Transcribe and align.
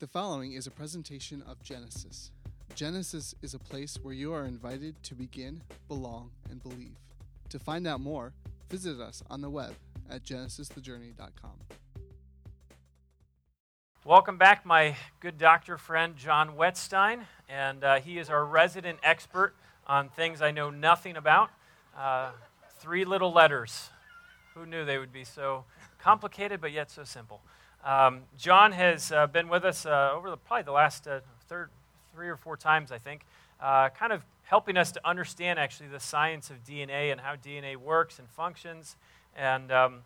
The 0.00 0.08
following 0.08 0.54
is 0.54 0.66
a 0.66 0.72
presentation 0.72 1.40
of 1.48 1.62
Genesis. 1.62 2.32
Genesis 2.74 3.32
is 3.42 3.54
a 3.54 3.60
place 3.60 3.96
where 4.02 4.12
you 4.12 4.32
are 4.34 4.44
invited 4.44 5.00
to 5.04 5.14
begin, 5.14 5.62
belong, 5.86 6.32
and 6.50 6.60
believe. 6.60 6.96
To 7.50 7.60
find 7.60 7.86
out 7.86 8.00
more, 8.00 8.32
visit 8.68 9.00
us 9.00 9.22
on 9.30 9.40
the 9.40 9.48
web 9.48 9.72
at 10.10 10.24
genesisthejourney.com. 10.24 11.52
Welcome 14.04 14.36
back, 14.36 14.66
my 14.66 14.96
good 15.20 15.38
doctor 15.38 15.78
friend 15.78 16.16
John 16.16 16.56
Wetstein, 16.56 17.20
and 17.48 17.84
uh, 17.84 18.00
he 18.00 18.18
is 18.18 18.28
our 18.28 18.44
resident 18.44 18.98
expert 19.04 19.54
on 19.86 20.08
things 20.08 20.42
I 20.42 20.50
know 20.50 20.70
nothing 20.70 21.16
about. 21.16 21.50
Uh, 21.96 22.32
three 22.80 23.04
little 23.04 23.32
letters. 23.32 23.90
Who 24.54 24.66
knew 24.66 24.84
they 24.84 24.98
would 24.98 25.12
be 25.12 25.22
so 25.22 25.66
complicated 26.00 26.60
but 26.60 26.72
yet 26.72 26.90
so 26.90 27.04
simple? 27.04 27.42
Um, 27.84 28.22
John 28.38 28.72
has 28.72 29.12
uh, 29.12 29.26
been 29.26 29.48
with 29.48 29.62
us 29.62 29.84
uh, 29.84 30.12
over 30.14 30.30
the, 30.30 30.38
probably 30.38 30.62
the 30.62 30.72
last 30.72 31.06
uh, 31.06 31.20
third, 31.48 31.68
three 32.14 32.28
or 32.28 32.36
four 32.36 32.56
times, 32.56 32.90
I 32.90 32.96
think, 32.96 33.26
uh, 33.60 33.90
kind 33.90 34.10
of 34.10 34.24
helping 34.44 34.78
us 34.78 34.90
to 34.92 35.06
understand 35.06 35.58
actually 35.58 35.90
the 35.90 36.00
science 36.00 36.48
of 36.48 36.64
DNA 36.64 37.12
and 37.12 37.20
how 37.20 37.36
DNA 37.36 37.76
works 37.76 38.18
and 38.18 38.26
functions. 38.30 38.96
And 39.36 39.70
um, 39.70 39.98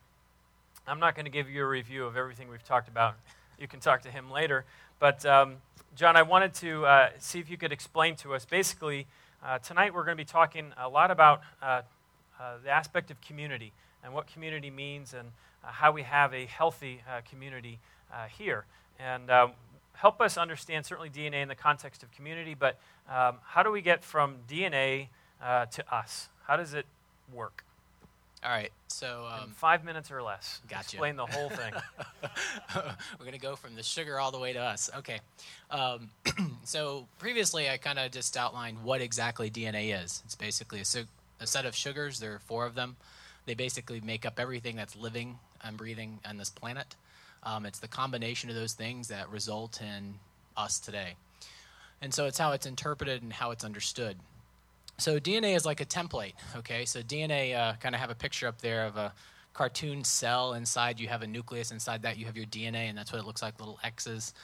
I'm 0.89 0.99
not 0.99 1.15
going 1.15 1.27
to 1.27 1.31
give 1.31 1.49
you 1.49 1.63
a 1.63 1.69
review 1.69 2.05
of 2.05 2.17
everything 2.17 2.49
we've 2.49 2.65
talked 2.65 2.89
about. 2.89 3.15
You 3.61 3.69
can 3.69 3.79
talk 3.79 4.03
to 4.03 4.11
him 4.11 4.29
later. 4.29 4.65
But 4.99 5.25
um, 5.25 5.57
John, 5.95 6.17
I 6.17 6.23
wanted 6.23 6.55
to 6.55 6.85
uh, 6.85 7.11
see 7.21 7.39
if 7.39 7.49
you 7.49 7.57
could 7.57 7.73
explain 7.73 8.17
to 8.17 8.35
us. 8.35 8.45
Basically, 8.45 9.07
tonight 9.63 9.95
we're 9.95 10.05
going 10.05 10.17
to 10.17 10.21
be 10.21 10.25
talking 10.25 10.73
a 10.77 10.89
lot 10.89 11.13
about 11.13 11.43
the 11.61 12.71
aspect 12.71 13.13
of 13.13 13.21
community 13.21 13.73
and 14.03 14.13
what 14.13 14.27
community 14.27 14.71
means 14.71 15.15
and 15.15 15.29
how 15.63 15.93
we 15.93 16.03
have 16.03 16.33
a 16.35 16.47
healthy 16.47 17.03
uh, 17.09 17.21
community 17.29 17.79
uh, 18.13 18.27
here. 18.27 18.65
And 18.99 19.31
um, 19.31 19.53
help 19.93 20.21
us 20.21 20.37
understand 20.37 20.87
certainly 20.87 21.11
DNA 21.11 21.43
in 21.43 21.49
the 21.49 21.55
context 21.55 22.03
of 22.03 22.11
community, 22.13 22.55
but 22.59 22.79
um, 23.09 23.37
how 23.45 23.63
do 23.63 23.71
we 23.71 23.83
get 23.83 24.03
from 24.05 24.37
DNA 24.49 25.09
to 25.41 25.95
us? 25.95 26.29
How 26.47 26.57
does 26.57 26.75
it 26.75 26.87
work? 27.33 27.65
All 28.45 28.51
right, 28.51 28.71
so 28.87 29.27
um, 29.29 29.51
five 29.51 29.85
minutes 29.85 30.13
or 30.13 30.23
less. 30.23 30.61
Gotcha. 30.69 30.83
Explain 30.83 31.17
the 31.17 31.27
whole 31.27 31.51
thing. 31.51 31.73
We're 33.19 33.25
gonna 33.25 33.39
go 33.39 33.57
from 33.57 33.75
the 33.75 33.83
sugar 33.83 34.21
all 34.21 34.31
the 34.31 34.39
way 34.39 34.53
to 34.53 34.61
us. 34.61 34.89
Okay. 34.99 35.19
Um, 35.73 36.11
so 36.65 37.09
previously, 37.19 37.69
I 37.69 37.79
kind 37.79 37.99
of 37.99 38.13
just 38.13 38.37
outlined 38.37 38.85
what 38.85 39.01
exactly 39.01 39.51
DNA 39.51 40.05
is. 40.05 40.23
It's 40.25 40.37
basically 40.37 40.81
a, 40.81 40.85
su- 40.85 41.07
a, 41.41 41.49
set 41.49 41.67
of 41.67 41.75
sugars. 41.75 42.21
There 42.21 42.35
are 42.35 42.39
four 42.39 42.65
of 42.65 42.77
them. 42.77 42.97
They 43.47 43.55
basically 43.55 44.01
make 44.01 44.25
up 44.25 44.39
everything 44.39 44.77
that's 44.77 44.95
living 44.95 45.41
and 45.63 45.77
breathing 45.77 46.19
on 46.25 46.37
this 46.37 46.51
planet. 46.51 46.97
Um, 47.43 47.67
it's 47.67 47.79
the 47.79 47.89
combination 47.89 48.51
of 48.51 48.57
those 48.57 48.73
things 48.73 49.09
that 49.09 49.29
result 49.31 49.81
in 49.81 50.15
us 50.57 50.79
today. 50.79 51.15
And 52.01 52.13
so 52.13 52.27
it's 52.27 52.39
how 52.39 52.53
it's 52.53 52.67
interpreted 52.67 53.23
and 53.23 53.33
how 53.33 53.51
it's 53.51 53.65
understood. 53.65 54.17
So 54.99 55.19
DNA 55.21 55.55
is 55.55 55.65
like 55.65 55.81
a 55.81 55.85
template, 55.85 56.35
okay? 56.57 56.85
So 56.85 57.03
DNA, 57.03 57.57
uh, 57.57 57.75
kind 57.75 57.95
of 57.95 58.01
have 58.01 58.11
a 58.11 58.15
picture 58.15 58.49
up 58.49 58.61
there 58.61 58.85
of 58.85 58.97
a 58.97 59.13
cartoon 59.53 60.05
cell. 60.05 60.55
Inside 60.55 61.01
you 61.01 61.09
have 61.09 61.23
a 61.23 61.27
nucleus. 61.27 61.71
Inside 61.71 62.03
that 62.03 62.19
you 62.19 62.27
have 62.27 62.37
your 62.37 62.47
DNA, 62.47 62.89
and 62.89 62.99
that's 62.99 63.13
what 63.13 63.21
it 63.21 63.27
looks 63.27 63.43
like, 63.43 63.59
little 63.59 63.79
X's. 63.83 64.35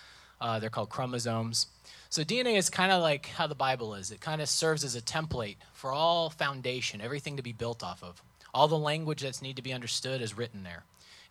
Uh, 0.41 0.59
they're 0.59 0.71
called 0.71 0.91
chromosomes. 0.91 1.69
So 2.09 2.23
DNA 2.23 2.57
is 2.57 2.69
kind 2.69 2.93
of 2.93 3.01
like 3.03 3.27
how 3.27 3.47
the 3.47 3.55
Bible 3.55 3.95
is. 3.95 4.11
It 4.11 4.21
kind 4.21 4.41
of 4.41 4.49
serves 4.49 4.85
as 4.85 4.95
a 4.97 5.01
template 5.01 5.57
for 5.73 5.93
all 5.93 6.31
foundation, 6.31 7.01
everything 7.01 7.37
to 7.37 7.43
be 7.43 7.53
built 7.53 7.83
off 7.83 8.03
of. 8.03 8.23
All 8.53 8.69
the 8.69 8.79
language 8.79 9.23
that's 9.23 9.43
need 9.43 9.57
to 9.57 9.63
be 9.63 9.73
understood 9.73 10.21
is 10.21 10.37
written 10.37 10.63
there. 10.63 10.85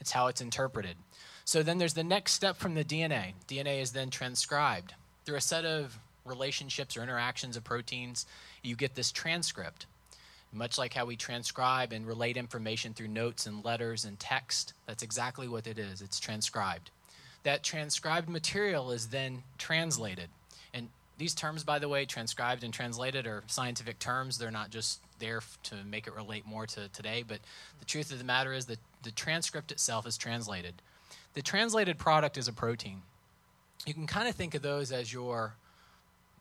It's 0.04 0.12
how 0.12 0.28
it's 0.28 0.42
interpreted. 0.42 0.98
So 1.46 1.64
then 1.64 1.78
there's 1.78 1.94
the 1.94 2.04
next 2.04 2.34
step 2.34 2.58
from 2.58 2.74
the 2.74 2.84
DNA. 2.84 3.36
DNA 3.48 3.82
is 3.82 3.94
then 3.94 4.10
transcribed. 4.10 4.96
Through 5.24 5.38
a 5.38 5.42
set 5.42 5.64
of 5.64 5.98
relationships 6.26 6.98
or 6.98 7.04
interactions 7.04 7.56
of 7.56 7.64
proteins, 7.64 8.26
you 8.62 8.76
get 8.76 8.96
this 8.96 9.14
transcript. 9.14 9.86
Much 10.52 10.78
like 10.78 10.94
how 10.94 11.06
we 11.06 11.16
transcribe 11.16 11.94
and 11.94 12.06
relate 12.06 12.36
information 12.36 12.94
through 12.94 13.08
notes 13.08 13.46
and 13.46 13.64
letters 13.64 14.04
and 14.04 14.20
text, 14.20 14.74
that's 14.88 15.04
exactly 15.04 15.48
what 15.48 15.68
it 15.68 15.80
is. 15.80 16.02
It's 16.02 16.20
transcribed. 16.20 16.92
That 17.44 17.64
transcribed 17.64 18.28
material 18.28 18.92
is 18.92 19.08
then 19.08 19.44
translated. 19.58 20.28
And 20.74 20.90
these 21.18 21.34
terms, 21.34 21.64
by 21.64 21.80
the 21.80 21.88
way, 21.88 22.04
transcribed 22.04 22.66
and 22.66 22.74
translated, 22.74 23.26
are 23.26 23.44
scientific 23.48 24.00
terms. 24.00 24.38
They're 24.38 24.52
not 24.52 24.70
just 24.70 25.00
there 25.24 25.42
to 25.64 25.76
make 25.86 26.06
it 26.06 26.14
relate 26.14 26.46
more 26.46 26.68
to 26.68 26.90
today. 26.90 27.24
But 27.26 27.40
the 27.80 27.86
truth 27.86 28.12
of 28.12 28.18
the 28.18 28.26
matter 28.26 28.54
is 28.54 28.66
that 28.66 28.80
the 29.04 29.12
transcript 29.12 29.72
itself 29.72 30.06
is 30.06 30.18
translated. 30.18 30.82
The 31.34 31.42
translated 31.42 31.98
product 31.98 32.38
is 32.38 32.48
a 32.48 32.54
protein. 32.54 33.02
You 33.86 33.94
can 33.94 34.06
kind 34.06 34.28
of 34.28 34.36
think 34.36 34.54
of 34.54 34.62
those 34.62 34.92
as 34.92 35.12
your 35.12 35.56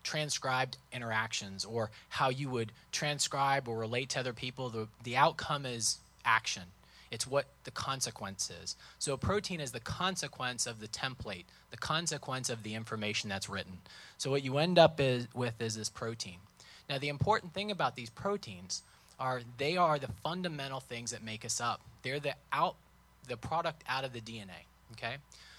transcribed 0.03 0.77
interactions 0.91 1.63
or 1.63 1.91
how 2.09 2.29
you 2.29 2.49
would 2.49 2.73
transcribe 2.91 3.67
or 3.69 3.77
relate 3.77 4.09
to 4.09 4.19
other 4.19 4.33
people. 4.33 4.69
The, 4.69 4.87
the 5.03 5.15
outcome 5.15 5.65
is 5.65 5.99
action. 6.25 6.63
It's 7.09 7.25
what 7.27 7.45
the 7.63 7.71
consequence 7.71 8.51
is. 8.63 8.75
So 8.99 9.13
a 9.13 9.17
protein 9.17 9.61
is 9.61 9.71
the 9.71 9.79
consequence 9.79 10.65
of 10.65 10.79
the 10.79 10.87
template, 10.87 11.45
the 11.71 11.77
consequence 11.77 12.49
of 12.49 12.63
the 12.63 12.73
information 12.73 13.29
that's 13.29 13.47
written. 13.47 13.77
So 14.17 14.29
what 14.31 14.43
you 14.43 14.57
end 14.57 14.77
up 14.77 14.99
is, 14.99 15.27
with 15.33 15.61
is 15.61 15.75
this 15.75 15.89
protein. 15.89 16.37
Now 16.93 16.99
the 16.99 17.09
important 17.09 17.55
thing 17.55 17.71
about 17.71 17.95
these 17.95 18.11
proteins 18.11 18.83
are 19.19 19.41
they 19.57 19.77
are 19.77 19.97
the 19.97 20.09
fundamental 20.21 20.79
things 20.79 21.09
that 21.09 21.23
make 21.23 21.43
us 21.43 21.59
up. 21.59 21.81
They're 22.03 22.19
the 22.19 22.35
out 22.51 22.75
the 23.27 23.35
product 23.35 23.83
out 23.89 24.03
of 24.03 24.13
the 24.13 24.21
DNA. 24.21 24.67
Okay, 24.91 25.15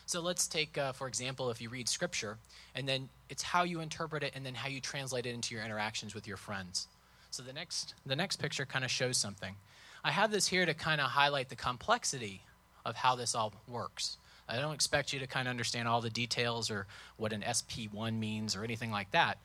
so 0.07 0.21
let's 0.21 0.47
take 0.47 0.79
uh, 0.79 0.93
for 0.93 1.09
example 1.09 1.51
if 1.51 1.61
you 1.61 1.71
read 1.71 1.89
scripture 1.89 2.37
and 2.77 2.89
then 2.89 3.09
it's 3.29 3.43
how 3.43 3.65
you 3.65 3.81
interpret 3.81 4.23
it 4.23 4.31
and 4.37 4.47
then 4.47 4.55
how 4.55 4.69
you 4.69 4.81
translate 4.81 5.27
it 5.27 5.35
into 5.35 5.57
your 5.57 5.65
interactions 5.65 6.15
with 6.15 6.29
your 6.29 6.37
friends. 6.37 6.87
So 7.33 7.43
the 7.43 7.53
next 7.53 7.95
the 8.07 8.15
next 8.15 8.37
picture 8.37 8.65
kind 8.65 8.85
of 8.85 8.91
shows 8.93 9.17
something. 9.17 9.57
I 10.05 10.13
have 10.13 10.31
this 10.31 10.47
here 10.47 10.65
to 10.65 10.73
kind 10.73 11.01
of 11.01 11.09
highlight 11.09 11.49
the 11.49 11.57
complexity 11.57 12.43
of 12.87 12.95
how 12.95 13.17
this 13.17 13.35
all 13.35 13.53
works. 13.67 14.19
I 14.49 14.61
don't 14.61 14.75
expect 14.75 15.13
you 15.13 15.19
to 15.19 15.27
kind 15.27 15.49
of 15.49 15.51
understand 15.51 15.89
all 15.89 16.01
the 16.01 16.11
details 16.11 16.71
or 16.71 16.87
what 17.17 17.33
an 17.33 17.41
SP1 17.41 18.17
means 18.21 18.55
or 18.55 18.63
anything 18.63 18.93
like 18.93 19.11
that. 19.11 19.39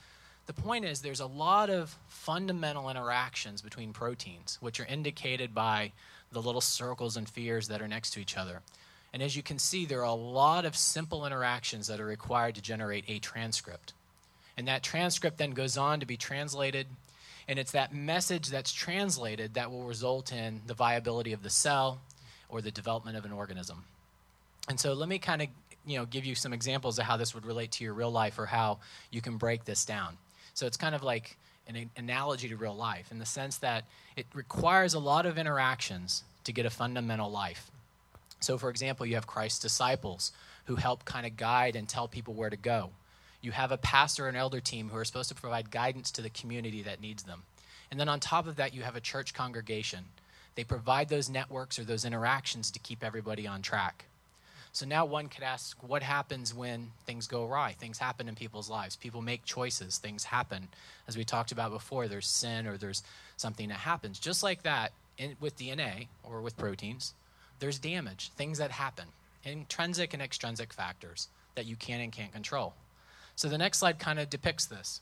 The 0.50 0.62
point 0.64 0.84
is, 0.84 1.02
there's 1.02 1.20
a 1.20 1.28
lot 1.28 1.70
of 1.70 1.96
fundamental 2.08 2.90
interactions 2.90 3.62
between 3.62 3.94
proteins, 3.94 4.58
which 4.60 4.80
are 4.80 4.86
indicated 4.86 5.54
by 5.54 5.92
the 6.32 6.42
little 6.42 6.60
circles 6.60 7.18
and 7.18 7.28
spheres 7.28 7.68
that 7.68 7.84
are 7.84 7.88
next 7.88 8.14
to 8.14 8.20
each 8.20 8.36
other. 8.36 8.62
And 9.14 9.22
as 9.22 9.36
you 9.36 9.44
can 9.44 9.60
see, 9.60 9.86
there 9.86 10.00
are 10.00 10.06
a 10.06 10.12
lot 10.12 10.66
of 10.66 10.76
simple 10.76 11.28
interactions 11.28 11.86
that 11.86 12.00
are 12.00 12.06
required 12.08 12.56
to 12.56 12.64
generate 12.64 13.06
a 13.08 13.20
transcript. 13.20 13.94
And 14.58 14.68
that 14.68 14.82
transcript 14.82 15.38
then 15.38 15.52
goes 15.52 15.78
on 15.78 16.00
to 16.00 16.08
be 16.08 16.18
translated, 16.18 16.88
and 17.48 17.60
it's 17.60 17.74
that 17.74 17.94
message 17.94 18.48
that's 18.48 18.74
translated 18.74 19.54
that 19.54 19.70
will 19.70 19.84
result 19.84 20.34
in 20.34 20.62
the 20.66 20.74
viability 20.74 21.32
of 21.32 21.44
the 21.44 21.52
cell 21.52 22.02
or 22.50 22.64
the 22.64 22.72
development 22.72 23.18
of 23.18 23.24
an 23.24 23.34
organism. 23.34 23.84
And 24.68 24.80
so 24.80 24.94
let 24.94 25.10
me 25.10 25.20
kind 25.20 25.44
of 25.44 25.50
you 25.86 26.00
know, 26.00 26.08
give 26.08 26.26
you 26.26 26.34
some 26.34 26.54
examples 26.54 26.98
of 26.98 27.06
how 27.06 27.18
this 27.18 27.36
would 27.36 27.46
relate 27.46 27.74
to 27.74 27.84
your 27.84 27.94
real 27.94 28.10
life 28.10 28.40
or 28.40 28.48
how 28.48 28.80
you 29.12 29.22
can 29.22 29.38
break 29.38 29.66
this 29.66 29.86
down. 29.86 30.18
So 30.60 30.66
it's 30.66 30.76
kind 30.76 30.94
of 30.94 31.04
like 31.04 31.38
an 31.68 31.90
analogy 31.96 32.50
to 32.50 32.58
real 32.58 32.76
life 32.76 33.14
in 33.14 33.20
the 33.20 33.26
sense 33.26 33.60
that 33.60 33.86
it 34.18 34.26
requires 34.34 34.94
a 34.94 35.00
lot 35.00 35.26
of 35.26 35.38
interactions 35.38 36.24
to 36.44 36.52
get 36.52 36.66
a 36.66 36.70
fundamental 36.70 37.32
life. 37.32 37.72
So, 38.42 38.58
for 38.58 38.70
example, 38.70 39.06
you 39.06 39.16
have 39.16 39.26
Christ's 39.26 39.60
disciples 39.60 40.34
who 40.66 40.76
help 40.76 41.06
kind 41.06 41.26
of 41.26 41.38
guide 41.38 41.78
and 41.78 41.88
tell 41.88 42.10
people 42.10 42.34
where 42.34 42.50
to 42.50 42.58
go. 42.58 42.90
You 43.42 43.54
have 43.54 43.72
a 43.72 43.78
pastor 43.78 44.28
and 44.28 44.36
elder 44.36 44.60
team 44.60 44.90
who 44.90 44.98
are 44.98 45.06
supposed 45.06 45.30
to 45.30 45.36
provide 45.36 45.72
guidance 45.72 46.12
to 46.12 46.22
the 46.22 46.30
community 46.30 46.82
that 46.82 47.00
needs 47.00 47.24
them. 47.24 47.44
And 47.90 47.98
then 47.98 48.10
on 48.10 48.20
top 48.20 48.46
of 48.46 48.58
that, 48.58 48.74
you 48.74 48.82
have 48.82 48.98
a 48.98 49.02
church 49.02 49.34
congregation. 49.34 50.04
They 50.56 50.66
provide 50.66 51.08
those 51.08 51.30
networks 51.30 51.80
or 51.80 51.86
those 51.86 52.04
interactions 52.04 52.70
to 52.72 52.80
keep 52.80 53.02
everybody 53.02 53.48
on 53.48 53.62
track. 53.62 54.09
So 54.72 54.86
now 54.86 55.06
one 55.06 55.28
could 55.30 55.44
ask 55.44 55.82
what 55.82 56.04
happens 56.04 56.54
when 56.54 56.92
things 57.06 57.28
go 57.28 57.46
awry? 57.46 57.76
Things 57.80 57.98
happen 57.98 58.30
in 58.30 58.36
people's 58.36 58.70
lives. 58.70 58.96
People 58.96 59.22
make 59.22 59.44
choices, 59.44 59.98
things 59.98 60.24
happen. 60.24 60.68
As 61.08 61.18
we 61.18 61.24
talked 61.24 61.52
about 61.52 61.72
before, 61.72 62.08
there's 62.08 62.28
sin 62.28 62.68
or 62.68 62.78
there's 62.78 63.04
something 63.36 63.70
that 63.70 63.80
happens. 63.80 64.20
Just 64.20 64.44
like 64.44 64.64
that, 64.64 64.92
in, 65.18 65.36
with 65.40 65.58
DNA 65.58 66.08
or 66.24 66.42
with 66.42 66.58
proteins, 66.58 67.14
there's 67.60 67.80
damage, 67.80 68.32
things 68.38 68.58
that 68.60 68.72
happen, 68.72 69.06
intrinsic 69.44 70.14
and 70.14 70.22
extrinsic 70.22 70.72
factors 70.72 71.28
that 71.56 71.66
you 71.66 71.76
can 71.76 72.00
and 72.00 72.12
can't 72.12 72.32
control. 72.32 72.74
So 73.36 73.50
the 73.50 73.58
next 73.58 73.80
slide 73.80 74.00
kind 74.00 74.20
of 74.20 74.30
depicts 74.30 74.66
this. 74.66 75.02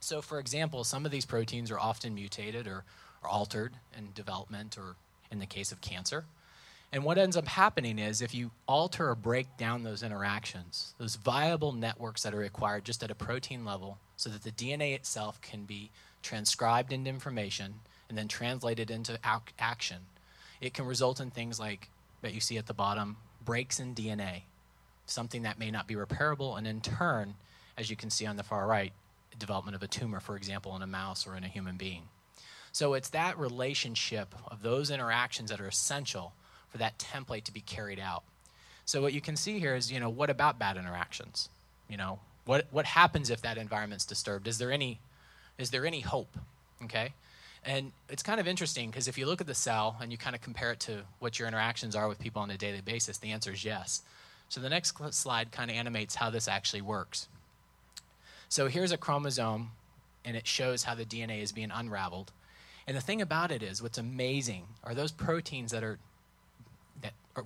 So, 0.00 0.22
for 0.22 0.38
example, 0.38 0.84
some 0.84 1.04
of 1.04 1.10
these 1.10 1.26
proteins 1.26 1.70
are 1.70 1.78
often 1.78 2.14
mutated 2.14 2.66
or, 2.66 2.84
or 3.22 3.28
altered 3.28 3.74
in 3.96 4.08
development 4.14 4.78
or 4.78 4.96
in 5.30 5.40
the 5.40 5.46
case 5.46 5.72
of 5.72 5.80
cancer. 5.80 6.24
And 6.90 7.04
what 7.04 7.18
ends 7.18 7.36
up 7.36 7.46
happening 7.46 7.98
is 7.98 8.22
if 8.22 8.34
you 8.34 8.50
alter 8.66 9.10
or 9.10 9.14
break 9.14 9.56
down 9.58 9.82
those 9.82 10.02
interactions, 10.02 10.94
those 10.98 11.16
viable 11.16 11.72
networks 11.72 12.22
that 12.22 12.32
are 12.32 12.38
required 12.38 12.84
just 12.84 13.02
at 13.02 13.10
a 13.10 13.14
protein 13.14 13.64
level, 13.64 13.98
so 14.16 14.30
that 14.30 14.42
the 14.42 14.50
DNA 14.50 14.94
itself 14.94 15.40
can 15.42 15.64
be 15.64 15.90
transcribed 16.22 16.92
into 16.92 17.10
information 17.10 17.74
and 18.08 18.16
then 18.16 18.26
translated 18.26 18.90
into 18.90 19.12
ac- 19.24 19.54
action, 19.58 19.98
it 20.60 20.72
can 20.72 20.86
result 20.86 21.20
in 21.20 21.30
things 21.30 21.60
like 21.60 21.90
that 22.22 22.32
you 22.32 22.40
see 22.40 22.56
at 22.56 22.66
the 22.66 22.74
bottom 22.74 23.16
breaks 23.44 23.78
in 23.78 23.94
DNA, 23.94 24.42
something 25.06 25.42
that 25.42 25.58
may 25.58 25.70
not 25.70 25.86
be 25.86 25.94
repairable, 25.94 26.56
and 26.56 26.66
in 26.66 26.80
turn, 26.80 27.34
as 27.76 27.90
you 27.90 27.96
can 27.96 28.10
see 28.10 28.26
on 28.26 28.36
the 28.36 28.42
far 28.42 28.66
right, 28.66 28.92
development 29.38 29.76
of 29.76 29.82
a 29.82 29.86
tumor, 29.86 30.20
for 30.20 30.36
example, 30.36 30.74
in 30.74 30.82
a 30.82 30.86
mouse 30.86 31.26
or 31.26 31.36
in 31.36 31.44
a 31.44 31.48
human 31.48 31.76
being. 31.76 32.02
So 32.72 32.94
it's 32.94 33.10
that 33.10 33.38
relationship 33.38 34.34
of 34.48 34.62
those 34.62 34.90
interactions 34.90 35.50
that 35.50 35.60
are 35.60 35.68
essential 35.68 36.32
for 36.70 36.78
that 36.78 36.98
template 36.98 37.44
to 37.44 37.52
be 37.52 37.60
carried 37.60 37.98
out. 37.98 38.22
So 38.84 39.02
what 39.02 39.12
you 39.12 39.20
can 39.20 39.36
see 39.36 39.58
here 39.58 39.74
is, 39.74 39.92
you 39.92 40.00
know, 40.00 40.08
what 40.08 40.30
about 40.30 40.58
bad 40.58 40.76
interactions? 40.76 41.48
You 41.88 41.96
know, 41.96 42.20
what 42.44 42.66
what 42.70 42.86
happens 42.86 43.30
if 43.30 43.42
that 43.42 43.58
environment's 43.58 44.04
disturbed? 44.04 44.48
Is 44.48 44.58
there 44.58 44.72
any 44.72 45.00
is 45.58 45.70
there 45.70 45.84
any 45.84 46.00
hope? 46.00 46.38
Okay? 46.84 47.12
And 47.64 47.92
it's 48.08 48.22
kind 48.22 48.40
of 48.40 48.46
interesting 48.46 48.90
because 48.90 49.08
if 49.08 49.18
you 49.18 49.26
look 49.26 49.40
at 49.40 49.46
the 49.46 49.54
cell 49.54 49.96
and 50.00 50.12
you 50.12 50.18
kind 50.18 50.34
of 50.34 50.40
compare 50.40 50.72
it 50.72 50.80
to 50.80 51.02
what 51.18 51.38
your 51.38 51.48
interactions 51.48 51.96
are 51.96 52.08
with 52.08 52.18
people 52.18 52.40
on 52.40 52.50
a 52.50 52.56
daily 52.56 52.80
basis, 52.80 53.18
the 53.18 53.32
answer 53.32 53.52
is 53.52 53.64
yes. 53.64 54.02
So 54.48 54.60
the 54.60 54.70
next 54.70 54.96
slide 55.12 55.52
kind 55.52 55.70
of 55.70 55.76
animates 55.76 56.14
how 56.14 56.30
this 56.30 56.48
actually 56.48 56.80
works. 56.80 57.28
So 58.48 58.68
here's 58.68 58.92
a 58.92 58.96
chromosome, 58.96 59.72
and 60.24 60.36
it 60.36 60.46
shows 60.46 60.84
how 60.84 60.94
the 60.94 61.04
DNA 61.04 61.42
is 61.42 61.52
being 61.52 61.70
unraveled. 61.70 62.32
And 62.86 62.96
the 62.96 63.02
thing 63.02 63.20
about 63.20 63.50
it 63.52 63.62
is, 63.62 63.82
what's 63.82 63.98
amazing 63.98 64.64
are 64.82 64.94
those 64.94 65.12
proteins 65.12 65.72
that 65.72 65.84
are 65.84 65.98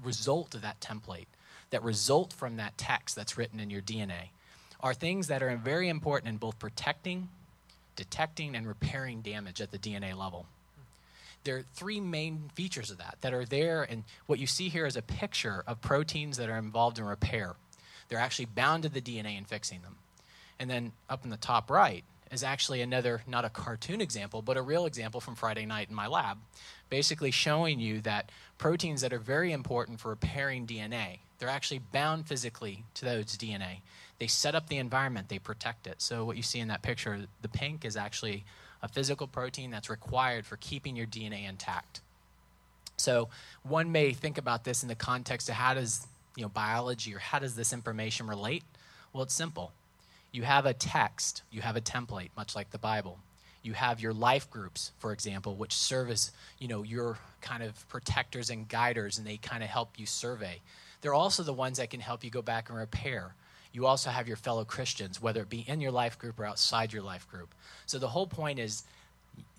result 0.02 0.54
of 0.54 0.62
that 0.62 0.80
template, 0.80 1.26
that 1.70 1.82
result 1.82 2.32
from 2.32 2.56
that 2.56 2.76
text 2.78 3.16
that's 3.16 3.36
written 3.36 3.60
in 3.60 3.70
your 3.70 3.82
DNA, 3.82 4.30
are 4.80 4.94
things 4.94 5.28
that 5.28 5.42
are 5.42 5.56
very 5.56 5.88
important 5.88 6.28
in 6.28 6.36
both 6.36 6.58
protecting, 6.58 7.28
detecting, 7.96 8.56
and 8.56 8.66
repairing 8.66 9.20
damage 9.20 9.60
at 9.60 9.70
the 9.70 9.78
DNA 9.78 10.16
level. 10.16 10.46
There 11.44 11.56
are 11.56 11.64
three 11.74 12.00
main 12.00 12.50
features 12.54 12.90
of 12.90 12.98
that 12.98 13.18
that 13.20 13.34
are 13.34 13.44
there, 13.44 13.82
and 13.82 14.04
what 14.26 14.38
you 14.38 14.46
see 14.46 14.68
here 14.68 14.86
is 14.86 14.96
a 14.96 15.02
picture 15.02 15.64
of 15.66 15.80
proteins 15.80 16.36
that 16.36 16.48
are 16.48 16.58
involved 16.58 16.98
in 16.98 17.04
repair. 17.04 17.54
They're 18.08 18.18
actually 18.18 18.46
bound 18.46 18.84
to 18.84 18.88
the 18.88 19.00
DNA 19.00 19.36
and 19.36 19.46
fixing 19.46 19.82
them. 19.82 19.96
And 20.58 20.70
then 20.70 20.92
up 21.08 21.24
in 21.24 21.30
the 21.30 21.36
top 21.36 21.70
right, 21.70 22.04
is 22.32 22.42
actually 22.42 22.80
another, 22.80 23.22
not 23.26 23.44
a 23.44 23.50
cartoon 23.50 24.00
example, 24.00 24.42
but 24.42 24.56
a 24.56 24.62
real 24.62 24.86
example 24.86 25.20
from 25.20 25.34
Friday 25.34 25.66
night 25.66 25.90
in 25.90 25.94
my 25.94 26.06
lab, 26.06 26.38
basically 26.88 27.30
showing 27.30 27.78
you 27.78 28.00
that 28.00 28.30
proteins 28.58 29.02
that 29.02 29.12
are 29.12 29.18
very 29.18 29.52
important 29.52 30.00
for 30.00 30.08
repairing 30.08 30.66
DNA, 30.66 31.18
they're 31.38 31.48
actually 31.48 31.80
bound 31.80 32.26
physically 32.26 32.84
to 32.94 33.04
those 33.04 33.36
DNA. 33.36 33.80
They 34.18 34.26
set 34.26 34.54
up 34.54 34.68
the 34.68 34.78
environment, 34.78 35.28
they 35.28 35.38
protect 35.38 35.86
it. 35.86 36.00
So, 36.00 36.24
what 36.24 36.36
you 36.36 36.42
see 36.42 36.60
in 36.60 36.68
that 36.68 36.82
picture, 36.82 37.26
the 37.42 37.48
pink 37.48 37.84
is 37.84 37.96
actually 37.96 38.44
a 38.82 38.88
physical 38.88 39.26
protein 39.26 39.70
that's 39.70 39.90
required 39.90 40.46
for 40.46 40.56
keeping 40.56 40.96
your 40.96 41.06
DNA 41.06 41.48
intact. 41.48 42.00
So, 42.96 43.28
one 43.62 43.92
may 43.92 44.12
think 44.12 44.38
about 44.38 44.64
this 44.64 44.82
in 44.82 44.88
the 44.88 44.94
context 44.94 45.48
of 45.48 45.56
how 45.56 45.74
does 45.74 46.06
you 46.36 46.42
know, 46.42 46.48
biology 46.48 47.14
or 47.14 47.18
how 47.18 47.38
does 47.38 47.56
this 47.56 47.72
information 47.72 48.26
relate? 48.26 48.62
Well, 49.12 49.24
it's 49.24 49.34
simple 49.34 49.72
you 50.32 50.42
have 50.42 50.66
a 50.66 50.72
text, 50.72 51.42
you 51.50 51.60
have 51.60 51.76
a 51.76 51.80
template, 51.80 52.30
much 52.36 52.56
like 52.56 52.70
the 52.70 52.78
Bible. 52.78 53.18
You 53.62 53.74
have 53.74 54.00
your 54.00 54.12
life 54.12 54.50
groups, 54.50 54.90
for 54.98 55.12
example, 55.12 55.54
which 55.54 55.74
serve 55.74 56.10
as, 56.10 56.32
you 56.58 56.66
know, 56.66 56.82
your 56.82 57.18
kind 57.40 57.62
of 57.62 57.88
protectors 57.88 58.50
and 58.50 58.68
guiders, 58.68 59.18
and 59.18 59.26
they 59.26 59.36
kind 59.36 59.62
of 59.62 59.68
help 59.68 59.98
you 59.98 60.06
survey. 60.06 60.60
They're 61.00 61.14
also 61.14 61.42
the 61.42 61.52
ones 61.52 61.78
that 61.78 61.90
can 61.90 62.00
help 62.00 62.24
you 62.24 62.30
go 62.30 62.42
back 62.42 62.70
and 62.70 62.78
repair. 62.78 63.34
You 63.72 63.86
also 63.86 64.10
have 64.10 64.26
your 64.26 64.36
fellow 64.36 64.64
Christians, 64.64 65.22
whether 65.22 65.42
it 65.42 65.50
be 65.50 65.64
in 65.66 65.80
your 65.80 65.92
life 65.92 66.18
group 66.18 66.40
or 66.40 66.44
outside 66.44 66.92
your 66.92 67.02
life 67.02 67.28
group. 67.30 67.54
So 67.86 67.98
the 67.98 68.08
whole 68.08 68.26
point 68.26 68.58
is 68.58 68.82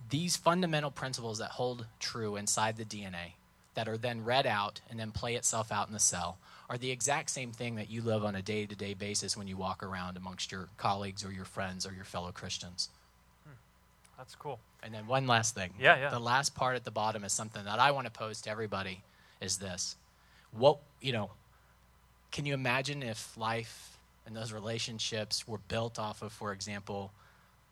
these 0.09 0.35
fundamental 0.35 0.91
principles 0.91 1.37
that 1.37 1.51
hold 1.51 1.85
true 1.99 2.35
inside 2.35 2.77
the 2.77 2.85
DNA 2.85 3.33
that 3.73 3.87
are 3.87 3.97
then 3.97 4.23
read 4.23 4.45
out 4.45 4.81
and 4.89 4.99
then 4.99 5.11
play 5.11 5.35
itself 5.35 5.71
out 5.71 5.87
in 5.87 5.93
the 5.93 5.99
cell 5.99 6.37
are 6.69 6.77
the 6.77 6.92
exact 6.92 7.30
same 7.30 7.51
thing 7.51 7.75
that 7.75 7.89
you 7.89 8.01
live 8.01 8.24
on 8.24 8.36
a 8.36 8.42
day 8.42 8.65
to 8.65 8.75
day 8.75 8.94
basis 8.94 9.36
when 9.36 9.48
you 9.48 9.57
walk 9.57 9.83
around 9.83 10.18
amongst 10.18 10.51
your 10.51 10.69
colleagues 10.77 11.24
or 11.25 11.31
your 11.31 11.45
friends 11.45 11.86
or 11.86 11.94
your 11.94 12.06
fellow 12.06 12.31
Christians. 12.31 12.89
Hmm. 13.45 13.54
That's 14.18 14.36
cool. 14.36 14.60
And 14.81 14.94
then 14.94 15.07
one 15.07 15.27
last 15.27 15.56
thing. 15.56 15.71
Yeah, 15.80 15.98
yeah. 15.98 16.10
The 16.10 16.19
last 16.19 16.56
part 16.56 16.75
at 16.75 16.83
the 16.83 16.92
bottom 16.92 17.24
is 17.24 17.31
something 17.31 17.63
that 17.65 17.80
I 17.80 17.92
want 17.92 18.06
to 18.06 18.12
pose 18.12 18.42
to 18.42 18.50
everybody 18.50 19.01
is 19.42 19.57
this. 19.57 19.95
What, 20.51 20.80
you 21.01 21.13
know, 21.13 21.31
can 22.31 22.45
you 22.45 22.54
imagine 22.54 23.04
if 23.04 23.36
life 23.38 23.98
and 24.25 24.36
those 24.36 24.51
relationships 24.51 25.48
were 25.48 25.59
built 25.68 26.00
off 26.00 26.21
of, 26.21 26.31
for 26.31 26.54
example, 26.54 27.12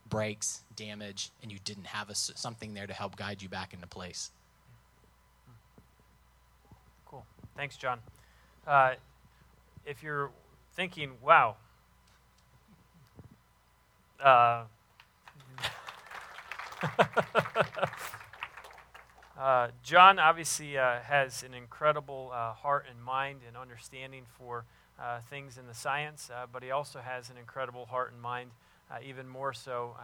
breaks, 0.10 0.62
damage, 0.76 1.32
and 1.42 1.52
you 1.52 1.58
didn't 1.64 1.88
have 1.88 2.10
a, 2.10 2.16
something 2.16 2.74
there 2.74 2.88
to 2.88 2.94
help 2.94 3.16
guide 3.16 3.42
you 3.42 3.50
back 3.50 3.74
into 3.74 3.88
place? 3.88 4.32
Cool. 7.06 7.26
Thanks, 7.56 7.78
John. 7.78 8.00
Uh, 8.66 8.94
if 9.88 10.04
you're 10.04 10.30
thinking, 10.76 11.14
wow, 11.24 11.56
uh, 14.24 14.66
uh, 19.40 19.70
John 19.82 20.20
obviously 20.20 20.78
uh, 20.78 21.00
has 21.00 21.42
an 21.42 21.56
incredible 21.56 22.30
uh, 22.32 22.54
heart 22.54 22.86
and 22.88 23.04
mind 23.04 23.40
and 23.48 23.58
understanding 23.58 24.26
for 24.38 24.66
uh, 25.00 25.22
things 25.28 25.58
in 25.58 25.66
the 25.66 25.74
science, 25.74 26.30
but 26.54 26.62
he 26.62 26.70
also 26.70 27.00
has 27.00 27.32
an 27.32 27.38
incredible 27.38 27.88
heart 27.88 28.12
and 28.14 28.22
mind, 28.22 28.52
even 29.04 29.28
more 29.28 29.54
so 29.54 29.96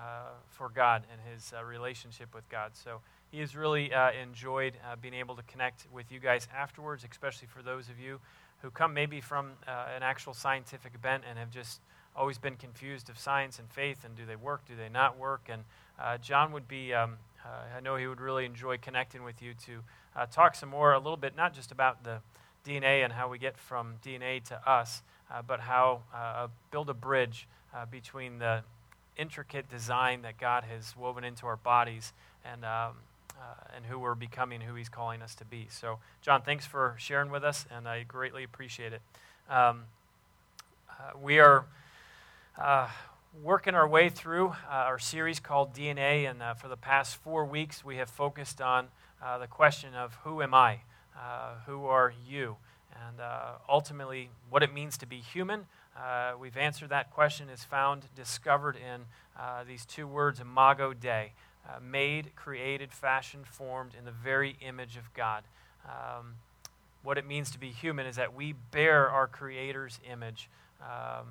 for 0.50 0.70
God 0.70 1.04
and 1.12 1.22
his 1.32 1.54
relationship 1.64 2.34
with 2.34 2.50
God. 2.50 2.72
So 2.74 3.02
he 3.30 3.40
has 3.42 3.56
really 3.56 3.92
enjoyed 4.20 4.74
being 5.00 5.14
able 5.14 5.36
to 5.36 5.44
connect 5.44 5.86
with 5.94 6.12
you 6.12 6.20
guys 6.20 6.48
afterwards, 6.56 7.06
especially 7.08 7.48
for 7.48 7.62
those 7.62 7.90
of 7.90 8.00
you 8.00 8.20
who 8.62 8.72
come 8.72 8.94
maybe 8.94 9.22
from 9.22 9.52
uh, 9.68 9.88
an 9.96 10.04
actual 10.04 10.34
scientific 10.34 11.02
bent 11.02 11.24
and 11.30 11.38
have 11.38 11.52
just 11.52 11.82
always 12.16 12.38
been 12.38 12.56
confused 12.56 13.10
of 13.10 13.20
science 13.20 13.60
and 13.60 13.70
faith 13.70 14.04
and 14.04 14.16
do 14.16 14.26
they 14.26 14.36
work, 14.36 14.66
do 14.68 14.76
they 14.76 14.90
not 14.90 15.18
work. 15.18 15.50
And 15.50 15.64
uh, 16.00 16.18
John 16.18 16.52
would 16.52 16.68
be, 16.68 16.94
um, 16.94 17.18
uh, 17.46 17.78
I 17.78 17.80
know 17.80 17.96
he 17.96 18.08
would 18.08 18.22
really 18.22 18.46
enjoy 18.46 18.78
connecting 18.78 19.24
with 19.24 19.42
you 19.42 19.54
to 19.66 19.84
uh, 20.16 20.26
talk 20.26 20.56
some 20.56 20.70
more, 20.70 20.94
a 20.94 20.98
little 20.98 21.18
bit, 21.18 21.36
not 21.36 21.54
just 21.54 21.72
about 21.72 22.04
the 22.04 22.20
DNA 22.66 23.04
and 23.04 23.14
how 23.14 23.30
we 23.30 23.38
get 23.38 23.58
from 23.58 23.96
DNA 24.04 24.44
to 24.46 24.70
us, 24.70 25.04
uh, 25.32 25.42
but 25.42 25.60
how 25.62 26.02
build 26.72 26.90
a 26.90 26.94
bridge 26.94 27.48
between 27.92 28.40
the 28.40 28.64
intricate 29.18 29.70
design 29.70 30.24
that 30.24 30.40
God 30.40 30.64
has 30.64 30.96
woven 30.98 31.24
into 31.24 31.46
our 31.46 31.58
bodies 31.58 32.14
and 32.44 32.64
um, 32.66 32.94
and 33.76 33.86
who 33.86 34.00
we're 34.00 34.16
becoming, 34.16 34.62
who 34.62 34.74
He's 34.74 34.90
calling 34.90 35.22
us 35.22 35.36
to 35.36 35.46
be. 35.46 35.68
So, 35.70 36.00
John, 36.22 36.42
thanks 36.42 36.66
for 36.66 36.96
sharing 36.98 37.30
with 37.30 37.44
us, 37.44 37.66
and 37.70 37.88
I 37.88 38.04
greatly 38.04 38.44
appreciate 38.44 38.92
it. 38.92 39.02
Um, 39.50 39.84
uh, 40.90 41.18
we 41.22 41.40
are 41.40 41.66
uh, 42.60 42.88
working 43.44 43.76
our 43.76 43.88
way 43.88 44.10
through 44.10 44.48
uh, 44.48 44.56
our 44.72 44.98
series 44.98 45.40
called 45.40 45.76
DNA, 45.76 46.28
and 46.28 46.42
uh, 46.42 46.56
for 46.56 46.68
the 46.68 46.76
past 46.76 47.18
four 47.18 47.46
weeks, 47.46 47.86
we 47.86 47.98
have 47.98 48.10
focused 48.10 48.62
on 48.62 48.88
uh, 49.24 49.38
the 49.38 49.46
question 49.46 49.94
of 49.94 50.16
who 50.24 50.42
am 50.42 50.54
I? 50.54 50.80
who 51.66 51.86
are 51.86 52.14
you? 52.28 52.56
And 53.08 53.20
ultimately, 53.68 54.30
what 54.50 54.64
it 54.64 54.74
means 54.74 54.98
to 55.00 55.06
be 55.06 55.18
human. 55.18 55.66
we've 56.40 56.58
answered 56.58 56.90
that 56.90 57.12
question, 57.12 57.50
is 57.50 57.64
found, 57.64 58.04
discovered 58.16 58.76
in 58.76 59.02
these 59.68 59.86
two 59.86 60.08
words, 60.08 60.40
imago 60.40 60.94
Dei 60.94 61.34
uh, 61.68 61.80
made, 61.82 62.36
created, 62.36 62.92
fashioned, 62.94 63.48
formed 63.48 63.92
in 63.98 64.06
the 64.06 64.12
very 64.12 64.58
image 64.62 64.98
of 64.98 65.14
God. 65.14 65.44
Um, 65.86 66.36
what 67.04 67.18
it 67.18 67.26
means 67.26 67.52
to 67.52 67.60
be 67.60 67.70
human 67.70 68.06
is 68.06 68.16
that 68.16 68.34
we 68.34 68.54
bear 68.72 69.10
our 69.10 69.28
Creator's 69.28 70.00
image 70.10 70.50
um, 70.82 71.28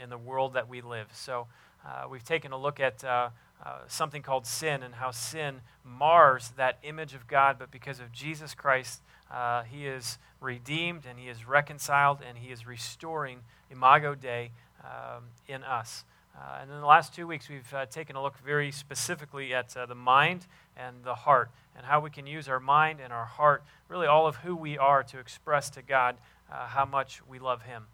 in 0.00 0.10
the 0.10 0.18
world 0.18 0.54
that 0.54 0.68
we 0.68 0.80
live. 0.80 1.08
So 1.12 1.46
uh, 1.84 2.04
we've 2.10 2.24
taken 2.24 2.52
a 2.52 2.58
look 2.58 2.80
at 2.80 3.04
uh, 3.04 3.30
uh, 3.64 3.78
something 3.88 4.22
called 4.22 4.46
sin 4.46 4.82
and 4.82 4.94
how 4.94 5.10
sin 5.10 5.60
mars 5.84 6.52
that 6.56 6.78
image 6.82 7.14
of 7.14 7.26
God, 7.26 7.56
but 7.58 7.70
because 7.70 8.00
of 8.00 8.12
Jesus 8.12 8.54
Christ, 8.54 9.00
uh, 9.30 9.62
He 9.62 9.86
is 9.86 10.18
redeemed 10.40 11.04
and 11.08 11.18
He 11.18 11.28
is 11.28 11.46
reconciled 11.46 12.18
and 12.26 12.38
He 12.38 12.52
is 12.52 12.66
restoring 12.66 13.40
Imago 13.70 14.14
Dei 14.14 14.50
um, 14.82 15.24
in 15.48 15.62
us. 15.62 16.04
Uh, 16.36 16.58
and 16.62 16.70
in 16.70 16.80
the 16.80 16.86
last 16.86 17.14
two 17.14 17.28
weeks, 17.28 17.48
we've 17.48 17.72
uh, 17.72 17.86
taken 17.86 18.16
a 18.16 18.22
look 18.22 18.36
very 18.44 18.72
specifically 18.72 19.54
at 19.54 19.76
uh, 19.76 19.86
the 19.86 19.94
mind 19.94 20.46
and 20.76 20.96
the 21.04 21.14
heart, 21.14 21.48
and 21.76 21.86
how 21.86 22.00
we 22.00 22.10
can 22.10 22.26
use 22.26 22.48
our 22.48 22.58
mind 22.58 22.98
and 23.00 23.12
our 23.12 23.24
heart, 23.24 23.62
really 23.88 24.08
all 24.08 24.26
of 24.26 24.36
who 24.36 24.56
we 24.56 24.76
are, 24.76 25.04
to 25.04 25.20
express 25.20 25.70
to 25.70 25.80
God 25.80 26.16
uh, 26.52 26.66
how 26.66 26.84
much 26.84 27.22
we 27.28 27.38
love 27.38 27.62
Him. 27.62 27.84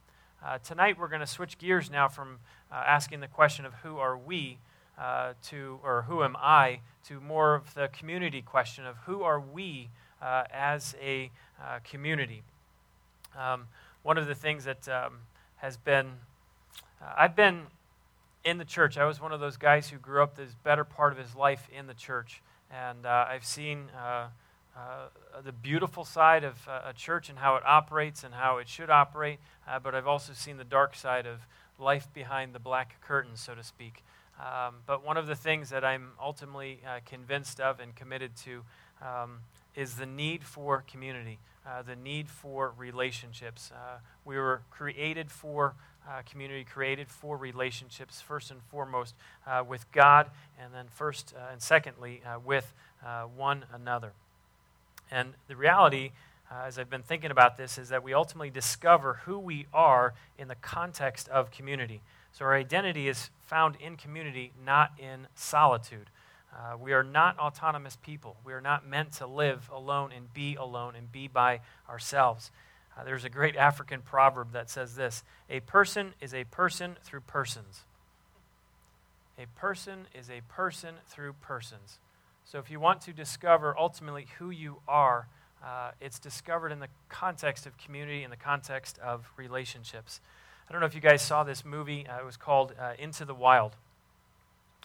Uh, 0.42 0.56
tonight, 0.64 0.98
we're 0.98 1.08
going 1.08 1.20
to 1.20 1.26
switch 1.26 1.58
gears 1.58 1.90
now 1.90 2.08
from 2.08 2.38
uh, 2.72 2.76
asking 2.86 3.20
the 3.20 3.28
question 3.28 3.66
of 3.66 3.74
who 3.74 3.98
are 3.98 4.16
we 4.16 4.58
to, 5.42 5.78
or 5.82 6.02
who 6.02 6.22
am 6.22 6.36
I, 6.38 6.80
to 7.06 7.20
more 7.20 7.54
of 7.54 7.72
the 7.72 7.88
community 7.88 8.42
question 8.42 8.84
of 8.84 8.96
who 9.06 9.22
are 9.22 9.40
we 9.40 9.88
as 10.20 10.94
a 11.00 11.30
community. 11.84 12.42
Um, 13.38 13.68
one 14.02 14.18
of 14.18 14.26
the 14.26 14.34
things 14.34 14.64
that 14.64 14.86
um, 14.88 15.20
has 15.56 15.78
been, 15.78 16.12
I've 17.16 17.34
been 17.34 17.62
in 18.44 18.58
the 18.58 18.64
church. 18.64 18.96
I 18.96 19.04
was 19.04 19.20
one 19.20 19.32
of 19.32 19.40
those 19.40 19.56
guys 19.56 19.88
who 19.90 19.98
grew 19.98 20.22
up 20.22 20.36
this 20.36 20.54
better 20.62 20.84
part 20.84 21.12
of 21.12 21.18
his 21.18 21.34
life 21.34 21.68
in 21.76 21.86
the 21.86 21.94
church. 21.94 22.42
And 22.70 23.04
uh, 23.04 23.26
I've 23.28 23.44
seen 23.44 23.90
uh, 23.96 24.28
uh, 24.76 25.08
the 25.44 25.52
beautiful 25.52 26.04
side 26.04 26.44
of 26.44 26.56
uh, 26.68 26.82
a 26.86 26.92
church 26.92 27.28
and 27.28 27.38
how 27.38 27.56
it 27.56 27.62
operates 27.66 28.24
and 28.24 28.32
how 28.32 28.58
it 28.58 28.68
should 28.68 28.88
operate, 28.88 29.40
uh, 29.68 29.78
but 29.78 29.94
I've 29.94 30.06
also 30.06 30.32
seen 30.32 30.56
the 30.56 30.64
dark 30.64 30.94
side 30.94 31.26
of 31.26 31.40
life 31.78 32.08
behind 32.14 32.54
the 32.54 32.58
black 32.58 33.00
curtain, 33.00 33.32
so 33.34 33.54
to 33.54 33.62
speak. 33.62 34.04
Um, 34.38 34.76
but 34.86 35.04
one 35.04 35.16
of 35.16 35.26
the 35.26 35.34
things 35.34 35.68
that 35.70 35.84
I'm 35.84 36.12
ultimately 36.20 36.80
uh, 36.86 37.00
convinced 37.04 37.60
of 37.60 37.80
and 37.80 37.94
committed 37.94 38.36
to 38.44 38.62
um, 39.02 39.40
is 39.74 39.96
the 39.96 40.06
need 40.06 40.44
for 40.44 40.82
community, 40.82 41.38
the 41.86 41.96
need 41.96 42.28
for 42.28 42.72
relationships. 42.76 43.70
We 44.24 44.36
were 44.36 44.62
created 44.70 45.30
for 45.30 45.74
uh, 46.08 46.22
community, 46.30 46.64
created 46.64 47.08
for 47.08 47.36
relationships, 47.36 48.20
first 48.20 48.50
and 48.50 48.60
foremost 48.70 49.14
uh, 49.46 49.64
with 49.66 49.90
God, 49.92 50.30
and 50.60 50.72
then 50.74 50.86
first 50.88 51.34
uh, 51.36 51.52
and 51.52 51.62
secondly 51.62 52.22
with 52.44 52.72
one 53.36 53.64
another. 53.72 54.12
And 55.10 55.34
the 55.48 55.56
reality, 55.56 56.10
as 56.52 56.78
I've 56.78 56.90
been 56.90 57.02
thinking 57.02 57.30
about 57.30 57.56
this, 57.56 57.78
is 57.78 57.88
that 57.88 58.02
we 58.02 58.12
ultimately 58.12 58.50
discover 58.50 59.20
who 59.24 59.38
we 59.38 59.66
are 59.72 60.14
in 60.38 60.48
the 60.48 60.54
context 60.56 61.28
of 61.28 61.50
community. 61.50 62.02
So 62.32 62.44
our 62.44 62.54
identity 62.54 63.08
is 63.08 63.30
found 63.46 63.76
in 63.80 63.96
community, 63.96 64.52
not 64.64 64.92
in 64.98 65.26
solitude. 65.34 66.10
Uh, 66.52 66.76
we 66.76 66.92
are 66.92 67.02
not 67.02 67.38
autonomous 67.38 67.96
people. 67.96 68.36
We 68.44 68.52
are 68.52 68.60
not 68.60 68.86
meant 68.86 69.12
to 69.14 69.26
live 69.26 69.70
alone 69.72 70.10
and 70.14 70.32
be 70.34 70.56
alone 70.56 70.94
and 70.96 71.10
be 71.10 71.28
by 71.28 71.60
ourselves. 71.88 72.50
Uh, 72.96 73.04
there's 73.04 73.24
a 73.24 73.28
great 73.28 73.56
African 73.56 74.02
proverb 74.02 74.52
that 74.52 74.68
says 74.68 74.94
this 74.96 75.22
A 75.48 75.60
person 75.60 76.14
is 76.20 76.34
a 76.34 76.44
person 76.44 76.96
through 77.02 77.22
persons. 77.22 77.84
A 79.38 79.46
person 79.58 80.06
is 80.14 80.28
a 80.28 80.42
person 80.48 80.96
through 81.06 81.34
persons. 81.40 81.98
So 82.44 82.58
if 82.58 82.70
you 82.70 82.80
want 82.80 83.00
to 83.02 83.12
discover 83.12 83.74
ultimately 83.78 84.26
who 84.38 84.50
you 84.50 84.78
are, 84.86 85.28
uh, 85.64 85.92
it's 86.00 86.18
discovered 86.18 86.72
in 86.72 86.80
the 86.80 86.88
context 87.08 87.64
of 87.66 87.78
community, 87.78 88.22
in 88.22 88.30
the 88.30 88.36
context 88.36 88.98
of 88.98 89.30
relationships. 89.36 90.20
I 90.68 90.72
don't 90.72 90.80
know 90.80 90.86
if 90.86 90.94
you 90.94 91.00
guys 91.00 91.22
saw 91.22 91.42
this 91.42 91.64
movie. 91.64 92.06
Uh, 92.06 92.18
it 92.18 92.24
was 92.24 92.36
called 92.36 92.74
uh, 92.80 92.92
Into 92.98 93.24
the 93.24 93.34
Wild. 93.34 93.76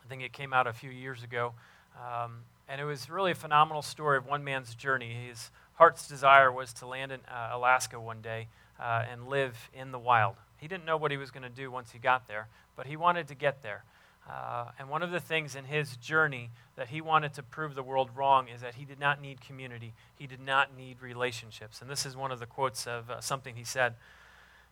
I 0.04 0.08
think 0.08 0.22
it 0.22 0.34
came 0.34 0.54
out 0.54 0.68
a 0.68 0.74
few 0.74 0.90
years 0.90 1.24
ago. 1.24 1.54
Um, 1.96 2.42
and 2.68 2.82
it 2.82 2.86
was 2.86 3.10
really 3.10 3.32
a 3.32 3.36
phenomenal 3.36 3.82
story 3.82 4.18
of 4.18 4.26
one 4.26 4.44
man's 4.44 4.76
journey. 4.76 5.28
His 5.30 5.50
heart's 5.76 6.08
desire 6.08 6.52
was 6.52 6.74
to 6.74 6.88
land 6.88 7.12
in 7.12 7.20
uh, 7.28 7.52
Alaska 7.54 8.00
one 8.00 8.22
day 8.22 8.48
uh, 8.80 9.04
and 9.10 9.28
live 9.28 9.70
in 9.74 9.92
the 9.92 10.00
wild. 10.00 10.36
He 10.58 10.68
didn't 10.68 10.86
know 10.86 10.98
what 10.98 11.12
he 11.12 11.18
was 11.18 11.32
going 11.32 11.44
to 11.44 11.50
do 11.50 11.70
once 11.70 11.92
he 11.92 12.00
got 12.00 12.28
there, 12.28 12.48
but 12.76 12.88
he 12.88 12.98
wanted 12.98 13.28
to 13.28 13.36
get 13.36 13.62
there. 13.62 13.84
Uh, 14.28 14.66
and 14.80 14.90
one 14.90 15.04
of 15.04 15.12
the 15.12 15.20
things 15.20 15.56
in 15.56 15.66
his 15.66 15.98
journey 15.98 16.50
that 16.76 16.90
he 16.90 17.00
wanted 17.00 17.34
to 17.36 17.44
prove 17.44 17.76
the 17.76 17.84
world 17.84 18.10
wrong 18.16 18.48
is 18.48 18.62
that 18.62 18.76
he 18.76 18.84
did 18.84 19.00
not 19.00 19.22
need 19.22 19.40
community. 19.40 19.94
He 20.18 20.26
did 20.26 20.40
not 20.40 20.76
need 20.76 21.02
relationships. 21.02 21.82
And 21.82 21.90
this 21.90 22.06
is 22.06 22.18
one 22.18 22.32
of 22.32 22.40
the 22.40 22.48
quotes 22.48 22.88
of 22.88 23.10
uh, 23.10 23.22
something 23.22 23.56
he 23.56 23.64
said 23.64 23.94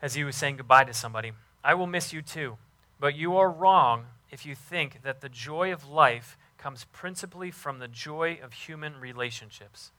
as 0.01 0.15
he 0.15 0.24
was 0.24 0.36
saying 0.36 0.57
goodbye 0.57 0.86
to 0.86 0.93
somebody 0.93 1.31
I 1.63 1.75
will 1.75 1.88
miss 1.88 2.12
you 2.12 2.22
too, 2.22 2.57
but 3.00 3.15
you 3.15 3.38
are 3.38 3.50
wrong 3.50 4.07
if 4.29 4.45
you 4.45 4.53
think 4.53 5.01
that 5.03 5.22
the 5.22 5.29
joy 5.29 5.72
of 5.72 5.88
life 5.88 6.38
comes 6.57 6.86
principally 6.91 7.51
from 7.51 7.79
the 7.79 7.88
joy 7.88 8.38
of 8.43 8.51
human 8.51 9.00
relationships. 9.00 9.91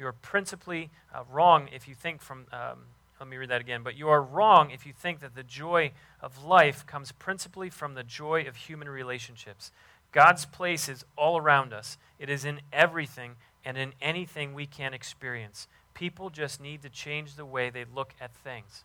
You 0.00 0.06
are 0.06 0.12
principally 0.14 0.88
uh, 1.14 1.24
wrong 1.30 1.68
if 1.70 1.86
you 1.86 1.94
think 1.94 2.22
from, 2.22 2.46
um, 2.54 2.78
let 3.20 3.28
me 3.28 3.36
read 3.36 3.50
that 3.50 3.60
again, 3.60 3.82
but 3.82 3.96
you 3.96 4.08
are 4.08 4.22
wrong 4.22 4.70
if 4.70 4.86
you 4.86 4.94
think 4.94 5.20
that 5.20 5.34
the 5.34 5.42
joy 5.42 5.92
of 6.22 6.42
life 6.42 6.86
comes 6.86 7.12
principally 7.12 7.68
from 7.68 7.92
the 7.92 8.02
joy 8.02 8.46
of 8.48 8.56
human 8.56 8.88
relationships. 8.88 9.70
God's 10.10 10.46
place 10.46 10.88
is 10.88 11.04
all 11.18 11.36
around 11.36 11.74
us, 11.74 11.98
it 12.18 12.30
is 12.30 12.46
in 12.46 12.62
everything 12.72 13.32
and 13.62 13.76
in 13.76 13.92
anything 14.00 14.54
we 14.54 14.64
can 14.64 14.94
experience. 14.94 15.68
People 15.92 16.30
just 16.30 16.62
need 16.62 16.80
to 16.80 16.88
change 16.88 17.34
the 17.34 17.44
way 17.44 17.68
they 17.68 17.84
look 17.84 18.14
at 18.22 18.34
things. 18.34 18.84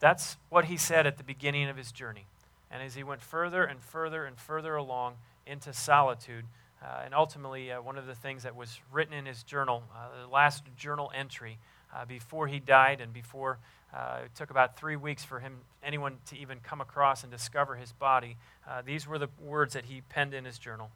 That's 0.00 0.38
what 0.48 0.64
he 0.64 0.78
said 0.78 1.06
at 1.06 1.18
the 1.18 1.24
beginning 1.24 1.68
of 1.68 1.76
his 1.76 1.92
journey. 1.92 2.24
And 2.70 2.82
as 2.82 2.94
he 2.94 3.04
went 3.04 3.20
further 3.20 3.64
and 3.64 3.82
further 3.82 4.24
and 4.24 4.38
further 4.38 4.76
along 4.76 5.16
into 5.46 5.74
solitude, 5.74 6.46
uh, 6.82 7.02
and 7.04 7.14
ultimately, 7.14 7.72
uh, 7.72 7.80
one 7.80 7.96
of 7.96 8.06
the 8.06 8.14
things 8.14 8.42
that 8.42 8.54
was 8.54 8.80
written 8.92 9.14
in 9.14 9.26
his 9.26 9.42
journal, 9.42 9.82
uh, 9.94 10.22
the 10.22 10.28
last 10.28 10.62
journal 10.76 11.10
entry 11.14 11.58
uh, 11.94 12.04
before 12.04 12.46
he 12.46 12.58
died, 12.58 13.00
and 13.00 13.12
before 13.12 13.58
uh, 13.94 14.20
it 14.24 14.34
took 14.34 14.50
about 14.50 14.76
three 14.76 14.96
weeks 14.96 15.24
for 15.24 15.40
him, 15.40 15.58
anyone 15.82 16.16
to 16.26 16.36
even 16.36 16.58
come 16.60 16.80
across 16.80 17.22
and 17.22 17.32
discover 17.32 17.76
his 17.76 17.92
body, 17.92 18.36
these 18.84 19.06
were 19.06 19.18
the 19.18 19.28
words 19.40 19.74
that 19.74 19.86
he 19.86 20.02
penned 20.08 20.34
in 20.34 20.44
his 20.44 20.58
journal 20.58 20.90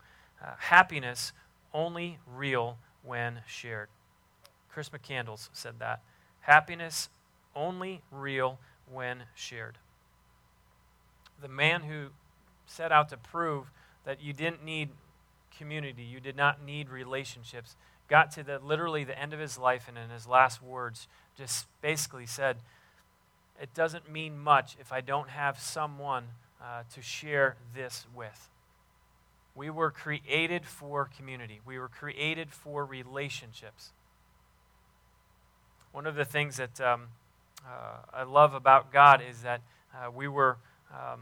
Happiness 0.58 1.32
only 1.74 2.18
real 2.26 2.78
when 3.02 3.40
shared. 3.46 3.88
Chris 4.70 4.88
McCandless 4.88 5.50
said 5.52 5.78
that. 5.78 6.00
Happiness 6.40 7.08
only 7.54 8.02
real 8.10 8.58
when 8.90 9.24
shared. 9.34 9.78
The 11.40 11.48
man 11.48 11.82
who 11.82 12.08
set 12.66 12.92
out 12.92 13.08
to 13.10 13.16
prove 13.16 13.70
that 14.04 14.22
you 14.22 14.32
didn't 14.32 14.64
need 14.64 14.90
community, 15.56 16.02
you 16.02 16.20
did 16.20 16.36
not 16.36 16.62
need 16.62 16.88
relationships, 16.88 17.76
got 18.08 18.30
to 18.32 18.42
the 18.42 18.58
literally 18.58 19.04
the 19.04 19.18
end 19.18 19.32
of 19.32 19.40
his 19.40 19.58
life 19.58 19.86
and 19.88 19.96
in 19.96 20.10
his 20.10 20.26
last 20.26 20.62
words 20.62 21.06
just 21.36 21.66
basically 21.80 22.26
said, 22.26 22.56
It 23.60 23.72
doesn't 23.74 24.10
mean 24.10 24.38
much 24.38 24.76
if 24.80 24.92
I 24.92 25.00
don't 25.00 25.30
have 25.30 25.58
someone 25.58 26.24
uh, 26.62 26.82
to 26.94 27.02
share 27.02 27.56
this 27.74 28.06
with. 28.14 28.48
We 29.54 29.70
were 29.70 29.90
created 29.90 30.66
for 30.66 31.08
community. 31.16 31.60
We 31.64 31.78
were 31.78 31.88
created 31.88 32.50
for 32.50 32.84
relationships. 32.84 33.90
One 35.92 36.06
of 36.06 36.14
the 36.14 36.24
things 36.24 36.56
that 36.56 36.80
um, 36.80 37.08
uh, 37.66 37.96
I 38.12 38.22
love 38.22 38.54
about 38.54 38.92
God 38.92 39.22
is 39.28 39.42
that 39.42 39.60
uh, 39.94 40.10
we 40.10 40.28
were. 40.28 40.56
Um, 40.92 41.20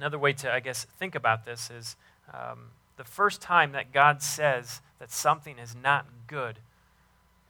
another 0.00 0.18
way 0.18 0.32
to, 0.32 0.52
I 0.52 0.60
guess, 0.60 0.86
think 0.98 1.14
about 1.14 1.44
this 1.44 1.70
is 1.70 1.94
um, 2.32 2.70
the 3.00 3.04
first 3.04 3.40
time 3.40 3.72
that 3.72 3.92
God 3.92 4.20
says 4.20 4.82
that 4.98 5.10
something 5.10 5.58
is 5.58 5.74
not 5.74 6.04
good 6.26 6.58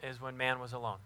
is 0.01 0.21
when 0.21 0.37
man 0.37 0.61
was 0.61 0.73
alone. 0.73 1.01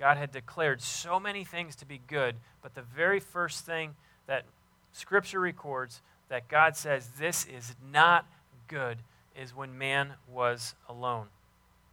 God 0.00 0.16
had 0.16 0.32
declared 0.32 0.82
so 0.82 1.20
many 1.20 1.44
things 1.44 1.76
to 1.76 1.86
be 1.86 2.00
good, 2.08 2.34
but 2.60 2.74
the 2.74 2.82
very 2.82 3.20
first 3.20 3.64
thing 3.64 3.94
that 4.26 4.46
Scripture 4.92 5.38
records 5.38 6.02
that 6.28 6.48
God 6.48 6.74
says 6.74 7.10
this 7.20 7.46
is 7.46 7.76
not 7.92 8.26
good 8.66 8.98
is 9.40 9.54
when 9.54 9.78
man 9.78 10.14
was 10.28 10.74
alone. 10.88 11.26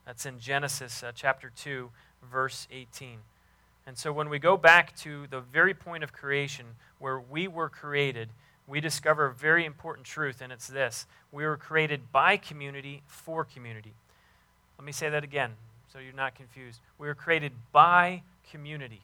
That's 0.08 0.26
in 0.26 0.40
Genesis 0.40 1.04
uh, 1.04 1.12
chapter 1.14 1.52
2, 1.56 1.92
verse 2.32 2.68
18. 2.72 3.20
And 3.86 3.96
so 3.96 4.12
when 4.12 4.28
we 4.28 4.40
go 4.40 4.58
back 4.58 4.96
to 5.02 5.28
the 5.28 5.42
very 5.42 5.76
point 5.76 6.04
of 6.04 6.14
creation 6.14 6.66
where 6.98 7.20
we 7.20 7.48
were 7.48 7.70
created, 7.70 8.30
we 8.70 8.80
discover 8.80 9.26
a 9.26 9.34
very 9.34 9.66
important 9.66 10.06
truth, 10.06 10.42
and 10.42 10.52
it's 10.52 10.68
this 10.68 11.08
we 11.32 11.46
were 11.46 11.58
created 11.58 12.12
by 12.12 12.38
community 12.38 13.02
for 13.08 13.44
community. 13.44 13.94
Let 14.78 14.86
me 14.86 14.92
say 14.92 15.10
that 15.10 15.24
again 15.24 15.52
so 15.92 16.00
you're 16.00 16.14
not 16.14 16.36
confused. 16.36 16.80
We 16.98 17.08
were 17.08 17.16
created 17.16 17.52
by 17.72 18.22
community 18.52 19.02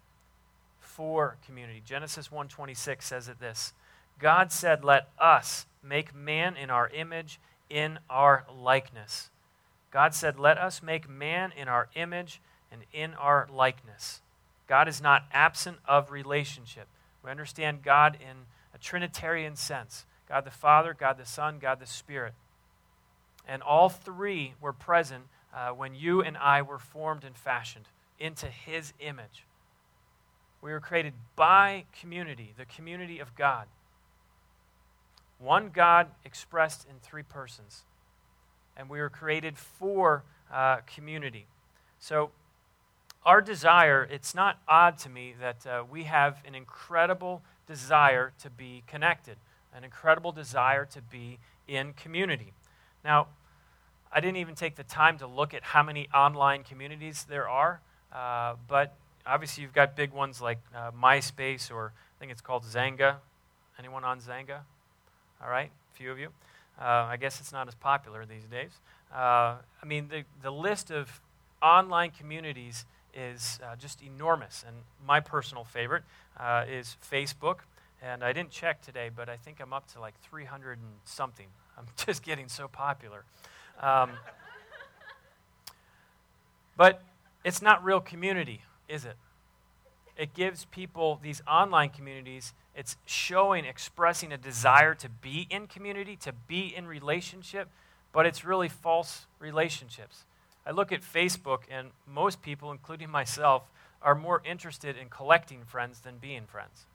for 0.79 1.37
community. 1.45 1.81
Genesis 1.85 2.29
1:26 2.29 3.01
says 3.01 3.27
it 3.27 3.39
this. 3.39 3.73
God 4.19 4.51
said, 4.51 4.83
"Let 4.83 5.09
us 5.19 5.65
make 5.83 6.13
man 6.13 6.55
in 6.55 6.69
our 6.69 6.89
image, 6.89 7.39
in 7.69 7.99
our 8.09 8.45
likeness." 8.49 9.29
God 9.95 10.13
said, 10.13 10.37
Let 10.37 10.57
us 10.57 10.83
make 10.83 11.07
man 11.07 11.53
in 11.55 11.69
our 11.69 11.87
image 11.95 12.41
and 12.69 12.81
in 12.91 13.13
our 13.13 13.47
likeness. 13.49 14.19
God 14.67 14.89
is 14.89 15.01
not 15.01 15.23
absent 15.31 15.77
of 15.87 16.11
relationship. 16.11 16.89
We 17.23 17.31
understand 17.31 17.81
God 17.81 18.17
in 18.19 18.45
a 18.75 18.77
Trinitarian 18.77 19.55
sense 19.55 20.05
God 20.27 20.43
the 20.43 20.51
Father, 20.51 20.93
God 20.93 21.17
the 21.17 21.25
Son, 21.25 21.59
God 21.59 21.79
the 21.79 21.85
Spirit. 21.85 22.33
And 23.47 23.61
all 23.61 23.89
three 23.89 24.55
were 24.59 24.73
present 24.73 25.25
uh, 25.55 25.69
when 25.69 25.93
you 25.93 26.21
and 26.21 26.35
I 26.37 26.63
were 26.63 26.79
formed 26.79 27.23
and 27.23 27.37
fashioned 27.37 27.85
into 28.19 28.47
His 28.47 28.93
image. 28.99 29.45
We 30.61 30.71
were 30.71 30.79
created 30.79 31.13
by 31.35 31.85
community, 31.99 32.53
the 32.57 32.65
community 32.65 33.19
of 33.19 33.35
God. 33.35 33.67
One 35.37 35.69
God 35.69 36.07
expressed 36.23 36.87
in 36.89 36.95
three 37.01 37.23
persons 37.23 37.83
and 38.77 38.89
we 38.89 38.99
were 38.99 39.09
created 39.09 39.57
for 39.57 40.23
uh, 40.51 40.77
community. 40.95 41.47
So, 41.99 42.31
our 43.25 43.41
desire, 43.41 44.07
it's 44.11 44.35
not 44.35 44.59
odd 44.67 44.99
to 44.99 45.09
me 45.09 45.33
that 45.39 45.65
uh, 45.65 45.83
we 45.89 46.03
have 46.03 46.43
an 46.45 46.53
incredible 46.53 47.41
desire 47.67 48.33
to 48.41 48.49
be 48.49 48.83
connected, 48.87 49.37
an 49.73 49.83
incredible 49.83 50.31
desire 50.31 50.85
to 50.85 51.01
be 51.01 51.39
in 51.67 51.93
community. 51.93 52.53
Now, 53.03 53.27
I 54.11 54.19
didn't 54.19 54.37
even 54.37 54.55
take 54.55 54.75
the 54.75 54.83
time 54.83 55.17
to 55.19 55.27
look 55.27 55.53
at 55.53 55.63
how 55.63 55.83
many 55.83 56.07
online 56.13 56.63
communities 56.63 57.25
there 57.27 57.49
are, 57.49 57.81
uh, 58.13 58.55
but 58.67 58.95
obviously 59.25 59.63
you've 59.63 59.73
got 59.73 59.95
big 59.95 60.13
ones 60.13 60.41
like 60.41 60.59
uh, 60.75 60.91
MySpace 60.91 61.71
or 61.71 61.91
I 61.95 62.19
think 62.19 62.31
it's 62.31 62.41
called 62.41 62.63
Xanga. 62.63 63.17
Anyone 63.77 64.03
on 64.03 64.19
Xanga? 64.19 64.59
All 65.43 65.49
right, 65.49 65.69
a 65.93 65.97
few 65.97 66.11
of 66.11 66.19
you. 66.19 66.29
Uh, 66.79 66.83
I 66.83 67.17
guess 67.17 67.39
it's 67.39 67.51
not 67.51 67.67
as 67.67 67.75
popular 67.75 68.25
these 68.25 68.45
days. 68.45 68.71
Uh, 69.13 69.55
I 69.81 69.85
mean, 69.85 70.07
the, 70.09 70.23
the 70.41 70.51
list 70.51 70.91
of 70.91 71.21
online 71.61 72.11
communities 72.11 72.85
is 73.13 73.59
uh, 73.63 73.75
just 73.75 74.01
enormous. 74.01 74.63
And 74.67 74.75
my 75.05 75.19
personal 75.19 75.63
favorite 75.63 76.03
uh, 76.39 76.65
is 76.69 76.97
Facebook. 77.11 77.59
And 78.01 78.23
I 78.23 78.33
didn't 78.33 78.51
check 78.51 78.81
today, 78.81 79.09
but 79.13 79.29
I 79.29 79.37
think 79.37 79.59
I'm 79.59 79.73
up 79.73 79.91
to 79.93 79.99
like 79.99 80.13
300 80.21 80.77
and 80.77 80.87
something. 81.05 81.47
I'm 81.77 81.85
just 81.97 82.23
getting 82.23 82.47
so 82.47 82.67
popular. 82.67 83.23
Um, 83.81 84.11
but 86.77 87.01
it's 87.43 87.61
not 87.61 87.83
real 87.83 87.99
community, 87.99 88.61
is 88.87 89.05
it? 89.05 89.15
It 90.17 90.33
gives 90.33 90.65
people 90.65 91.19
these 91.21 91.41
online 91.47 91.89
communities, 91.89 92.53
it's 92.75 92.95
showing, 93.05 93.65
expressing 93.65 94.31
a 94.31 94.37
desire 94.37 94.95
to 94.95 95.09
be 95.09 95.47
in 95.49 95.67
community, 95.67 96.15
to 96.17 96.31
be 96.31 96.73
in 96.75 96.87
relationship, 96.87 97.69
but 98.13 98.25
it's 98.25 98.45
really 98.45 98.69
false 98.69 99.25
relationships. 99.39 100.23
I 100.65 100.71
look 100.71 100.91
at 100.91 101.01
Facebook, 101.01 101.59
and 101.69 101.89
most 102.07 102.41
people, 102.41 102.71
including 102.71 103.09
myself, 103.21 103.63
are 104.05 104.15
more 104.15 104.41
interested 104.45 104.95
in 104.95 105.09
collecting 105.09 105.65
friends 105.65 105.99
than 106.01 106.17
being 106.19 106.43
friends. 106.45 106.85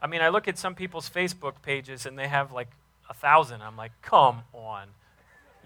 I 0.00 0.06
mean, 0.06 0.22
I 0.22 0.30
look 0.30 0.48
at 0.48 0.56
some 0.58 0.74
people's 0.74 1.08
Facebook 1.08 1.60
pages 1.62 2.06
and 2.06 2.18
they 2.18 2.28
have 2.28 2.50
like 2.50 2.70
a 3.10 3.14
thousand. 3.14 3.60
I'm 3.62 3.76
like, 3.76 3.92
come 4.00 4.42
on. 4.54 4.88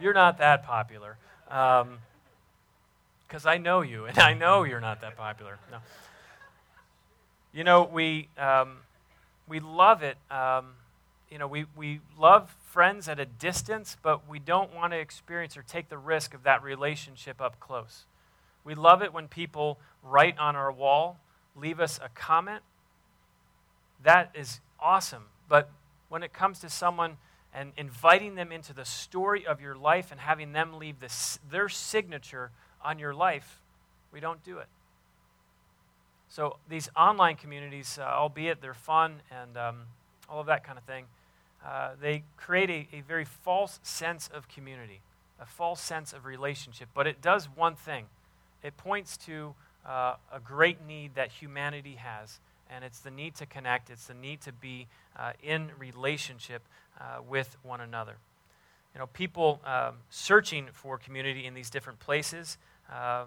You're 0.00 0.14
not 0.14 0.38
that 0.38 0.64
popular. 0.64 1.16
Because 1.46 1.86
um, 3.46 3.46
I 3.46 3.58
know 3.58 3.82
you, 3.82 4.06
and 4.06 4.18
I 4.18 4.34
know 4.34 4.64
you're 4.64 4.80
not 4.80 5.00
that 5.02 5.16
popular. 5.16 5.58
No. 5.70 5.78
You 7.52 7.64
know, 7.64 7.84
we, 7.84 8.28
um, 8.36 8.78
we 9.46 9.60
love 9.60 10.02
it. 10.02 10.16
Um, 10.30 10.72
you 11.30 11.38
know, 11.38 11.46
we, 11.46 11.66
we 11.76 12.00
love 12.18 12.56
friends 12.66 13.08
at 13.08 13.20
a 13.20 13.26
distance, 13.26 13.96
but 14.02 14.28
we 14.28 14.40
don't 14.40 14.74
want 14.74 14.92
to 14.92 14.98
experience 14.98 15.56
or 15.56 15.62
take 15.62 15.88
the 15.88 15.98
risk 15.98 16.34
of 16.34 16.42
that 16.42 16.64
relationship 16.64 17.40
up 17.40 17.60
close. 17.60 18.04
We 18.64 18.74
love 18.74 19.02
it 19.02 19.12
when 19.12 19.28
people 19.28 19.78
write 20.02 20.38
on 20.38 20.56
our 20.56 20.72
wall, 20.72 21.18
leave 21.56 21.80
us 21.80 21.98
a 22.02 22.08
comment. 22.10 22.62
That 24.02 24.30
is 24.34 24.60
awesome. 24.78 25.24
But 25.48 25.70
when 26.08 26.22
it 26.22 26.32
comes 26.32 26.58
to 26.60 26.68
someone 26.68 27.16
and 27.52 27.72
inviting 27.76 28.34
them 28.34 28.52
into 28.52 28.72
the 28.72 28.84
story 28.84 29.46
of 29.46 29.60
your 29.60 29.74
life 29.74 30.10
and 30.10 30.20
having 30.20 30.52
them 30.52 30.78
leave 30.78 30.96
their 31.50 31.68
signature 31.68 32.50
on 32.84 32.98
your 32.98 33.14
life, 33.14 33.60
we 34.12 34.20
don't 34.20 34.42
do 34.44 34.58
it. 34.58 34.66
So 36.28 36.58
these 36.68 36.88
online 36.96 37.36
communities, 37.36 37.98
uh, 38.00 38.04
albeit 38.04 38.60
they're 38.62 38.72
fun 38.72 39.16
and 39.30 39.56
um, 39.56 39.76
all 40.28 40.40
of 40.40 40.46
that 40.46 40.62
kind 40.62 40.78
of 40.78 40.84
thing, 40.84 41.06
uh, 41.66 41.90
they 42.00 42.22
create 42.36 42.70
a, 42.70 42.96
a 42.96 43.00
very 43.02 43.24
false 43.24 43.80
sense 43.82 44.30
of 44.32 44.48
community, 44.48 45.00
a 45.40 45.46
false 45.46 45.80
sense 45.80 46.12
of 46.12 46.24
relationship. 46.24 46.88
But 46.94 47.06
it 47.06 47.20
does 47.20 47.48
one 47.54 47.74
thing 47.74 48.06
it 48.62 48.76
points 48.76 49.16
to 49.18 49.54
uh, 49.86 50.14
a 50.32 50.40
great 50.40 50.78
need 50.86 51.14
that 51.14 51.30
humanity 51.30 51.94
has, 51.94 52.40
and 52.70 52.84
it's 52.84 53.00
the 53.00 53.10
need 53.10 53.34
to 53.36 53.46
connect, 53.46 53.90
it's 53.90 54.06
the 54.06 54.14
need 54.14 54.40
to 54.42 54.52
be 54.52 54.86
uh, 55.18 55.32
in 55.42 55.70
relationship 55.78 56.62
uh, 57.00 57.20
with 57.26 57.56
one 57.62 57.80
another. 57.80 58.16
You 58.94 58.98
know, 58.98 59.06
people 59.06 59.60
um, 59.64 59.94
searching 60.10 60.68
for 60.72 60.98
community 60.98 61.46
in 61.46 61.54
these 61.54 61.70
different 61.70 62.00
places, 62.00 62.58
uh, 62.92 63.24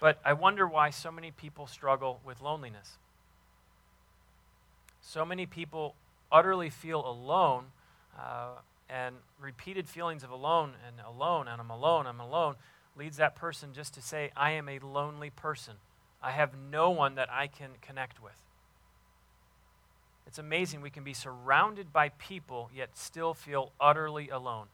but 0.00 0.18
I 0.24 0.32
wonder 0.32 0.66
why 0.66 0.90
so 0.90 1.10
many 1.10 1.30
people 1.30 1.66
struggle 1.66 2.20
with 2.24 2.40
loneliness. 2.40 2.98
So 5.00 5.24
many 5.24 5.46
people 5.46 5.94
utterly 6.30 6.70
feel 6.70 7.06
alone, 7.06 7.66
uh, 8.18 8.50
and 8.88 9.16
repeated 9.40 9.88
feelings 9.88 10.22
of 10.22 10.30
alone 10.30 10.72
and 10.86 10.96
alone, 11.06 11.48
and 11.48 11.60
I'm 11.60 11.70
alone, 11.70 12.06
I'm 12.06 12.20
alone, 12.20 12.54
leads 12.96 13.16
that 13.18 13.36
person 13.36 13.72
just 13.72 13.94
to 13.94 14.02
say, 14.02 14.30
I 14.36 14.52
am 14.52 14.68
a 14.68 14.78
lonely 14.78 15.30
person. 15.30 15.74
I 16.22 16.30
have 16.30 16.52
no 16.70 16.90
one 16.90 17.14
that 17.16 17.30
I 17.30 17.46
can 17.46 17.70
connect 17.82 18.22
with. 18.22 18.32
It's 20.26 20.38
amazing 20.38 20.80
we 20.80 20.90
can 20.90 21.04
be 21.04 21.14
surrounded 21.14 21.92
by 21.92 22.08
people 22.10 22.70
yet 22.74 22.96
still 22.96 23.32
feel 23.32 23.72
utterly 23.80 24.28
alone, 24.28 24.66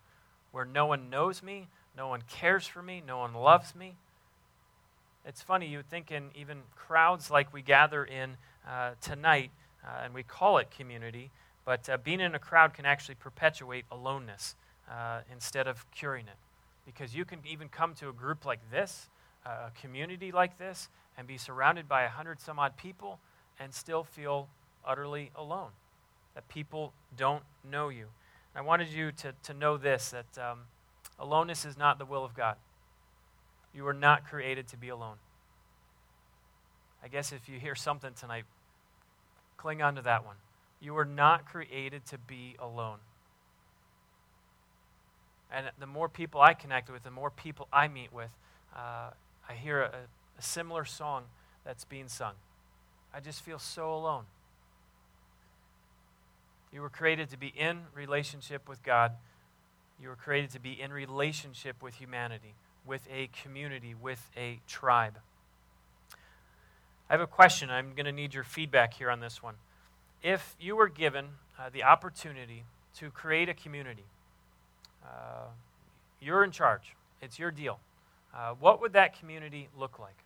where 0.50 0.64
no 0.64 0.87
one 0.87 1.11
knows 1.11 1.42
me, 1.42 1.68
no 1.96 2.08
one 2.08 2.22
cares 2.28 2.66
for 2.66 2.82
me, 2.82 3.02
no 3.06 3.18
one 3.18 3.35
loves 3.35 3.74
me. 3.74 3.96
It's 5.26 5.42
funny, 5.42 5.66
you 5.66 5.78
would 5.78 5.90
think 5.90 6.11
in 6.11 6.30
even 6.35 6.62
crowds 6.74 7.30
like 7.30 7.52
we 7.52 7.62
gather 7.62 8.04
in 8.04 8.37
uh, 8.66 8.92
tonight, 9.00 9.50
uh, 9.85 10.04
and 10.04 10.14
we 10.14 10.22
call 10.22 10.58
it 10.58 10.70
community, 10.70 11.30
but 11.64 11.88
uh, 11.88 11.96
being 11.98 12.20
in 12.20 12.35
a 12.35 12.38
crowd 12.38 12.74
can 12.74 12.87
actually 12.87 13.14
perpetuate 13.16 13.85
aloneness 13.90 14.56
uh, 14.90 15.20
instead 15.30 15.68
of 15.68 15.88
curing 15.92 16.26
it. 16.26 16.37
Because 16.84 17.14
you 17.14 17.24
can 17.24 17.40
even 17.44 17.68
come 17.68 17.94
to 17.94 18.08
a 18.08 18.12
group 18.12 18.44
like 18.44 18.58
this, 18.70 19.08
a 19.46 19.70
community 19.80 20.32
like 20.32 20.58
this, 20.58 20.88
and 21.16 21.26
be 21.26 21.36
surrounded 21.36 21.88
by 21.88 22.02
a 22.02 22.08
hundred 22.08 22.40
some 22.40 22.58
odd 22.58 22.76
people 22.76 23.18
and 23.58 23.72
still 23.72 24.02
feel 24.02 24.48
utterly 24.84 25.30
alone, 25.36 25.70
that 26.34 26.48
people 26.48 26.92
don't 27.16 27.42
know 27.68 27.88
you. 27.88 28.06
And 28.54 28.62
I 28.64 28.66
wanted 28.66 28.88
you 28.88 29.12
to, 29.12 29.32
to 29.44 29.54
know 29.54 29.76
this 29.76 30.10
that 30.10 30.38
um, 30.38 30.60
aloneness 31.18 31.64
is 31.64 31.76
not 31.76 31.98
the 31.98 32.04
will 32.04 32.24
of 32.24 32.34
God. 32.34 32.56
You 33.74 33.84
were 33.84 33.94
not 33.94 34.26
created 34.26 34.68
to 34.68 34.76
be 34.76 34.88
alone. 34.88 35.16
I 37.02 37.08
guess 37.08 37.32
if 37.32 37.48
you 37.48 37.58
hear 37.58 37.74
something 37.74 38.12
tonight, 38.14 38.44
cling 39.56 39.82
on 39.82 39.96
to 39.96 40.02
that 40.02 40.24
one. 40.24 40.36
You 40.80 40.94
were 40.94 41.04
not 41.04 41.46
created 41.46 42.04
to 42.06 42.18
be 42.18 42.56
alone. 42.58 42.98
And 45.52 45.66
the 45.78 45.86
more 45.86 46.08
people 46.08 46.40
I 46.40 46.54
connect 46.54 46.90
with, 46.90 47.02
the 47.02 47.10
more 47.10 47.30
people 47.30 47.68
I 47.72 47.88
meet 47.88 48.12
with, 48.12 48.34
uh, 48.74 49.10
I 49.48 49.52
hear 49.52 49.82
a, 49.82 49.92
a 50.38 50.42
similar 50.42 50.84
song 50.84 51.24
that's 51.64 51.84
being 51.84 52.08
sung. 52.08 52.34
I 53.14 53.20
just 53.20 53.42
feel 53.42 53.58
so 53.58 53.94
alone. 53.94 54.24
You 56.72 56.80
were 56.80 56.88
created 56.88 57.28
to 57.30 57.36
be 57.36 57.48
in 57.48 57.80
relationship 57.94 58.66
with 58.66 58.82
God. 58.82 59.12
You 60.00 60.08
were 60.08 60.16
created 60.16 60.50
to 60.52 60.60
be 60.60 60.80
in 60.80 60.90
relationship 60.90 61.82
with 61.82 61.94
humanity, 61.94 62.54
with 62.86 63.06
a 63.12 63.28
community, 63.42 63.94
with 63.94 64.30
a 64.36 64.60
tribe. 64.66 65.18
I 67.10 67.12
have 67.12 67.20
a 67.20 67.26
question. 67.26 67.68
I'm 67.70 67.92
going 67.94 68.06
to 68.06 68.12
need 68.12 68.32
your 68.32 68.44
feedback 68.44 68.94
here 68.94 69.10
on 69.10 69.20
this 69.20 69.42
one. 69.42 69.56
If 70.22 70.56
you 70.58 70.76
were 70.76 70.88
given 70.88 71.26
uh, 71.58 71.68
the 71.70 71.82
opportunity 71.82 72.64
to 72.96 73.10
create 73.10 73.50
a 73.50 73.54
community, 73.54 74.04
uh, 75.04 75.48
you're 76.20 76.44
in 76.44 76.50
charge, 76.50 76.94
it's 77.20 77.38
your 77.38 77.50
deal. 77.50 77.78
Uh, 78.34 78.54
what 78.58 78.80
would 78.80 78.92
that 78.94 79.18
community 79.18 79.68
look 79.78 79.98
like? 79.98 80.16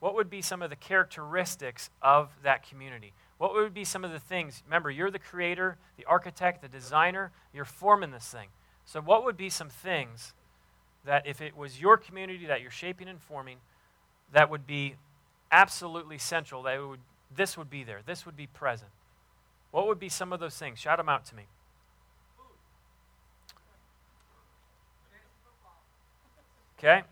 What 0.00 0.14
would 0.14 0.30
be 0.30 0.40
some 0.40 0.62
of 0.62 0.70
the 0.70 0.76
characteristics 0.76 1.90
of 2.00 2.30
that 2.42 2.66
community? 2.66 3.12
What 3.38 3.54
would 3.54 3.74
be 3.74 3.84
some 3.84 4.04
of 4.04 4.12
the 4.12 4.18
things? 4.18 4.62
Remember, 4.66 4.90
you're 4.90 5.10
the 5.10 5.18
creator, 5.18 5.76
the 5.96 6.04
architect, 6.06 6.62
the 6.62 6.68
designer, 6.68 7.32
you're 7.54 7.64
forming 7.64 8.10
this 8.10 8.28
thing. 8.28 8.48
So, 8.86 9.00
what 9.00 9.24
would 9.24 9.36
be 9.36 9.50
some 9.50 9.68
things 9.68 10.32
that, 11.04 11.26
if 11.26 11.40
it 11.40 11.56
was 11.56 11.80
your 11.80 11.96
community 11.96 12.46
that 12.46 12.60
you're 12.60 12.70
shaping 12.70 13.08
and 13.08 13.20
forming, 13.20 13.58
that 14.32 14.50
would 14.50 14.66
be 14.66 14.96
absolutely 15.52 16.18
central? 16.18 16.62
That 16.62 16.86
would, 16.86 17.00
this 17.34 17.56
would 17.58 17.70
be 17.70 17.84
there, 17.84 18.00
this 18.04 18.24
would 18.24 18.36
be 18.36 18.46
present. 18.46 18.90
What 19.70 19.86
would 19.86 20.00
be 20.00 20.08
some 20.08 20.32
of 20.32 20.40
those 20.40 20.56
things? 20.56 20.78
Shout 20.78 20.98
them 20.98 21.08
out 21.08 21.24
to 21.26 21.36
me. 21.36 21.44
Okay? 26.80 27.02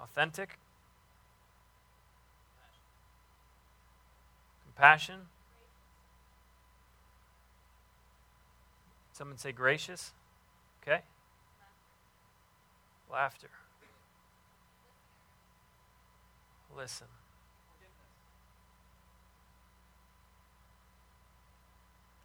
Authentic. 0.00 0.58
Compassion. 4.64 5.20
Someone 9.12 9.38
say 9.38 9.52
gracious. 9.52 10.12
Okay? 10.82 11.02
Laughter. 13.12 13.50
Listen. 16.76 17.06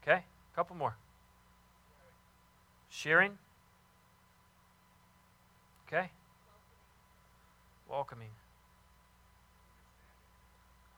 Okay? 0.01 0.23
Couple 0.55 0.75
more. 0.75 0.95
Sharing. 2.89 3.37
Okay? 5.87 6.09
Welcoming. 7.89 8.29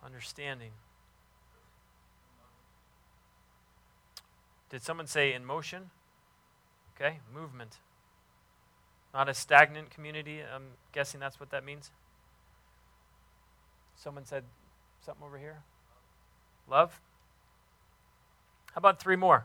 Understanding. 0.06 0.72
Did 4.70 4.84
someone 4.84 5.08
say 5.08 5.34
in 5.34 5.43
motion? 5.43 5.89
Okay, 6.96 7.20
movement. 7.34 7.78
Not 9.13 9.30
a 9.30 9.34
stagnant 9.34 9.89
community. 9.89 10.41
I'm 10.41 10.63
guessing 10.93 11.20
that's 11.20 11.39
what 11.39 11.50
that 11.52 11.65
means. 11.65 11.91
Someone 13.96 14.26
said 14.26 14.43
Something 15.08 15.26
over 15.26 15.38
here? 15.38 15.60
Love? 16.70 17.00
How 18.78 18.80
about 18.80 19.00
three 19.00 19.16
more? 19.16 19.44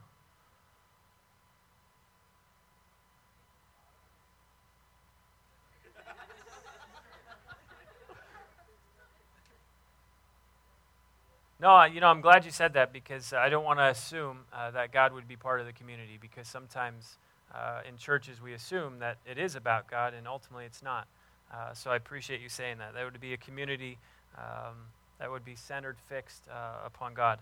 No, 11.58 11.82
you 11.84 12.02
know, 12.02 12.08
I'm 12.08 12.20
glad 12.20 12.44
you 12.44 12.50
said 12.50 12.74
that 12.74 12.92
because 12.92 13.32
I 13.32 13.48
don't 13.48 13.64
want 13.64 13.78
to 13.78 13.86
assume 13.86 14.40
uh, 14.52 14.70
that 14.72 14.92
God 14.92 15.14
would 15.14 15.26
be 15.26 15.36
part 15.36 15.60
of 15.60 15.66
the 15.66 15.72
community 15.72 16.18
because 16.20 16.46
sometimes 16.46 17.16
uh, 17.54 17.80
in 17.88 17.96
churches 17.96 18.42
we 18.42 18.52
assume 18.52 18.98
that 18.98 19.16
it 19.24 19.38
is 19.38 19.56
about 19.56 19.90
God 19.90 20.12
and 20.12 20.28
ultimately 20.28 20.66
it's 20.66 20.82
not. 20.82 21.08
Uh, 21.50 21.72
so 21.72 21.90
I 21.90 21.96
appreciate 21.96 22.42
you 22.42 22.50
saying 22.50 22.76
that. 22.80 22.92
That 22.92 23.10
would 23.10 23.18
be 23.18 23.32
a 23.32 23.38
community 23.38 23.96
um, 24.36 24.74
that 25.18 25.30
would 25.30 25.42
be 25.46 25.56
centered, 25.56 25.96
fixed 26.06 26.42
uh, 26.50 26.84
upon 26.84 27.14
God. 27.14 27.38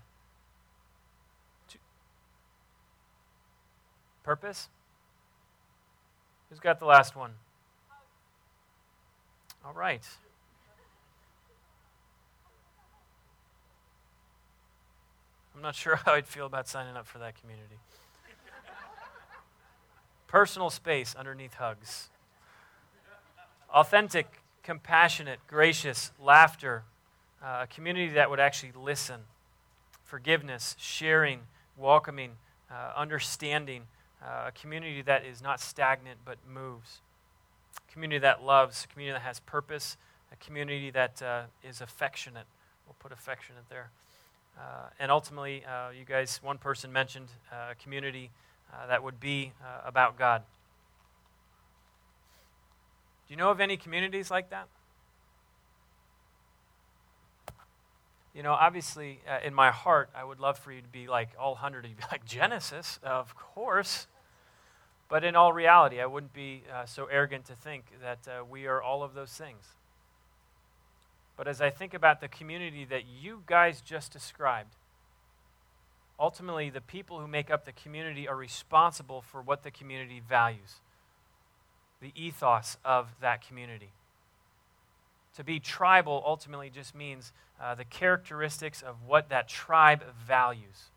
Purpose? 4.22 4.68
Who's 6.48 6.60
got 6.60 6.78
the 6.78 6.86
last 6.86 7.16
one? 7.16 7.32
All 9.64 9.72
right. 9.72 10.02
I'm 15.54 15.62
not 15.62 15.74
sure 15.74 15.96
how 16.04 16.14
I'd 16.14 16.26
feel 16.26 16.46
about 16.46 16.68
signing 16.68 16.96
up 16.96 17.06
for 17.06 17.18
that 17.18 17.40
community. 17.40 17.76
Personal 20.26 20.70
space 20.70 21.14
underneath 21.14 21.54
hugs. 21.54 22.08
Authentic, 23.68 24.42
compassionate, 24.62 25.40
gracious, 25.46 26.12
laughter. 26.20 26.84
Uh, 27.42 27.60
a 27.62 27.66
community 27.66 28.08
that 28.14 28.30
would 28.30 28.40
actually 28.40 28.72
listen. 28.80 29.22
Forgiveness, 30.04 30.76
sharing, 30.78 31.40
welcoming, 31.76 32.32
uh, 32.70 32.92
understanding. 32.96 33.82
Uh, 34.22 34.44
a 34.48 34.52
community 34.52 35.02
that 35.02 35.24
is 35.24 35.42
not 35.42 35.60
stagnant 35.60 36.18
but 36.24 36.38
moves. 36.46 37.00
A 37.76 37.92
community 37.92 38.18
that 38.18 38.42
loves. 38.42 38.84
A 38.84 38.88
community 38.88 39.14
that 39.14 39.22
has 39.22 39.40
purpose. 39.40 39.96
A 40.32 40.36
community 40.36 40.90
that 40.90 41.22
uh, 41.22 41.42
is 41.62 41.80
affectionate. 41.80 42.46
We'll 42.86 42.96
put 42.98 43.12
affectionate 43.12 43.64
there. 43.68 43.90
Uh, 44.58 44.88
and 44.98 45.10
ultimately, 45.10 45.64
uh, 45.64 45.90
you 45.90 46.04
guys, 46.04 46.40
one 46.42 46.58
person 46.58 46.92
mentioned 46.92 47.28
uh, 47.50 47.72
a 47.72 47.74
community 47.74 48.30
that 48.88 49.02
would 49.02 49.18
be 49.18 49.52
about 49.84 50.16
God. 50.16 50.42
Do 53.26 53.34
you 53.34 53.36
know 53.36 53.50
of 53.50 53.60
any 53.60 53.76
communities 53.76 54.30
like 54.30 54.50
that? 54.50 54.68
You 58.34 58.44
know, 58.44 58.52
obviously, 58.52 59.20
uh, 59.28 59.38
in 59.44 59.54
my 59.54 59.70
heart, 59.70 60.08
I 60.14 60.22
would 60.22 60.38
love 60.38 60.58
for 60.58 60.72
you 60.72 60.80
to 60.80 60.88
be 60.88 61.08
like 61.08 61.30
all 61.38 61.52
100 61.52 61.84
of 61.84 61.90
you, 61.90 61.96
like 62.10 62.24
Genesis, 62.24 62.98
of 63.02 63.34
course. 63.34 64.06
But 65.08 65.24
in 65.24 65.34
all 65.34 65.52
reality, 65.52 66.00
I 66.00 66.06
wouldn't 66.06 66.32
be 66.32 66.62
uh, 66.72 66.86
so 66.86 67.06
arrogant 67.06 67.44
to 67.46 67.54
think 67.54 67.86
that 68.00 68.28
uh, 68.28 68.44
we 68.44 68.66
are 68.66 68.80
all 68.80 69.02
of 69.02 69.14
those 69.14 69.32
things. 69.32 69.66
But 71.36 71.48
as 71.48 71.60
I 71.60 71.70
think 71.70 71.94
about 71.94 72.20
the 72.20 72.28
community 72.28 72.84
that 72.84 73.02
you 73.06 73.42
guys 73.46 73.80
just 73.80 74.12
described, 74.12 74.76
ultimately 76.18 76.70
the 76.70 76.82
people 76.82 77.18
who 77.18 77.26
make 77.26 77.50
up 77.50 77.64
the 77.64 77.72
community 77.72 78.28
are 78.28 78.36
responsible 78.36 79.22
for 79.22 79.40
what 79.40 79.64
the 79.64 79.70
community 79.70 80.20
values, 80.28 80.76
the 82.00 82.12
ethos 82.14 82.76
of 82.84 83.08
that 83.20 83.44
community. 83.44 83.88
To 85.36 85.44
be 85.44 85.60
tribal 85.60 86.22
ultimately 86.26 86.70
just 86.70 86.94
means 86.94 87.32
uh, 87.60 87.74
the 87.74 87.84
characteristics 87.84 88.82
of 88.82 88.96
what 89.06 89.28
that 89.28 89.48
tribe 89.48 90.02
values. 90.26 90.90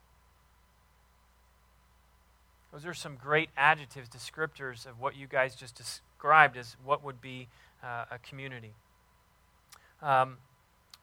Those 2.72 2.86
are 2.88 2.94
some 2.94 3.16
great 3.16 3.50
adjectives, 3.56 4.10
descriptors 4.10 4.88
of 4.88 5.00
what 5.00 5.16
you 5.16 5.28
guys 5.28 5.56
just 5.56 5.76
described 5.76 6.58
as 6.58 6.76
what 6.84 7.04
would 7.04 7.22
be 7.22 7.48
uh, 7.84 8.06
a 8.10 8.18
community. 8.18 8.74
Um, 10.02 10.38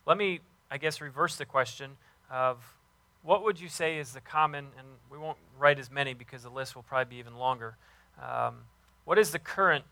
let 0.07 0.19
me, 0.19 0.41
I 0.71 0.79
guess, 0.79 1.01
reverse 1.01 1.37
the 1.37 1.45
question 1.45 1.93
of 2.31 2.59
what 3.23 3.45
would 3.45 3.61
you 3.61 3.69
say 3.69 3.99
is 3.99 4.13
the 4.13 4.21
common, 4.21 4.67
and 4.79 4.87
we 5.11 5.19
won't 5.19 5.39
write 5.59 5.79
as 5.79 5.91
many 5.91 6.13
because 6.13 6.43
the 6.43 6.51
list 6.51 6.75
will 6.75 6.83
probably 6.83 7.17
be 7.17 7.21
even 7.21 7.37
longer. 7.37 7.77
Um, 8.21 8.63
what 9.05 9.19
is 9.19 9.31
the 9.31 9.39
current, 9.39 9.85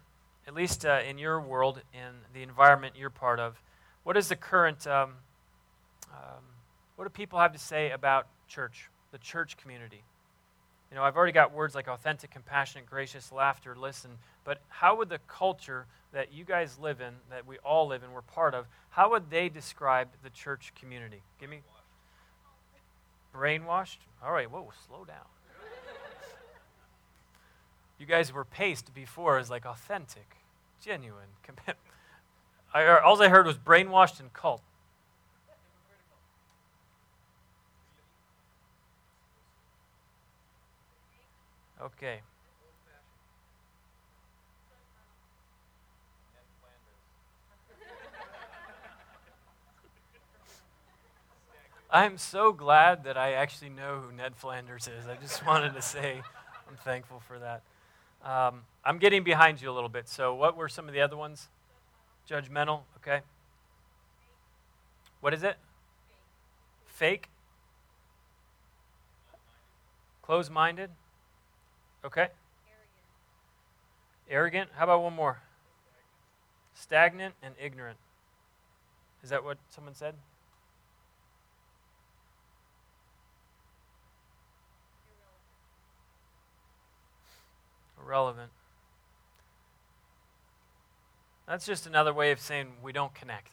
at 0.49 0.55
least 0.55 0.87
uh, 0.87 1.01
in 1.07 1.19
your 1.19 1.39
world, 1.41 1.83
in 1.93 2.09
the 2.33 2.43
environment 2.43 2.95
you're 2.97 3.11
part 3.11 3.39
of, 3.39 3.61
what 4.03 4.17
is 4.17 4.31
the 4.31 4.37
current, 4.37 4.87
um, 4.87 5.13
um, 6.11 6.43
what 6.97 7.05
do 7.05 7.11
people 7.11 7.39
have 7.39 7.53
to 7.53 7.59
say 7.59 7.91
about 7.91 8.27
church, 8.49 8.89
the 9.13 9.19
church 9.19 9.59
community? 9.59 10.03
You 10.91 10.97
know, 10.97 11.05
I've 11.05 11.19
already 11.19 11.33
got 11.33 11.53
words 11.53 11.75
like 11.75 11.87
authentic, 11.87 12.31
compassionate, 12.31 12.87
gracious, 12.87 13.31
laughter, 13.31 13.77
listen, 13.79 14.13
but 14.43 14.63
how 14.71 14.97
would 14.97 15.11
the 15.11 15.19
culture 15.29 15.85
that 16.15 16.33
you 16.33 16.45
guys 16.45 16.79
live 16.79 17.03
in, 17.03 17.13
that 17.29 17.47
we 17.47 17.59
all 17.59 17.87
live 17.87 18.03
in, 18.03 18.11
we're 18.11 18.23
part 18.23 18.55
of, 18.55 18.65
how 18.89 19.11
would 19.11 19.29
they 19.29 19.51
describe 19.51 20.09
the 20.25 20.31
church 20.31 20.73
community? 20.81 21.21
Give 21.39 21.51
me. 21.51 21.61
Brainwashed? 23.35 23.99
All 24.25 24.33
right, 24.33 24.51
whoa, 24.51 24.73
slow 24.87 25.05
down. 25.05 25.27
you 27.99 28.07
guys 28.07 28.33
were 28.33 28.47
paced 28.47 28.95
before 28.95 29.37
as 29.37 29.51
like 29.51 29.67
authentic, 29.67 30.38
genuine. 30.85 31.29
I, 32.75 32.87
all 32.99 33.21
I 33.23 33.29
heard 33.29 33.47
was 33.47 33.57
brainwashed 33.57 34.21
and 34.21 34.33
cult. 34.33 34.63
Okay. 41.81 42.21
I'm 51.91 52.19
so 52.19 52.53
glad 52.53 53.05
that 53.05 53.17
I 53.17 53.33
actually 53.33 53.71
know 53.71 54.01
who 54.01 54.15
Ned 54.15 54.37
Flanders 54.37 54.89
is. 54.89 55.09
I 55.09 55.17
just 55.17 55.47
wanted 55.47 55.75
to 55.75 55.81
say 55.81 56.21
I'm 56.69 56.77
thankful 56.77 57.21
for 57.27 57.39
that. 57.39 57.63
Um, 58.23 58.63
I'm 58.89 58.97
getting 58.97 59.23
behind 59.23 59.61
you 59.61 59.71
a 59.71 59.75
little 59.75 59.91
bit. 59.91 60.09
So, 60.09 60.35
what 60.35 60.57
were 60.57 60.67
some 60.67 60.89
of 60.89 60.95
the 60.95 61.03
other 61.03 61.15
ones? 61.15 61.51
Judgmental, 62.27 62.85
okay. 62.97 63.21
What 65.21 65.35
is 65.35 65.43
it? 65.43 65.59
Fake? 66.87 67.29
Close 70.23 70.49
minded? 70.49 70.89
Okay. 72.03 72.29
Arrogant. 74.31 74.71
How 74.75 74.85
about 74.85 75.03
one 75.03 75.15
more? 75.15 75.43
Stagnant 76.73 77.35
and 77.43 77.55
ignorant. 77.63 77.99
Is 79.23 79.29
that 79.29 79.45
what 79.45 79.59
someone 79.69 79.95
said? 79.95 80.15
relevant. 88.09 88.51
That's 91.49 91.65
just 91.65 91.87
another 91.87 92.13
way 92.13 92.31
of 92.31 92.41
saying 92.41 92.69
we 92.83 92.93
don't 92.93 93.15
connect. 93.15 93.53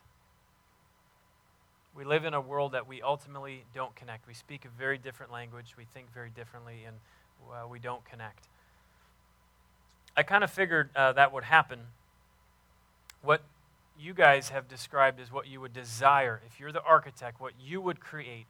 We 1.95 2.03
live 2.03 2.25
in 2.25 2.33
a 2.33 2.41
world 2.41 2.73
that 2.73 2.89
we 2.89 3.01
ultimately 3.01 3.63
don't 3.73 3.95
connect. 3.95 4.27
We 4.27 4.33
speak 4.33 4.65
a 4.65 4.67
very 4.67 4.97
different 4.97 5.31
language, 5.31 5.75
we 5.77 5.85
think 5.93 6.13
very 6.13 6.29
differently, 6.29 6.83
and 6.85 6.97
uh, 7.49 7.65
we 7.69 7.79
don't 7.79 8.03
connect. 8.03 8.49
I 10.17 10.23
kind 10.23 10.43
of 10.43 10.51
figured 10.51 10.89
uh, 10.93 11.13
that 11.13 11.31
would 11.31 11.45
happen. 11.45 11.79
What 13.21 13.43
you 13.97 14.13
guys 14.13 14.49
have 14.49 14.67
described 14.67 15.21
as 15.21 15.31
what 15.31 15.47
you 15.47 15.61
would 15.61 15.71
desire, 15.71 16.41
if 16.45 16.59
you're 16.59 16.73
the 16.73 16.83
architect, 16.83 17.39
what 17.39 17.53
you 17.63 17.79
would 17.79 18.01
create, 18.01 18.45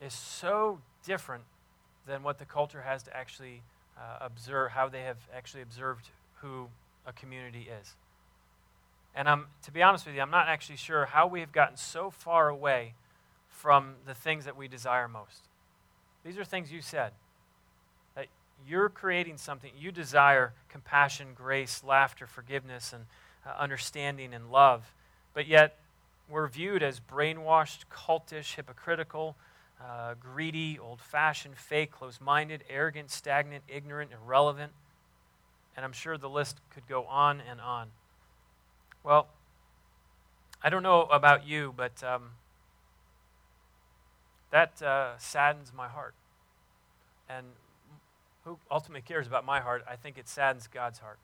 is 0.00 0.12
so 0.12 0.80
different 1.04 1.44
than 2.08 2.24
what 2.24 2.40
the 2.40 2.44
culture 2.44 2.82
has 2.82 3.04
to 3.04 3.16
actually 3.16 3.62
uh, 3.96 4.18
observe 4.20 4.72
how 4.72 4.88
they 4.88 5.02
have 5.02 5.18
actually 5.32 5.62
observed 5.62 6.10
who 6.40 6.68
a 7.06 7.12
community 7.12 7.68
is. 7.80 7.94
And 9.14 9.28
I'm, 9.28 9.46
to 9.64 9.72
be 9.72 9.82
honest 9.82 10.06
with 10.06 10.14
you, 10.14 10.20
I'm 10.20 10.30
not 10.30 10.48
actually 10.48 10.76
sure 10.76 11.06
how 11.06 11.26
we 11.26 11.40
have 11.40 11.52
gotten 11.52 11.76
so 11.76 12.10
far 12.10 12.48
away 12.48 12.94
from 13.48 13.94
the 14.06 14.14
things 14.14 14.44
that 14.44 14.56
we 14.56 14.68
desire 14.68 15.08
most. 15.08 15.48
These 16.24 16.38
are 16.38 16.44
things 16.44 16.72
you 16.72 16.80
said. 16.80 17.12
That 18.14 18.26
you're 18.66 18.88
creating 18.88 19.38
something. 19.38 19.72
You 19.78 19.90
desire 19.90 20.52
compassion, 20.68 21.28
grace, 21.34 21.82
laughter, 21.84 22.26
forgiveness, 22.26 22.92
and 22.92 23.06
uh, 23.44 23.54
understanding 23.58 24.32
and 24.32 24.50
love. 24.50 24.92
But 25.34 25.46
yet, 25.46 25.78
we're 26.28 26.46
viewed 26.46 26.82
as 26.82 27.00
brainwashed, 27.00 27.86
cultish, 27.90 28.54
hypocritical, 28.54 29.36
uh, 29.82 30.14
greedy, 30.20 30.78
old 30.78 31.00
fashioned, 31.00 31.56
fake, 31.56 31.90
close 31.90 32.20
minded, 32.20 32.62
arrogant, 32.68 33.10
stagnant, 33.10 33.64
ignorant, 33.66 34.10
irrelevant. 34.12 34.72
And 35.76 35.84
I'm 35.84 35.92
sure 35.92 36.18
the 36.18 36.28
list 36.28 36.58
could 36.70 36.86
go 36.88 37.04
on 37.04 37.40
and 37.40 37.60
on. 37.60 37.88
Well, 39.02 39.28
I 40.62 40.68
don't 40.68 40.82
know 40.82 41.02
about 41.02 41.46
you, 41.46 41.72
but 41.76 42.02
um, 42.04 42.30
that 44.50 44.82
uh, 44.82 45.16
saddens 45.18 45.72
my 45.74 45.88
heart. 45.88 46.14
And 47.28 47.46
who 48.44 48.58
ultimately 48.70 49.02
cares 49.02 49.26
about 49.26 49.44
my 49.44 49.60
heart? 49.60 49.84
I 49.88 49.96
think 49.96 50.18
it 50.18 50.28
saddens 50.28 50.66
God's 50.66 50.98
heart. 50.98 51.18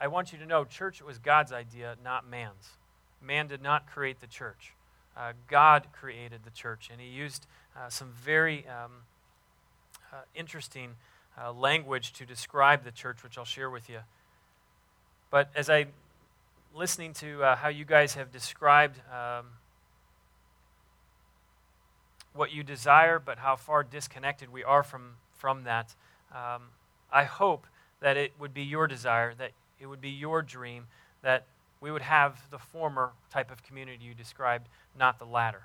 I 0.00 0.08
want 0.08 0.32
you 0.32 0.38
to 0.38 0.46
know 0.46 0.64
church 0.64 1.02
was 1.02 1.18
God's 1.18 1.52
idea, 1.52 1.96
not 2.02 2.28
man's. 2.28 2.76
Man 3.22 3.46
did 3.46 3.62
not 3.62 3.86
create 3.86 4.20
the 4.20 4.26
church. 4.26 4.74
Uh, 5.16 5.32
God 5.48 5.86
created 5.92 6.40
the 6.44 6.50
church, 6.50 6.90
and 6.92 7.00
He 7.00 7.06
used 7.06 7.46
uh, 7.76 7.88
some 7.88 8.12
very 8.12 8.66
um, 8.68 8.92
uh, 10.12 10.22
interesting 10.34 10.96
uh, 11.42 11.52
language 11.52 12.12
to 12.14 12.24
describe 12.24 12.84
the 12.84 12.90
church, 12.90 13.22
which 13.22 13.36
I'll 13.38 13.44
share 13.44 13.70
with 13.70 13.88
you. 13.88 14.00
But 15.30 15.50
as 15.54 15.68
I 15.68 15.86
listening 16.74 17.12
to 17.14 17.42
uh, 17.42 17.56
how 17.56 17.68
you 17.68 17.84
guys 17.84 18.14
have 18.14 18.30
described 18.30 19.00
um, 19.10 19.46
what 22.34 22.52
you 22.52 22.62
desire, 22.62 23.18
but 23.18 23.38
how 23.38 23.56
far 23.56 23.82
disconnected 23.82 24.52
we 24.52 24.62
are 24.62 24.82
from 24.82 25.14
from 25.32 25.64
that, 25.64 25.94
um, 26.32 26.62
I 27.12 27.24
hope 27.24 27.66
that 28.00 28.16
it 28.16 28.32
would 28.38 28.54
be 28.54 28.62
your 28.62 28.86
desire, 28.86 29.34
that 29.34 29.52
it 29.78 29.86
would 29.86 30.00
be 30.00 30.10
your 30.10 30.42
dream, 30.42 30.86
that 31.22 31.44
we 31.80 31.90
would 31.90 32.02
have 32.02 32.40
the 32.50 32.58
former 32.58 33.10
type 33.30 33.50
of 33.50 33.62
community 33.62 34.04
you 34.04 34.14
described, 34.14 34.68
not 34.98 35.18
the 35.18 35.26
latter. 35.26 35.64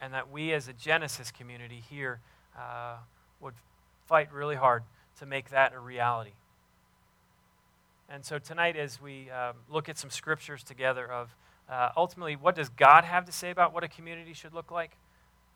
And 0.00 0.14
that 0.14 0.30
we 0.30 0.52
as 0.52 0.66
a 0.66 0.72
Genesis 0.72 1.30
community 1.30 1.82
here 1.88 2.20
uh, 2.58 2.96
would 3.40 3.54
fight 4.06 4.32
really 4.32 4.56
hard 4.56 4.82
to 5.18 5.26
make 5.26 5.50
that 5.50 5.72
a 5.72 5.78
reality. 5.78 6.32
And 8.08 8.24
so 8.24 8.38
tonight, 8.38 8.76
as 8.76 9.00
we 9.00 9.30
um, 9.30 9.56
look 9.70 9.88
at 9.88 9.98
some 9.98 10.10
scriptures 10.10 10.62
together 10.62 11.10
of 11.10 11.34
uh, 11.70 11.90
ultimately 11.96 12.36
what 12.36 12.54
does 12.54 12.68
God 12.68 13.04
have 13.04 13.24
to 13.24 13.32
say 13.32 13.50
about 13.50 13.72
what 13.72 13.84
a 13.84 13.88
community 13.88 14.34
should 14.34 14.52
look 14.52 14.70
like, 14.70 14.96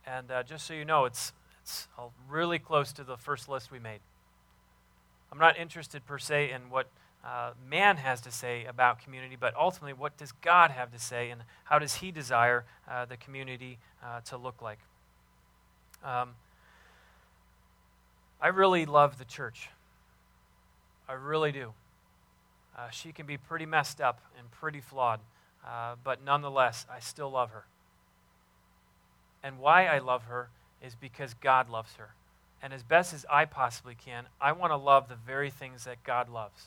and 0.07 0.31
uh, 0.31 0.42
just 0.42 0.66
so 0.66 0.73
you 0.73 0.85
know, 0.85 1.05
it's, 1.05 1.33
it's 1.62 1.88
really 2.29 2.59
close 2.59 2.92
to 2.92 3.05
the 3.05 3.16
first 3.16 3.49
list 3.49 3.71
we 3.71 3.79
made. 3.79 4.01
I'm 5.31 5.38
not 5.38 5.59
interested 5.59 6.07
per 6.07 6.19
se 6.19 6.51
in 6.53 6.71
what 6.71 6.87
uh, 7.25 7.51
man 7.69 7.97
has 7.97 8.21
to 8.23 8.31
say 8.31 8.64
about 8.64 9.03
community, 9.03 9.37
but 9.38 9.55
ultimately, 9.57 9.92
what 9.92 10.16
does 10.16 10.33
God 10.33 10.71
have 10.71 10.92
to 10.92 10.99
say, 10.99 11.31
and 11.31 11.42
how 11.64 11.79
does 11.79 11.97
He 11.97 12.12
desire 12.12 12.64
uh, 12.88 13.05
the 13.05 13.16
community 13.16 13.79
uh, 14.03 14.21
to 14.27 14.37
look 14.37 14.62
like? 14.62 14.79
Um, 16.05 16.31
I 18.40 18.49
really 18.49 18.87
love 18.87 19.18
the 19.18 19.25
church. 19.25 19.70
I 21.09 21.14
really 21.14 21.53
do. 21.53 21.72
Uh, 22.77 22.90
she 22.90 23.12
can 23.12 23.27
be 23.27 23.38
pretty 23.38 23.66
messed 23.66 24.01
up 24.01 24.20
and 24.38 24.51
pretty 24.51 24.81
flawed, 24.81 25.20
uh, 25.66 25.94
but 26.05 26.22
nonetheless, 26.25 26.85
I 26.92 27.01
still 27.01 27.31
love 27.31 27.51
her. 27.51 27.64
And 29.42 29.59
why 29.59 29.87
I 29.87 29.99
love 29.99 30.25
her 30.25 30.49
is 30.83 30.94
because 30.94 31.35
God 31.35 31.70
loves 31.70 31.94
her. 31.94 32.11
And 32.62 32.72
as 32.72 32.83
best 32.83 33.14
as 33.14 33.25
I 33.31 33.44
possibly 33.44 33.94
can, 33.94 34.27
I 34.40 34.53
want 34.53 34.72
to 34.72 34.77
love 34.77 35.09
the 35.09 35.14
very 35.14 35.51
things 35.51 35.85
that 35.85 36.03
God 36.05 36.29
loves. 36.29 36.66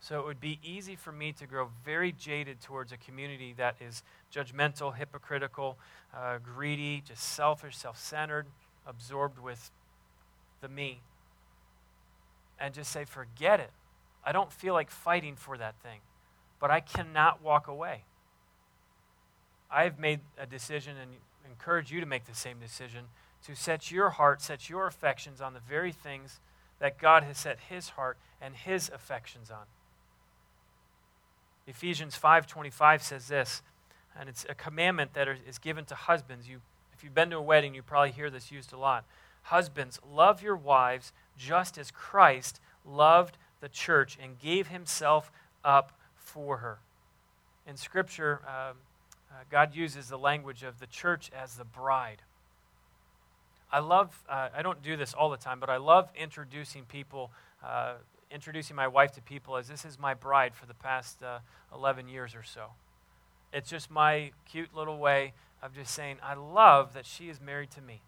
So 0.00 0.20
it 0.20 0.26
would 0.26 0.40
be 0.40 0.58
easy 0.62 0.94
for 0.94 1.10
me 1.10 1.32
to 1.32 1.46
grow 1.46 1.68
very 1.84 2.12
jaded 2.12 2.60
towards 2.60 2.92
a 2.92 2.96
community 2.96 3.54
that 3.56 3.76
is 3.80 4.02
judgmental, 4.32 4.94
hypocritical, 4.94 5.76
uh, 6.14 6.38
greedy, 6.38 7.02
just 7.06 7.22
selfish, 7.22 7.76
self 7.76 7.98
centered, 7.98 8.46
absorbed 8.86 9.38
with 9.38 9.70
the 10.60 10.68
me. 10.68 11.00
And 12.58 12.74
just 12.74 12.90
say, 12.90 13.04
forget 13.04 13.60
it. 13.60 13.70
I 14.24 14.32
don't 14.32 14.52
feel 14.52 14.74
like 14.74 14.90
fighting 14.90 15.36
for 15.36 15.56
that 15.58 15.76
thing, 15.82 16.00
but 16.58 16.70
I 16.70 16.80
cannot 16.80 17.42
walk 17.42 17.68
away. 17.68 18.04
I've 19.70 19.98
made 19.98 20.20
a 20.38 20.46
decision 20.46 20.96
and 20.96 21.10
encourage 21.48 21.92
you 21.92 22.00
to 22.00 22.06
make 22.06 22.24
the 22.24 22.34
same 22.34 22.58
decision 22.58 23.04
to 23.44 23.54
set 23.54 23.90
your 23.90 24.10
heart, 24.10 24.42
set 24.42 24.68
your 24.68 24.86
affections 24.86 25.40
on 25.40 25.54
the 25.54 25.60
very 25.60 25.92
things 25.92 26.40
that 26.78 26.98
God 26.98 27.22
has 27.22 27.38
set 27.38 27.58
his 27.68 27.90
heart 27.90 28.18
and 28.40 28.54
his 28.54 28.90
affections 28.92 29.50
on. 29.50 29.64
Ephesians 31.66 32.16
5:25 32.16 33.02
says 33.02 33.28
this, 33.28 33.62
and 34.18 34.28
it's 34.28 34.44
a 34.48 34.54
commandment 34.54 35.14
that 35.14 35.28
is 35.28 35.58
given 35.58 35.84
to 35.86 35.94
husbands. 35.94 36.48
You 36.48 36.60
if 36.92 37.04
you've 37.04 37.14
been 37.14 37.30
to 37.30 37.36
a 37.36 37.42
wedding, 37.42 37.74
you 37.74 37.82
probably 37.82 38.12
hear 38.12 38.30
this 38.30 38.50
used 38.50 38.72
a 38.72 38.78
lot. 38.78 39.04
Husbands, 39.46 40.00
love 40.04 40.42
your 40.42 40.56
wives 40.56 41.12
just 41.38 41.78
as 41.78 41.92
Christ 41.92 42.60
loved 42.84 43.38
the 43.60 43.68
church 43.68 44.18
and 44.20 44.38
gave 44.40 44.66
himself 44.66 45.30
up 45.64 45.92
for 46.16 46.56
her. 46.58 46.78
In 47.64 47.76
Scripture, 47.76 48.40
uh, 48.44 48.50
uh, 49.30 49.34
God 49.48 49.74
uses 49.74 50.08
the 50.08 50.18
language 50.18 50.64
of 50.64 50.80
the 50.80 50.86
church 50.86 51.30
as 51.32 51.54
the 51.54 51.64
bride. 51.64 52.22
I 53.70 53.78
love, 53.78 54.20
uh, 54.28 54.48
I 54.56 54.62
don't 54.62 54.82
do 54.82 54.96
this 54.96 55.14
all 55.14 55.30
the 55.30 55.36
time, 55.36 55.60
but 55.60 55.70
I 55.70 55.76
love 55.76 56.10
introducing 56.20 56.84
people, 56.84 57.30
uh, 57.64 57.94
introducing 58.32 58.74
my 58.74 58.88
wife 58.88 59.12
to 59.12 59.22
people 59.22 59.56
as 59.56 59.68
this 59.68 59.84
is 59.84 59.96
my 59.96 60.14
bride 60.14 60.56
for 60.56 60.66
the 60.66 60.74
past 60.74 61.22
uh, 61.22 61.38
11 61.72 62.08
years 62.08 62.34
or 62.34 62.42
so. 62.42 62.70
It's 63.52 63.70
just 63.70 63.92
my 63.92 64.32
cute 64.44 64.74
little 64.74 64.98
way 64.98 65.34
of 65.62 65.72
just 65.72 65.94
saying, 65.94 66.16
I 66.20 66.34
love 66.34 66.94
that 66.94 67.06
she 67.06 67.28
is 67.28 67.40
married 67.40 67.70
to 67.72 67.80
me. 67.80 68.02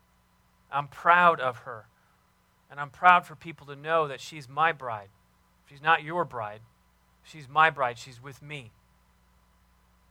I'm 0.72 0.88
proud 0.88 1.40
of 1.40 1.58
her. 1.58 1.86
And 2.70 2.78
I'm 2.78 2.90
proud 2.90 3.26
for 3.26 3.34
people 3.34 3.66
to 3.66 3.76
know 3.76 4.08
that 4.08 4.20
she's 4.20 4.48
my 4.48 4.72
bride. 4.72 5.08
She's 5.68 5.82
not 5.82 6.02
your 6.02 6.24
bride. 6.24 6.60
She's 7.24 7.48
my 7.48 7.70
bride. 7.70 7.98
She's 7.98 8.22
with 8.22 8.42
me. 8.42 8.70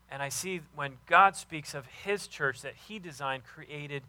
And 0.09 0.23
I 0.23 0.29
see 0.29 0.61
when 0.75 0.93
God 1.05 1.35
speaks 1.35 1.73
of 1.73 1.85
his 1.85 2.27
church 2.27 2.61
that 2.61 2.73
he 2.87 2.97
designed, 2.97 3.43
created, 3.43 4.03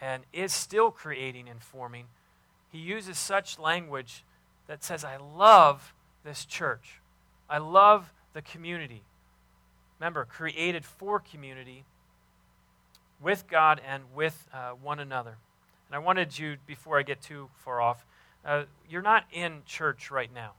and 0.00 0.22
is 0.32 0.52
still 0.52 0.90
creating 0.90 1.48
and 1.48 1.62
forming, 1.62 2.06
he 2.70 2.78
uses 2.78 3.18
such 3.18 3.58
language 3.58 4.24
that 4.66 4.84
says, 4.84 5.04
I 5.04 5.16
love 5.16 5.94
this 6.24 6.44
church. 6.44 7.00
I 7.48 7.58
love 7.58 8.12
the 8.32 8.42
community. 8.42 9.02
Remember, 9.98 10.24
created 10.24 10.84
for 10.84 11.18
community 11.18 11.84
with 13.20 13.46
God 13.48 13.80
and 13.86 14.04
with 14.14 14.48
uh, 14.54 14.70
one 14.70 15.00
another. 15.00 15.36
And 15.90 15.96
I 15.96 15.98
wanted 15.98 16.38
you, 16.38 16.56
before 16.66 16.98
I 16.98 17.02
get 17.02 17.20
too 17.20 17.50
far 17.64 17.80
off, 17.80 18.06
uh, 18.44 18.64
you're 18.88 19.02
not 19.02 19.24
in 19.32 19.62
church 19.66 20.10
right 20.10 20.32
now 20.32 20.52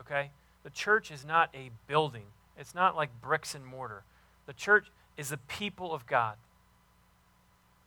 okay? 0.00 0.30
The 0.64 0.70
church 0.70 1.10
is 1.10 1.24
not 1.24 1.50
a 1.54 1.70
building, 1.86 2.26
it's 2.58 2.74
not 2.74 2.96
like 2.96 3.10
bricks 3.20 3.54
and 3.54 3.64
mortar. 3.64 4.02
The 4.46 4.52
church 4.52 4.90
is 5.16 5.30
the 5.30 5.36
people 5.36 5.92
of 5.92 6.06
God. 6.06 6.36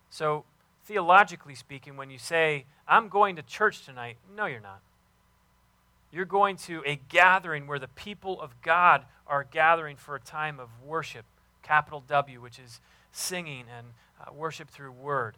So, 0.10 0.44
theologically 0.86 1.56
speaking, 1.56 1.96
when 1.96 2.10
you 2.10 2.18
say, 2.18 2.66
I'm 2.88 3.10
going 3.10 3.36
to 3.36 3.42
church 3.42 3.86
tonight, 3.86 4.18
no, 4.36 4.46
you're 4.46 4.60
not. 4.60 4.82
You're 6.12 6.26
going 6.26 6.58
to 6.58 6.84
a 6.86 7.00
gathering 7.10 7.68
where 7.68 7.80
the 7.80 7.88
people 7.88 8.42
of 8.42 8.60
God 8.62 9.06
are 9.28 9.44
gathering 9.44 9.96
for 9.96 10.16
a 10.16 10.20
time 10.20 10.60
of 10.60 10.70
worship, 10.84 11.26
capital 11.62 12.04
W, 12.08 12.42
which 12.42 12.58
is 12.60 12.82
singing 13.12 13.66
and 13.76 13.88
uh, 14.20 14.34
worship 14.34 14.70
through 14.70 14.92
word. 14.92 15.36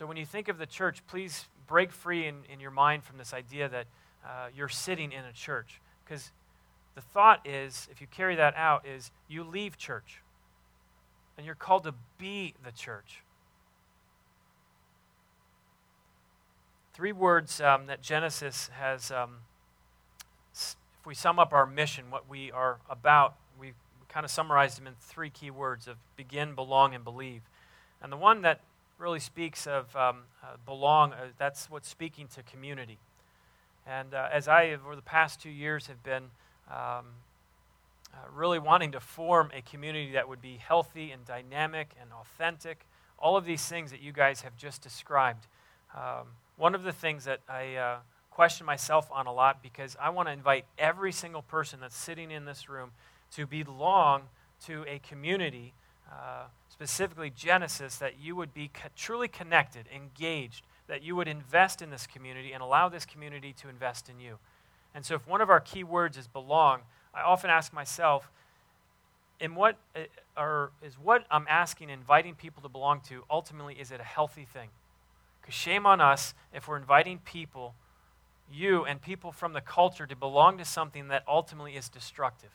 So 0.00 0.06
when 0.06 0.16
you 0.16 0.24
think 0.24 0.48
of 0.48 0.56
the 0.56 0.64
church, 0.64 1.06
please 1.08 1.46
break 1.66 1.92
free 1.92 2.26
in, 2.26 2.36
in 2.50 2.58
your 2.58 2.70
mind 2.70 3.04
from 3.04 3.18
this 3.18 3.34
idea 3.34 3.68
that 3.68 3.84
uh, 4.24 4.48
you're 4.56 4.66
sitting 4.66 5.12
in 5.12 5.26
a 5.26 5.32
church. 5.34 5.78
Because 6.02 6.32
the 6.94 7.02
thought 7.02 7.46
is, 7.46 7.86
if 7.90 8.00
you 8.00 8.06
carry 8.06 8.34
that 8.36 8.54
out, 8.56 8.86
is 8.86 9.10
you 9.28 9.44
leave 9.44 9.76
church. 9.76 10.22
And 11.36 11.44
you're 11.44 11.54
called 11.54 11.84
to 11.84 11.92
be 12.16 12.54
the 12.64 12.72
church. 12.72 13.24
Three 16.94 17.12
words 17.12 17.60
um, 17.60 17.84
that 17.84 18.00
Genesis 18.00 18.70
has, 18.72 19.10
um, 19.10 19.40
if 20.54 20.76
we 21.04 21.14
sum 21.14 21.38
up 21.38 21.52
our 21.52 21.66
mission, 21.66 22.10
what 22.10 22.26
we 22.26 22.50
are 22.50 22.78
about, 22.88 23.34
we 23.60 23.74
kind 24.08 24.24
of 24.24 24.30
summarized 24.30 24.78
them 24.78 24.86
in 24.86 24.94
three 24.98 25.28
key 25.28 25.50
words 25.50 25.86
of 25.86 25.98
begin, 26.16 26.54
belong, 26.54 26.94
and 26.94 27.04
believe. 27.04 27.42
And 28.02 28.10
the 28.10 28.16
one 28.16 28.40
that 28.40 28.62
really 29.00 29.20
speaks 29.20 29.66
of 29.66 29.94
um, 29.96 30.24
uh, 30.42 30.56
belong, 30.66 31.12
uh, 31.12 31.28
that's 31.38 31.70
what's 31.70 31.88
speaking 31.88 32.28
to 32.28 32.42
community. 32.42 32.98
And 33.86 34.14
uh, 34.14 34.28
as 34.30 34.46
I, 34.46 34.70
over 34.70 34.94
the 34.94 35.02
past 35.02 35.40
two 35.40 35.50
years, 35.50 35.86
have 35.86 36.02
been 36.02 36.24
um, 36.70 37.06
uh, 38.12 38.18
really 38.34 38.58
wanting 38.58 38.92
to 38.92 39.00
form 39.00 39.50
a 39.56 39.62
community 39.62 40.12
that 40.12 40.28
would 40.28 40.42
be 40.42 40.58
healthy 40.58 41.10
and 41.10 41.24
dynamic 41.24 41.90
and 42.00 42.10
authentic, 42.12 42.84
all 43.18 43.36
of 43.36 43.44
these 43.44 43.64
things 43.66 43.90
that 43.90 44.00
you 44.00 44.12
guys 44.12 44.42
have 44.42 44.56
just 44.56 44.82
described. 44.82 45.46
Um, 45.96 46.26
one 46.56 46.74
of 46.74 46.82
the 46.82 46.92
things 46.92 47.24
that 47.24 47.40
I 47.48 47.76
uh, 47.76 47.96
question 48.30 48.66
myself 48.66 49.08
on 49.10 49.26
a 49.26 49.32
lot 49.32 49.62
because 49.62 49.96
I 50.00 50.10
want 50.10 50.28
to 50.28 50.32
invite 50.32 50.64
every 50.78 51.12
single 51.12 51.42
person 51.42 51.80
that's 51.80 51.96
sitting 51.96 52.30
in 52.30 52.44
this 52.44 52.68
room 52.68 52.90
to 53.32 53.46
belong 53.46 54.22
to 54.66 54.84
a 54.86 54.98
community, 54.98 55.72
uh, 56.10 56.44
specifically 56.68 57.30
Genesis, 57.30 57.96
that 57.96 58.20
you 58.20 58.34
would 58.36 58.52
be 58.52 58.68
co- 58.68 58.88
truly 58.96 59.28
connected, 59.28 59.86
engaged, 59.94 60.64
that 60.88 61.02
you 61.02 61.14
would 61.14 61.28
invest 61.28 61.82
in 61.82 61.90
this 61.90 62.06
community 62.06 62.52
and 62.52 62.62
allow 62.62 62.88
this 62.88 63.06
community 63.06 63.52
to 63.52 63.68
invest 63.68 64.08
in 64.08 64.18
you. 64.18 64.38
And 64.94 65.04
so, 65.04 65.14
if 65.14 65.26
one 65.26 65.40
of 65.40 65.50
our 65.50 65.60
key 65.60 65.84
words 65.84 66.16
is 66.16 66.26
belong, 66.26 66.80
I 67.14 67.22
often 67.22 67.50
ask 67.50 67.72
myself, 67.72 68.30
in 69.40 69.54
what 69.54 69.76
uh, 69.96 70.00
or 70.36 70.72
is 70.82 70.94
what 70.94 71.24
I'm 71.30 71.46
asking, 71.48 71.90
inviting 71.90 72.34
people 72.34 72.62
to 72.62 72.68
belong 72.68 73.00
to, 73.08 73.24
ultimately, 73.30 73.74
is 73.74 73.90
it 73.90 74.00
a 74.00 74.04
healthy 74.04 74.44
thing? 74.44 74.68
Because 75.40 75.54
shame 75.54 75.86
on 75.86 76.00
us 76.00 76.34
if 76.52 76.68
we're 76.68 76.76
inviting 76.76 77.18
people, 77.18 77.74
you 78.52 78.84
and 78.84 79.00
people 79.00 79.32
from 79.32 79.52
the 79.52 79.60
culture, 79.60 80.06
to 80.06 80.16
belong 80.16 80.58
to 80.58 80.64
something 80.64 81.08
that 81.08 81.24
ultimately 81.26 81.76
is 81.76 81.88
destructive. 81.88 82.50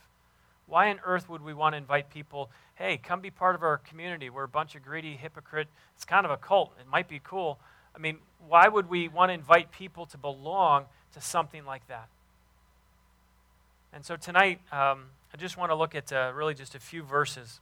Why 0.68 0.90
on 0.90 1.00
earth 1.06 1.30
would 1.30 1.44
we 1.44 1.54
want 1.54 1.74
to 1.74 1.78
invite 1.78 2.10
people, 2.10 2.50
hey, 2.76 2.98
come 2.98 3.22
be 3.22 3.30
part 3.30 3.56
of 3.56 3.64
our 3.64 3.78
community? 3.78 4.30
We're 4.30 4.44
a 4.44 4.48
bunch 4.48 4.76
of 4.76 4.84
greedy 4.84 5.16
hypocrite. 5.16 5.68
It's 5.96 6.06
kind 6.06 6.26
of 6.26 6.32
a 6.32 6.38
cult. 6.38 6.74
It 6.80 6.88
might 6.88 7.08
be 7.08 7.22
cool. 7.24 7.60
I 7.96 8.00
mean, 8.00 8.18
why 8.48 8.68
would 8.68 8.90
we 8.90 9.08
want 9.08 9.30
to 9.30 9.34
invite 9.34 9.72
people 9.72 10.06
to 10.08 10.18
belong 10.18 10.86
to 11.14 11.22
something 11.22 11.66
like 11.66 11.88
that? 11.88 12.08
And 13.94 14.04
so 14.04 14.18
tonight, 14.18 14.60
um, 14.72 15.06
I 15.34 15.38
just 15.38 15.58
want 15.58 15.72
to 15.72 15.76
look 15.76 15.96
at 15.96 16.12
uh, 16.12 16.32
really 16.36 16.54
just 16.54 16.76
a 16.76 16.80
few 16.80 17.04
verses 17.04 17.60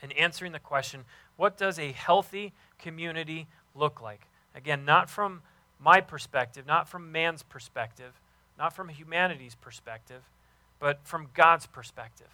and 0.00 0.12
answering 0.14 0.52
the 0.52 0.58
question 0.58 1.04
what 1.36 1.58
does 1.58 1.78
a 1.78 1.92
healthy 1.92 2.52
community 2.78 3.48
look 3.74 4.00
like? 4.00 4.28
Again, 4.54 4.84
not 4.84 5.10
from 5.10 5.42
my 5.80 6.00
perspective, 6.00 6.64
not 6.66 6.88
from 6.88 7.10
man's 7.10 7.42
perspective, 7.42 8.12
not 8.56 8.74
from 8.74 8.88
humanity's 8.88 9.56
perspective, 9.56 10.22
but 10.84 10.98
from 11.02 11.28
God's 11.32 11.64
perspective. 11.64 12.28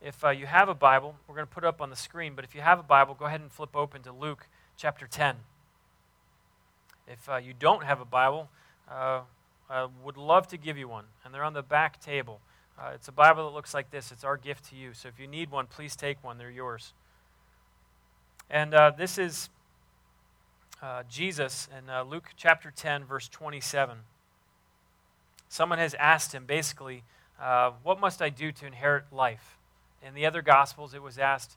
If 0.00 0.24
uh, 0.24 0.30
you 0.30 0.46
have 0.46 0.68
a 0.68 0.76
Bible, 0.76 1.16
we're 1.26 1.34
going 1.34 1.48
to 1.48 1.52
put 1.52 1.64
it 1.64 1.66
up 1.66 1.80
on 1.80 1.90
the 1.90 1.96
screen, 1.96 2.34
but 2.36 2.44
if 2.44 2.54
you 2.54 2.60
have 2.60 2.78
a 2.78 2.84
Bible, 2.84 3.16
go 3.18 3.24
ahead 3.24 3.40
and 3.40 3.50
flip 3.50 3.74
open 3.74 4.02
to 4.02 4.12
Luke 4.12 4.46
chapter 4.76 5.08
10. 5.08 5.34
If 7.08 7.28
uh, 7.28 7.38
you 7.38 7.52
don't 7.52 7.82
have 7.82 8.00
a 8.00 8.04
Bible, 8.04 8.48
uh, 8.88 9.22
I 9.68 9.88
would 10.04 10.16
love 10.16 10.46
to 10.50 10.56
give 10.56 10.78
you 10.78 10.86
one, 10.86 11.06
and 11.24 11.34
they're 11.34 11.42
on 11.42 11.52
the 11.52 11.64
back 11.64 12.00
table. 12.00 12.38
Uh, 12.78 12.92
it's 12.94 13.08
a 13.08 13.12
Bible 13.12 13.48
that 13.48 13.56
looks 13.56 13.74
like 13.74 13.90
this. 13.90 14.12
It's 14.12 14.22
our 14.22 14.36
gift 14.36 14.70
to 14.70 14.76
you. 14.76 14.92
So 14.92 15.08
if 15.08 15.18
you 15.18 15.26
need 15.26 15.50
one, 15.50 15.66
please 15.66 15.96
take 15.96 16.22
one. 16.22 16.38
They're 16.38 16.48
yours. 16.48 16.92
And 18.48 18.72
uh, 18.72 18.92
this 18.96 19.18
is 19.18 19.50
uh, 20.80 21.02
Jesus 21.10 21.68
in 21.76 22.08
Luke 22.08 22.28
chapter 22.36 22.70
10, 22.70 23.04
verse 23.04 23.28
27. 23.28 23.96
Someone 25.50 25.78
has 25.80 25.94
asked 25.94 26.32
him 26.32 26.46
basically, 26.46 27.02
uh, 27.42 27.72
What 27.82 28.00
must 28.00 28.22
I 28.22 28.30
do 28.30 28.52
to 28.52 28.66
inherit 28.66 29.12
life? 29.12 29.58
In 30.00 30.14
the 30.14 30.24
other 30.24 30.42
Gospels, 30.42 30.94
it 30.94 31.02
was 31.02 31.18
asked, 31.18 31.56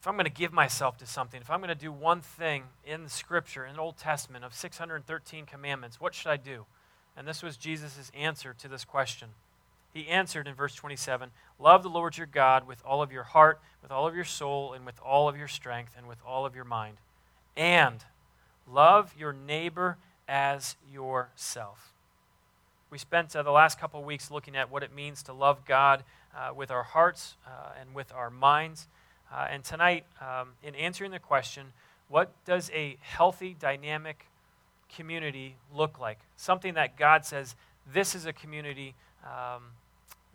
If 0.00 0.08
I'm 0.08 0.14
going 0.14 0.24
to 0.24 0.30
give 0.30 0.52
myself 0.52 0.98
to 0.98 1.06
something, 1.06 1.40
if 1.40 1.48
I'm 1.48 1.60
going 1.60 1.68
to 1.68 1.74
do 1.76 1.92
one 1.92 2.20
thing 2.20 2.64
in 2.84 3.04
the 3.04 3.08
Scripture, 3.08 3.64
in 3.64 3.76
the 3.76 3.80
Old 3.80 3.96
Testament 3.96 4.44
of 4.44 4.52
613 4.52 5.46
commandments, 5.46 6.00
what 6.00 6.14
should 6.14 6.30
I 6.30 6.36
do? 6.36 6.66
And 7.16 7.28
this 7.28 7.44
was 7.44 7.56
Jesus' 7.56 8.10
answer 8.12 8.54
to 8.58 8.68
this 8.68 8.84
question. 8.84 9.28
He 9.94 10.08
answered 10.08 10.48
in 10.48 10.54
verse 10.54 10.74
27 10.74 11.30
Love 11.60 11.84
the 11.84 11.88
Lord 11.88 12.18
your 12.18 12.26
God 12.26 12.66
with 12.66 12.82
all 12.84 13.02
of 13.02 13.12
your 13.12 13.22
heart, 13.22 13.60
with 13.82 13.92
all 13.92 14.08
of 14.08 14.16
your 14.16 14.24
soul, 14.24 14.72
and 14.72 14.84
with 14.84 15.00
all 15.00 15.28
of 15.28 15.38
your 15.38 15.48
strength, 15.48 15.94
and 15.96 16.08
with 16.08 16.18
all 16.26 16.44
of 16.44 16.56
your 16.56 16.64
mind. 16.64 16.96
And 17.56 18.04
love 18.68 19.14
your 19.16 19.32
neighbor 19.32 19.96
as 20.28 20.74
yourself. 20.92 21.92
We 22.90 22.98
spent 22.98 23.34
uh, 23.34 23.42
the 23.42 23.50
last 23.50 23.80
couple 23.80 23.98
of 23.98 24.06
weeks 24.06 24.30
looking 24.30 24.54
at 24.56 24.70
what 24.70 24.82
it 24.82 24.94
means 24.94 25.22
to 25.24 25.32
love 25.32 25.64
God 25.64 26.04
uh, 26.36 26.54
with 26.54 26.70
our 26.70 26.84
hearts 26.84 27.36
uh, 27.46 27.72
and 27.80 27.94
with 27.94 28.12
our 28.12 28.30
minds. 28.30 28.86
Uh, 29.32 29.48
and 29.50 29.64
tonight, 29.64 30.04
um, 30.20 30.50
in 30.62 30.74
answering 30.76 31.10
the 31.10 31.18
question, 31.18 31.72
what 32.08 32.32
does 32.44 32.70
a 32.72 32.96
healthy, 33.00 33.56
dynamic 33.58 34.26
community 34.94 35.56
look 35.74 35.98
like? 35.98 36.20
Something 36.36 36.74
that 36.74 36.96
God 36.96 37.24
says, 37.24 37.56
this 37.92 38.14
is 38.14 38.24
a 38.24 38.32
community 38.32 38.94
um, 39.24 39.62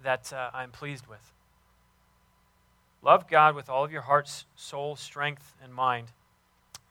that 0.03 0.33
uh, 0.33 0.49
I'm 0.53 0.71
pleased 0.71 1.07
with. 1.07 1.31
Love 3.01 3.29
God 3.29 3.55
with 3.55 3.69
all 3.69 3.85
of 3.85 3.91
your 3.93 4.01
heart, 4.01 4.29
soul, 4.55 4.97
strength, 4.97 5.55
and 5.63 5.73
mind. 5.73 6.07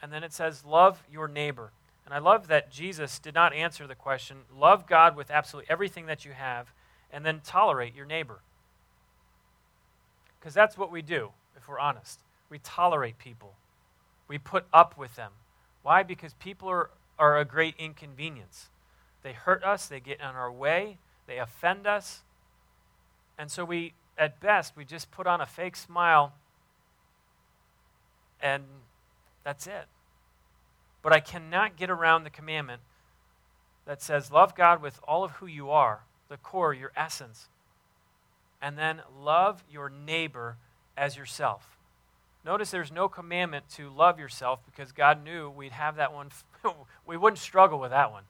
And 0.02 0.10
then 0.10 0.24
it 0.24 0.32
says, 0.32 0.64
love 0.64 1.02
your 1.12 1.28
neighbor. 1.28 1.70
And 2.10 2.16
I 2.16 2.18
love 2.18 2.48
that 2.48 2.72
Jesus 2.72 3.20
did 3.20 3.34
not 3.34 3.54
answer 3.54 3.86
the 3.86 3.94
question, 3.94 4.38
love 4.52 4.88
God 4.88 5.14
with 5.14 5.30
absolutely 5.30 5.70
everything 5.70 6.06
that 6.06 6.24
you 6.24 6.32
have, 6.32 6.72
and 7.12 7.24
then 7.24 7.40
tolerate 7.44 7.94
your 7.94 8.04
neighbor. 8.04 8.40
Because 10.40 10.52
that's 10.52 10.76
what 10.76 10.90
we 10.90 11.02
do, 11.02 11.30
if 11.56 11.68
we're 11.68 11.78
honest. 11.78 12.18
We 12.50 12.58
tolerate 12.58 13.18
people, 13.18 13.54
we 14.26 14.38
put 14.38 14.64
up 14.72 14.98
with 14.98 15.14
them. 15.14 15.30
Why? 15.84 16.02
Because 16.02 16.34
people 16.34 16.68
are, 16.68 16.90
are 17.16 17.38
a 17.38 17.44
great 17.44 17.76
inconvenience. 17.78 18.70
They 19.22 19.32
hurt 19.32 19.62
us, 19.62 19.86
they 19.86 20.00
get 20.00 20.18
in 20.18 20.26
our 20.26 20.50
way, 20.50 20.98
they 21.28 21.38
offend 21.38 21.86
us, 21.86 22.22
and 23.38 23.48
so 23.48 23.64
we, 23.64 23.92
at 24.18 24.40
best, 24.40 24.76
we 24.76 24.84
just 24.84 25.12
put 25.12 25.28
on 25.28 25.40
a 25.40 25.46
fake 25.46 25.76
smile 25.76 26.32
and 28.42 28.64
that's 29.44 29.68
it. 29.68 29.86
But 31.02 31.12
I 31.12 31.20
cannot 31.20 31.76
get 31.76 31.90
around 31.90 32.24
the 32.24 32.30
commandment 32.30 32.82
that 33.86 34.02
says, 34.02 34.30
Love 34.30 34.54
God 34.54 34.82
with 34.82 35.00
all 35.06 35.24
of 35.24 35.32
who 35.32 35.46
you 35.46 35.70
are, 35.70 36.04
the 36.28 36.36
core, 36.36 36.74
your 36.74 36.92
essence, 36.96 37.48
and 38.60 38.78
then 38.78 39.00
love 39.18 39.64
your 39.70 39.88
neighbor 39.88 40.56
as 40.96 41.16
yourself. 41.16 41.78
Notice 42.44 42.70
there's 42.70 42.92
no 42.92 43.08
commandment 43.08 43.68
to 43.70 43.90
love 43.90 44.18
yourself 44.18 44.60
because 44.64 44.92
God 44.92 45.22
knew 45.22 45.50
we'd 45.50 45.72
have 45.72 45.96
that 45.96 46.12
one. 46.12 46.30
we 47.06 47.16
wouldn't 47.16 47.38
struggle 47.38 47.78
with 47.78 47.90
that 47.90 48.12
one. 48.12 48.24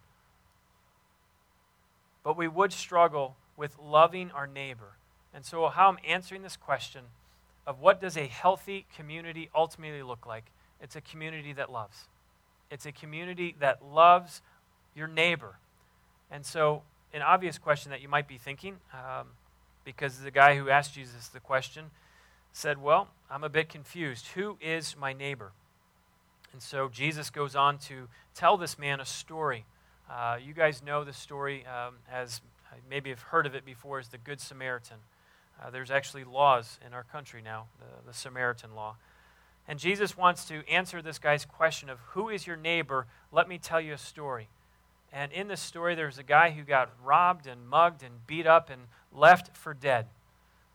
But 2.22 2.37
we 2.37 2.48
would 2.48 2.72
struggle 2.72 3.37
with 3.56 3.78
loving 3.78 4.30
our 4.33 4.46
neighbor. 4.46 4.96
And 5.33 5.44
so, 5.44 5.68
how 5.68 5.88
I'm 5.88 5.98
answering 6.06 6.42
this 6.42 6.56
question 6.56 7.04
of 7.66 7.80
what 7.80 8.00
does 8.00 8.16
a 8.16 8.26
healthy 8.26 8.87
community 8.96 9.48
ultimately 9.54 10.02
look 10.02 10.26
like? 10.26 10.46
It's 10.80 10.96
a 10.96 11.00
community 11.00 11.52
that 11.52 11.70
loves. 11.70 12.09
It's 12.70 12.87
a 12.87 12.92
community 12.92 13.56
that 13.61 13.85
loves 13.85 14.42
your 14.94 15.09
neighbor. 15.09 15.56
And 16.30 16.44
so, 16.46 16.83
an 17.12 17.22
obvious 17.22 17.59
question 17.59 17.90
that 17.90 18.00
you 18.00 18.09
might 18.09 18.28
be 18.28 18.38
thinking, 18.38 18.76
um, 18.92 19.28
because 19.85 20.18
the 20.20 20.30
guy 20.30 20.56
who 20.56 20.70
asked 20.70 20.94
Jesus 20.94 21.28
the 21.28 21.40
question 21.40 21.87
said, 22.52 22.80
Well, 22.80 23.09
I'm 23.30 23.44
a 23.44 23.48
bit 23.48 23.68
confused. 23.68 24.28
Who 24.35 24.56
is 24.61 24.96
my 24.96 25.12
neighbor? 25.12 25.52
And 26.52 26.61
so 26.61 26.88
Jesus 26.88 27.30
goes 27.30 27.54
on 27.54 27.78
to 27.78 28.09
tell 28.35 28.56
this 28.56 28.78
man 28.78 29.00
a 29.00 29.04
story. 29.04 29.64
Uh, 30.11 30.38
you 30.44 30.52
guys 30.52 30.83
know 30.83 31.04
the 31.04 31.12
story 31.12 31.64
um, 31.66 31.94
as 32.11 32.40
maybe 32.88 33.11
have 33.11 33.22
heard 33.22 33.46
of 33.46 33.54
it 33.54 33.64
before 33.64 33.98
as 33.98 34.09
the 34.09 34.18
Good 34.18 34.40
Samaritan. 34.40 34.96
Uh, 35.62 35.70
there's 35.70 35.90
actually 35.90 36.24
laws 36.24 36.78
in 36.85 36.92
our 36.92 37.04
country 37.04 37.40
now, 37.42 37.66
the, 37.78 38.11
the 38.11 38.14
Samaritan 38.14 38.74
law. 38.74 38.96
And 39.70 39.78
Jesus 39.78 40.16
wants 40.16 40.46
to 40.46 40.68
answer 40.68 41.00
this 41.00 41.20
guy's 41.20 41.44
question 41.44 41.88
of 41.88 42.00
who 42.09 42.28
is 42.28 42.44
your 42.44 42.56
neighbor? 42.56 43.06
Let 43.30 43.48
me 43.48 43.56
tell 43.56 43.80
you 43.80 43.92
a 43.92 43.98
story. 43.98 44.48
And 45.12 45.30
in 45.30 45.46
this 45.46 45.61
story, 45.61 45.94
there's 45.94 46.18
a 46.18 46.24
guy 46.24 46.50
who 46.50 46.64
got 46.64 46.90
robbed 47.04 47.46
and 47.46 47.68
mugged 47.68 48.02
and 48.02 48.26
beat 48.26 48.48
up 48.48 48.68
and 48.68 48.83
left 49.14 49.56
for 49.56 49.72
dead. 49.72 50.06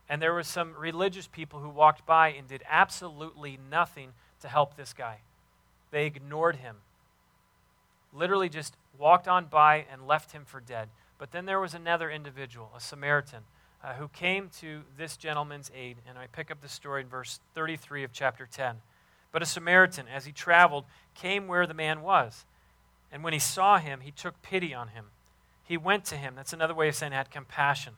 And 0.08 0.22
there 0.22 0.34
were 0.34 0.44
some 0.44 0.74
religious 0.80 1.28
people 1.28 1.60
who 1.60 1.68
walked 1.68 2.06
by 2.06 2.30
and 2.30 2.48
did 2.48 2.64
absolutely 2.70 3.60
nothing 3.70 4.14
to 4.40 4.48
help 4.48 4.78
this 4.78 4.94
guy. 4.94 5.18
They 5.92 6.06
ignored 6.06 6.56
him. 6.56 6.78
Literally 8.14 8.48
just 8.48 8.78
walked 8.98 9.28
on 9.28 9.48
by 9.48 9.84
and 9.92 10.08
left 10.08 10.32
him 10.32 10.46
for 10.46 10.62
dead. 10.62 10.88
But 11.18 11.34
then 11.34 11.46
there 11.46 11.60
was 11.60 11.74
another 11.74 12.10
individual, 12.10 12.72
a 12.74 12.80
Samaritan, 12.80 13.44
uh, 13.86 13.94
who 13.94 14.08
came 14.08 14.50
to 14.60 14.82
this 14.98 15.16
gentleman's 15.16 15.72
aid. 15.76 15.98
And 16.10 16.18
I 16.18 16.26
pick 16.28 16.50
up 16.50 16.62
the 16.62 16.68
story 16.68 17.02
in 17.02 17.08
verse 17.08 17.40
33 17.54 18.04
of 18.04 18.12
chapter 18.12 18.48
10. 18.52 18.78
But 19.32 19.44
a 19.44 19.46
Samaritan, 19.46 20.08
as 20.08 20.26
he 20.26 20.32
traveled, 20.32 20.86
came 21.14 21.48
where 21.48 21.68
the 21.68 21.74
man 21.74 22.02
was. 22.02 22.46
And 23.12 23.24
when 23.24 23.34
he 23.34 23.40
saw 23.40 23.78
him, 23.78 24.00
he 24.02 24.12
took 24.12 24.42
pity 24.42 24.74
on 24.74 24.90
him. 24.90 25.06
He 25.64 25.78
went 25.78 26.04
to 26.06 26.16
him. 26.16 26.34
That's 26.36 26.54
another 26.54 26.74
way 26.74 26.88
of 26.88 26.96
saying 26.96 27.12
had 27.12 27.30
compassion. 27.30 27.94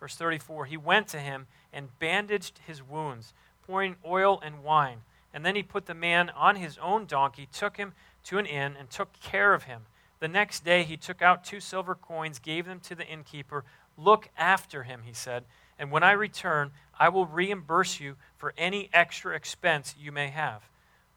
Verse 0.00 0.16
34 0.16 0.66
He 0.66 0.76
went 0.76 1.06
to 1.08 1.20
him 1.20 1.46
and 1.72 1.96
bandaged 2.00 2.60
his 2.66 2.82
wounds, 2.82 3.32
pouring 3.66 3.96
oil 4.04 4.40
and 4.44 4.64
wine. 4.64 5.02
And 5.32 5.44
then 5.44 5.54
he 5.54 5.62
put 5.62 5.86
the 5.86 5.94
man 5.94 6.30
on 6.30 6.56
his 6.56 6.78
own 6.78 7.06
donkey, 7.06 7.48
took 7.52 7.76
him 7.76 7.92
to 8.24 8.38
an 8.38 8.46
inn, 8.46 8.74
and 8.78 8.90
took 8.90 9.20
care 9.20 9.54
of 9.54 9.64
him. 9.64 9.82
The 10.20 10.28
next 10.28 10.64
day 10.64 10.82
he 10.82 10.96
took 10.96 11.22
out 11.22 11.44
two 11.44 11.60
silver 11.60 11.94
coins, 11.94 12.38
gave 12.38 12.66
them 12.66 12.80
to 12.80 12.94
the 12.94 13.06
innkeeper, 13.06 13.64
Look 13.96 14.28
after 14.36 14.84
him, 14.84 15.02
he 15.04 15.12
said, 15.12 15.44
and 15.78 15.90
when 15.90 16.02
I 16.02 16.12
return, 16.12 16.70
I 16.98 17.08
will 17.08 17.26
reimburse 17.26 18.00
you 18.00 18.16
for 18.36 18.54
any 18.56 18.90
extra 18.92 19.34
expense 19.34 19.94
you 19.98 20.12
may 20.12 20.28
have. 20.28 20.68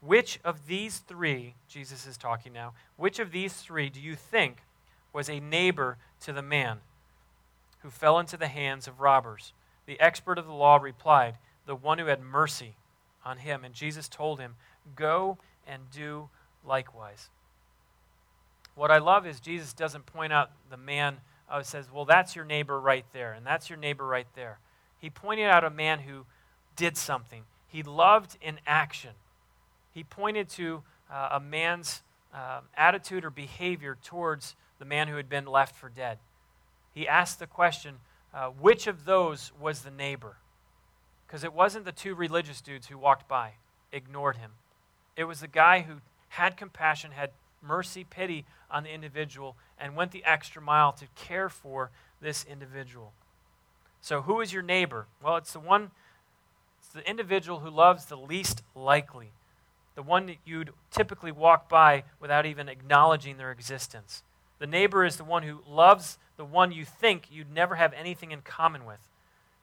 Which 0.01 0.39
of 0.43 0.67
these 0.67 0.99
three, 0.99 1.55
Jesus 1.67 2.07
is 2.07 2.17
talking 2.17 2.53
now, 2.53 2.73
which 2.97 3.19
of 3.19 3.31
these 3.31 3.53
three 3.53 3.89
do 3.89 3.99
you 3.99 4.15
think 4.15 4.63
was 5.13 5.29
a 5.29 5.39
neighbor 5.39 5.97
to 6.21 6.33
the 6.33 6.41
man 6.41 6.79
who 7.79 7.89
fell 7.89 8.19
into 8.19 8.37
the 8.37 8.47
hands 8.47 8.87
of 8.87 8.99
robbers? 8.99 9.53
The 9.85 9.99
expert 9.99 10.37
of 10.37 10.45
the 10.45 10.53
law 10.53 10.77
replied, 10.77 11.35
The 11.65 11.75
one 11.75 11.99
who 11.99 12.05
had 12.05 12.21
mercy 12.21 12.75
on 13.25 13.37
him. 13.39 13.63
And 13.63 13.73
Jesus 13.73 14.07
told 14.07 14.39
him, 14.39 14.55
Go 14.95 15.37
and 15.67 15.89
do 15.91 16.29
likewise. 16.65 17.29
What 18.75 18.91
I 18.91 18.99
love 18.99 19.27
is 19.27 19.39
Jesus 19.39 19.73
doesn't 19.73 20.05
point 20.05 20.31
out 20.31 20.51
the 20.69 20.77
man 20.77 21.17
uh, 21.49 21.61
says, 21.63 21.91
well, 21.91 22.05
that's 22.05 22.35
your 22.35 22.45
neighbor 22.45 22.79
right 22.79 23.05
there, 23.13 23.33
and 23.33 23.45
that's 23.45 23.69
your 23.69 23.77
neighbor 23.77 24.05
right 24.05 24.27
there. 24.35 24.59
He 24.99 25.09
pointed 25.09 25.47
out 25.47 25.63
a 25.63 25.69
man 25.69 25.99
who 25.99 26.25
did 26.75 26.95
something. 26.95 27.43
He 27.67 27.83
loved 27.83 28.37
in 28.41 28.59
action. 28.65 29.11
He 29.93 30.03
pointed 30.03 30.47
to 30.49 30.83
uh, 31.11 31.29
a 31.33 31.39
man's 31.39 32.01
uh, 32.33 32.61
attitude 32.77 33.25
or 33.25 33.29
behavior 33.29 33.97
towards 34.03 34.55
the 34.79 34.85
man 34.85 35.07
who 35.07 35.17
had 35.17 35.27
been 35.27 35.45
left 35.45 35.75
for 35.75 35.89
dead. 35.89 36.17
He 36.93 37.07
asked 37.07 37.39
the 37.39 37.47
question 37.47 37.95
uh, 38.33 38.47
which 38.47 38.87
of 38.87 39.05
those 39.05 39.51
was 39.59 39.81
the 39.81 39.91
neighbor? 39.91 40.37
Because 41.27 41.43
it 41.43 41.53
wasn't 41.53 41.85
the 41.85 41.91
two 41.91 42.15
religious 42.15 42.61
dudes 42.61 42.87
who 42.87 42.97
walked 42.97 43.27
by, 43.27 43.53
ignored 43.91 44.37
him. 44.37 44.51
It 45.17 45.25
was 45.25 45.41
the 45.41 45.47
guy 45.47 45.81
who 45.81 45.95
had 46.29 46.55
compassion, 46.55 47.11
had 47.11 47.31
mercy, 47.61 48.03
pity 48.03 48.45
on 48.69 48.83
the 48.83 48.93
individual, 48.93 49.55
and 49.79 49.95
went 49.95 50.11
the 50.11 50.23
extra 50.25 50.61
mile 50.61 50.91
to 50.93 51.05
care 51.15 51.49
for 51.49 51.91
this 52.21 52.45
individual. 52.49 53.13
So, 54.01 54.21
who 54.21 54.41
is 54.41 54.51
your 54.51 54.63
neighbor? 54.63 55.05
Well, 55.23 55.37
it's 55.37 55.53
the 55.53 55.59
one, 55.59 55.91
it's 56.79 56.89
the 56.89 57.07
individual 57.07 57.59
who 57.59 57.69
loves 57.69 58.05
the 58.05 58.17
least 58.17 58.63
likely, 58.75 59.31
the 59.95 60.01
one 60.01 60.25
that 60.25 60.37
you'd 60.45 60.71
typically 60.89 61.31
walk 61.31 61.69
by 61.69 62.03
without 62.19 62.45
even 62.45 62.67
acknowledging 62.67 63.37
their 63.37 63.51
existence. 63.51 64.23
The 64.59 64.67
neighbor 64.67 65.05
is 65.05 65.17
the 65.17 65.23
one 65.23 65.43
who 65.43 65.61
loves 65.67 66.17
the 66.37 66.45
one 66.45 66.71
you 66.71 66.85
think 66.85 67.27
you'd 67.31 67.51
never 67.51 67.75
have 67.75 67.93
anything 67.93 68.31
in 68.31 68.41
common 68.41 68.85
with. 68.85 68.99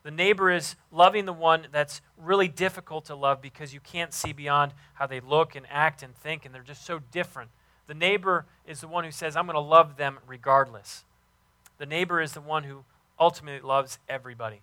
The 0.03 0.11
neighbor 0.11 0.49
is 0.49 0.75
loving 0.91 1.25
the 1.25 1.33
one 1.33 1.67
that's 1.71 2.01
really 2.17 2.47
difficult 2.47 3.05
to 3.05 3.15
love 3.15 3.41
because 3.41 3.73
you 3.73 3.79
can't 3.79 4.13
see 4.13 4.31
beyond 4.31 4.73
how 4.93 5.07
they 5.07 5.19
look 5.19 5.55
and 5.55 5.65
act 5.69 6.03
and 6.03 6.15
think, 6.15 6.45
and 6.45 6.55
they're 6.55 6.61
just 6.61 6.85
so 6.85 6.99
different. 7.11 7.49
The 7.89 7.95
neighbor 7.95 8.45
is 8.67 8.81
the 8.81 8.87
one 8.87 9.03
who 9.03 9.09
says, 9.09 9.35
I'm 9.35 9.47
going 9.47 9.55
to 9.55 9.59
love 9.59 9.97
them 9.97 10.19
regardless. 10.27 11.05
The 11.79 11.87
neighbor 11.87 12.21
is 12.21 12.33
the 12.33 12.41
one 12.41 12.63
who 12.63 12.83
ultimately 13.19 13.67
loves 13.67 13.97
everybody. 14.07 14.61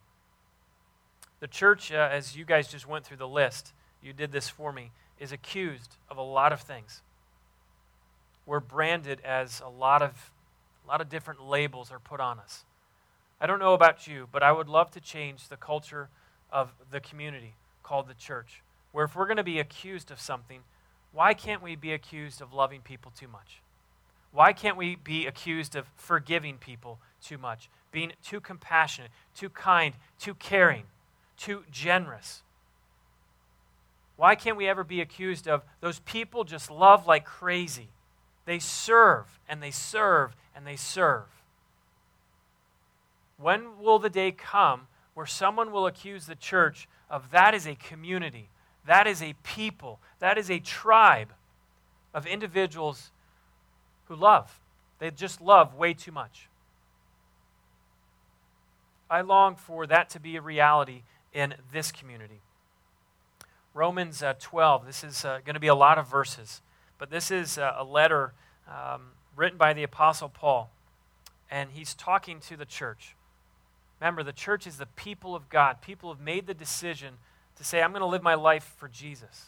The 1.40 1.48
church, 1.48 1.90
uh, 1.90 2.08
as 2.12 2.36
you 2.36 2.44
guys 2.44 2.68
just 2.68 2.86
went 2.86 3.04
through 3.04 3.16
the 3.16 3.26
list, 3.26 3.72
you 4.00 4.12
did 4.12 4.30
this 4.30 4.48
for 4.48 4.72
me, 4.72 4.92
is 5.18 5.32
accused 5.32 5.96
of 6.08 6.18
a 6.18 6.22
lot 6.22 6.52
of 6.52 6.60
things. 6.60 7.02
We're 8.46 8.60
branded 8.60 9.20
as 9.24 9.60
a 9.60 9.68
lot 9.68 10.02
of, 10.02 10.30
a 10.84 10.88
lot 10.88 11.00
of 11.00 11.08
different 11.08 11.42
labels 11.42 11.90
are 11.90 11.98
put 11.98 12.20
on 12.20 12.38
us. 12.38 12.64
I 13.40 13.48
don't 13.48 13.58
know 13.58 13.74
about 13.74 14.06
you, 14.06 14.28
but 14.30 14.44
I 14.44 14.52
would 14.52 14.68
love 14.68 14.92
to 14.92 15.00
change 15.00 15.48
the 15.48 15.56
culture 15.56 16.10
of 16.52 16.72
the 16.92 17.00
community 17.00 17.54
called 17.82 18.06
the 18.06 18.14
church. 18.14 18.62
Where 18.92 19.06
if 19.06 19.16
we're 19.16 19.26
going 19.26 19.36
to 19.38 19.42
be 19.42 19.58
accused 19.58 20.12
of 20.12 20.20
something, 20.20 20.60
why 21.16 21.32
can't 21.32 21.62
we 21.62 21.76
be 21.76 21.94
accused 21.94 22.42
of 22.42 22.52
loving 22.52 22.82
people 22.82 23.10
too 23.10 23.26
much? 23.26 23.62
Why 24.32 24.52
can't 24.52 24.76
we 24.76 24.96
be 24.96 25.26
accused 25.26 25.74
of 25.74 25.86
forgiving 25.96 26.58
people 26.58 26.98
too 27.22 27.38
much, 27.38 27.70
being 27.90 28.12
too 28.22 28.38
compassionate, 28.38 29.10
too 29.34 29.48
kind, 29.48 29.94
too 30.18 30.34
caring, 30.34 30.84
too 31.38 31.64
generous? 31.72 32.42
Why 34.16 34.34
can't 34.34 34.58
we 34.58 34.68
ever 34.68 34.84
be 34.84 35.00
accused 35.00 35.48
of 35.48 35.62
those 35.80 36.00
people 36.00 36.44
just 36.44 36.70
love 36.70 37.06
like 37.06 37.24
crazy? 37.24 37.88
They 38.44 38.58
serve 38.58 39.40
and 39.48 39.62
they 39.62 39.70
serve 39.70 40.36
and 40.54 40.66
they 40.66 40.76
serve. 40.76 41.42
When 43.38 43.78
will 43.80 43.98
the 43.98 44.10
day 44.10 44.32
come 44.32 44.82
where 45.14 45.24
someone 45.24 45.72
will 45.72 45.86
accuse 45.86 46.26
the 46.26 46.34
church 46.34 46.86
of 47.08 47.30
that 47.30 47.54
is 47.54 47.66
a 47.66 47.74
community, 47.74 48.50
that 48.86 49.06
is 49.06 49.22
a 49.22 49.34
people, 49.42 49.98
that 50.20 50.38
is 50.38 50.50
a 50.50 50.58
tribe 50.58 51.32
of 52.14 52.26
individuals 52.26 53.10
who 54.06 54.16
love? 54.16 54.60
They 54.98 55.10
just 55.10 55.40
love 55.40 55.74
way 55.74 55.94
too 55.94 56.12
much. 56.12 56.48
I 59.08 59.20
long 59.20 59.56
for 59.56 59.86
that 59.86 60.10
to 60.10 60.20
be 60.20 60.36
a 60.36 60.40
reality 60.40 61.02
in 61.32 61.54
this 61.72 61.92
community. 61.92 62.40
Romans 63.74 64.22
uh, 64.22 64.34
12, 64.40 64.86
this 64.86 65.04
is 65.04 65.24
uh, 65.24 65.40
going 65.44 65.54
to 65.54 65.60
be 65.60 65.66
a 65.66 65.74
lot 65.74 65.98
of 65.98 66.08
verses, 66.08 66.62
but 66.98 67.10
this 67.10 67.30
is 67.30 67.58
uh, 67.58 67.74
a 67.76 67.84
letter 67.84 68.32
um, 68.66 69.08
written 69.36 69.58
by 69.58 69.74
the 69.74 69.82
Apostle 69.82 70.30
Paul, 70.30 70.70
and 71.50 71.70
he's 71.72 71.94
talking 71.94 72.40
to 72.40 72.56
the 72.56 72.64
church. 72.64 73.14
Remember, 74.00 74.22
the 74.22 74.32
church 74.32 74.66
is 74.66 74.78
the 74.78 74.86
people 74.86 75.34
of 75.34 75.48
God. 75.48 75.82
People 75.82 76.12
have 76.12 76.20
made 76.20 76.46
the 76.46 76.54
decision 76.54 77.14
to 77.56 77.64
say, 77.64 77.82
I'm 77.82 77.90
going 77.90 78.00
to 78.00 78.06
live 78.06 78.22
my 78.22 78.34
life 78.34 78.74
for 78.78 78.88
Jesus. 78.88 79.46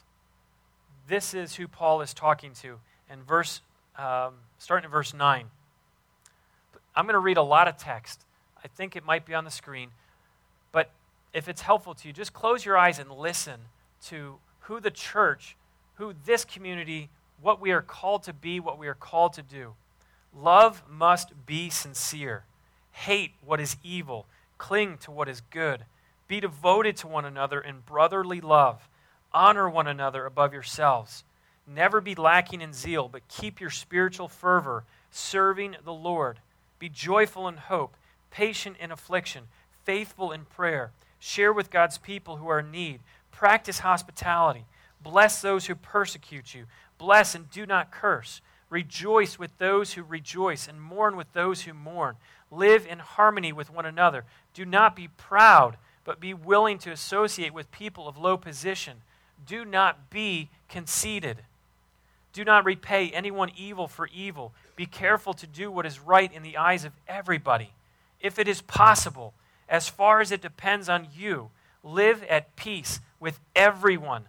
This 1.06 1.34
is 1.34 1.56
who 1.56 1.68
Paul 1.68 2.00
is 2.00 2.12
talking 2.14 2.52
to. 2.62 2.78
And 3.08 3.26
verse, 3.26 3.60
um, 3.96 4.34
starting 4.58 4.84
at 4.84 4.90
verse 4.90 5.14
9. 5.14 5.46
I'm 6.94 7.04
going 7.04 7.14
to 7.14 7.20
read 7.20 7.36
a 7.36 7.42
lot 7.42 7.68
of 7.68 7.76
text. 7.76 8.24
I 8.62 8.68
think 8.68 8.96
it 8.96 9.04
might 9.04 9.24
be 9.24 9.34
on 9.34 9.44
the 9.44 9.50
screen. 9.50 9.90
But 10.72 10.90
if 11.32 11.48
it's 11.48 11.62
helpful 11.62 11.94
to 11.94 12.08
you, 12.08 12.12
just 12.12 12.32
close 12.32 12.64
your 12.64 12.76
eyes 12.76 12.98
and 12.98 13.10
listen 13.10 13.60
to 14.06 14.36
who 14.60 14.80
the 14.80 14.90
church, 14.90 15.56
who 15.94 16.14
this 16.24 16.44
community, 16.44 17.08
what 17.40 17.60
we 17.60 17.70
are 17.70 17.82
called 17.82 18.24
to 18.24 18.32
be, 18.32 18.60
what 18.60 18.78
we 18.78 18.88
are 18.88 18.94
called 18.94 19.32
to 19.34 19.42
do. 19.42 19.74
Love 20.36 20.82
must 20.88 21.46
be 21.46 21.70
sincere. 21.70 22.44
Hate 22.90 23.32
what 23.44 23.60
is 23.60 23.76
evil 23.82 24.26
Cling 24.58 24.98
to 24.98 25.12
what 25.12 25.28
is 25.28 25.40
good. 25.40 25.84
Be 26.28 26.40
devoted 26.40 26.96
to 26.98 27.08
one 27.08 27.24
another 27.24 27.60
in 27.60 27.80
brotherly 27.80 28.40
love. 28.40 28.88
Honor 29.32 29.68
one 29.68 29.86
another 29.86 30.26
above 30.26 30.52
yourselves. 30.52 31.24
Never 31.66 32.00
be 32.00 32.14
lacking 32.14 32.60
in 32.60 32.72
zeal, 32.72 33.08
but 33.08 33.26
keep 33.28 33.60
your 33.60 33.70
spiritual 33.70 34.28
fervor, 34.28 34.84
serving 35.10 35.76
the 35.84 35.92
Lord. 35.92 36.38
Be 36.78 36.88
joyful 36.88 37.48
in 37.48 37.56
hope, 37.56 37.96
patient 38.30 38.76
in 38.78 38.90
affliction, 38.92 39.44
faithful 39.84 40.32
in 40.32 40.44
prayer. 40.44 40.92
Share 41.18 41.52
with 41.52 41.70
God's 41.70 41.98
people 41.98 42.36
who 42.36 42.48
are 42.48 42.60
in 42.60 42.70
need. 42.70 43.00
Practice 43.32 43.80
hospitality. 43.80 44.64
Bless 45.02 45.42
those 45.42 45.66
who 45.66 45.74
persecute 45.74 46.54
you. 46.54 46.64
Bless 46.98 47.34
and 47.34 47.50
do 47.50 47.66
not 47.66 47.90
curse. 47.90 48.40
Rejoice 48.70 49.38
with 49.38 49.56
those 49.58 49.94
who 49.94 50.02
rejoice, 50.02 50.68
and 50.68 50.80
mourn 50.80 51.16
with 51.16 51.32
those 51.32 51.62
who 51.62 51.72
mourn. 51.72 52.16
Live 52.50 52.86
in 52.86 52.98
harmony 52.98 53.52
with 53.52 53.70
one 53.70 53.86
another. 53.86 54.24
Do 54.54 54.64
not 54.64 54.94
be 54.94 55.08
proud, 55.08 55.76
but 56.08 56.20
be 56.20 56.32
willing 56.32 56.78
to 56.78 56.90
associate 56.90 57.52
with 57.52 57.70
people 57.70 58.08
of 58.08 58.16
low 58.16 58.38
position. 58.38 59.02
Do 59.46 59.62
not 59.62 60.08
be 60.08 60.48
conceited. 60.66 61.42
Do 62.32 62.46
not 62.46 62.64
repay 62.64 63.10
anyone 63.10 63.50
evil 63.54 63.86
for 63.88 64.06
evil. 64.06 64.54
Be 64.74 64.86
careful 64.86 65.34
to 65.34 65.46
do 65.46 65.70
what 65.70 65.84
is 65.84 66.00
right 66.00 66.32
in 66.32 66.42
the 66.42 66.56
eyes 66.56 66.86
of 66.86 66.94
everybody. 67.06 67.72
If 68.22 68.38
it 68.38 68.48
is 68.48 68.62
possible, 68.62 69.34
as 69.68 69.90
far 69.90 70.22
as 70.22 70.32
it 70.32 70.40
depends 70.40 70.88
on 70.88 71.08
you, 71.14 71.50
live 71.84 72.22
at 72.22 72.56
peace 72.56 73.00
with 73.20 73.38
everyone. 73.54 74.28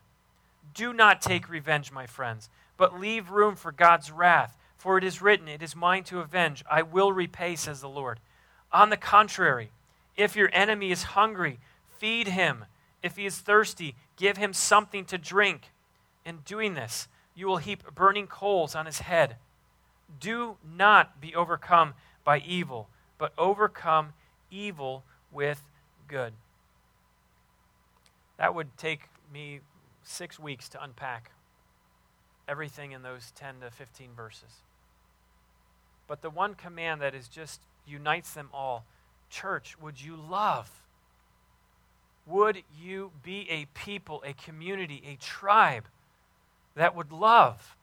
Do 0.74 0.92
not 0.92 1.22
take 1.22 1.50
revenge, 1.50 1.94
my 1.94 2.08
friends, 2.08 2.50
but 2.76 3.00
leave 3.00 3.30
room 3.30 3.56
for 3.56 3.72
God's 3.72 4.12
wrath. 4.12 4.58
For 4.78 4.98
it 4.98 5.06
is 5.06 5.22
written, 5.22 5.48
It 5.48 5.64
is 5.64 5.78
mine 5.78 6.04
to 6.06 6.20
avenge. 6.20 6.62
I 6.70 6.82
will 6.82 7.14
repay, 7.14 7.56
says 7.56 7.80
the 7.80 7.88
Lord. 7.88 8.20
On 8.74 8.90
the 8.90 8.98
contrary, 8.98 9.72
if 10.18 10.36
your 10.36 10.50
enemy 10.52 10.92
is 10.92 11.04
hungry, 11.04 11.60
feed 12.00 12.30
him. 12.30 12.66
If 13.04 13.18
he 13.18 13.26
is 13.26 13.38
thirsty, 13.38 13.96
give 14.18 14.38
him 14.38 14.54
something 14.54 15.06
to 15.06 15.18
drink. 15.18 15.72
In 16.26 16.40
doing 16.46 16.74
this, 16.74 17.08
you 17.36 17.48
will 17.48 17.58
heap 17.58 17.84
burning 17.96 18.28
coals 18.28 18.76
on 18.76 18.86
his 18.86 19.00
head. 19.00 19.38
Do 20.20 20.58
not 20.64 21.22
be 21.22 21.36
overcome 21.36 21.94
by 22.24 22.40
evil, 22.40 22.90
but 23.18 23.34
overcome 23.38 24.14
evil 24.52 25.04
with 25.32 25.62
good. 26.08 26.34
That 28.38 28.56
would 28.56 28.78
take 28.78 29.02
me 29.32 29.60
six 30.04 30.40
weeks 30.40 30.70
to 30.70 30.84
unpack 30.84 31.32
everything 32.48 32.92
in 32.92 33.04
those 33.04 33.32
10 33.36 33.62
to 33.62 33.70
15 33.70 34.10
verses. 34.16 34.64
But 36.08 36.22
the 36.22 36.30
one 36.30 36.56
command 36.56 37.02
that 37.02 37.14
is 37.14 37.28
just 37.28 37.62
unites 37.86 38.34
them 38.34 38.50
all 38.54 38.86
church, 39.30 39.78
would 39.80 40.02
you 40.02 40.16
love? 40.16 40.82
Would 42.26 42.64
you 42.80 43.12
be 43.24 43.50
a 43.50 43.66
people, 43.74 44.24
a 44.26 44.34
community, 44.34 45.02
a 45.08 45.16
tribe 45.16 45.86
that 46.76 46.96
would 46.96 47.12
love? 47.12 47.76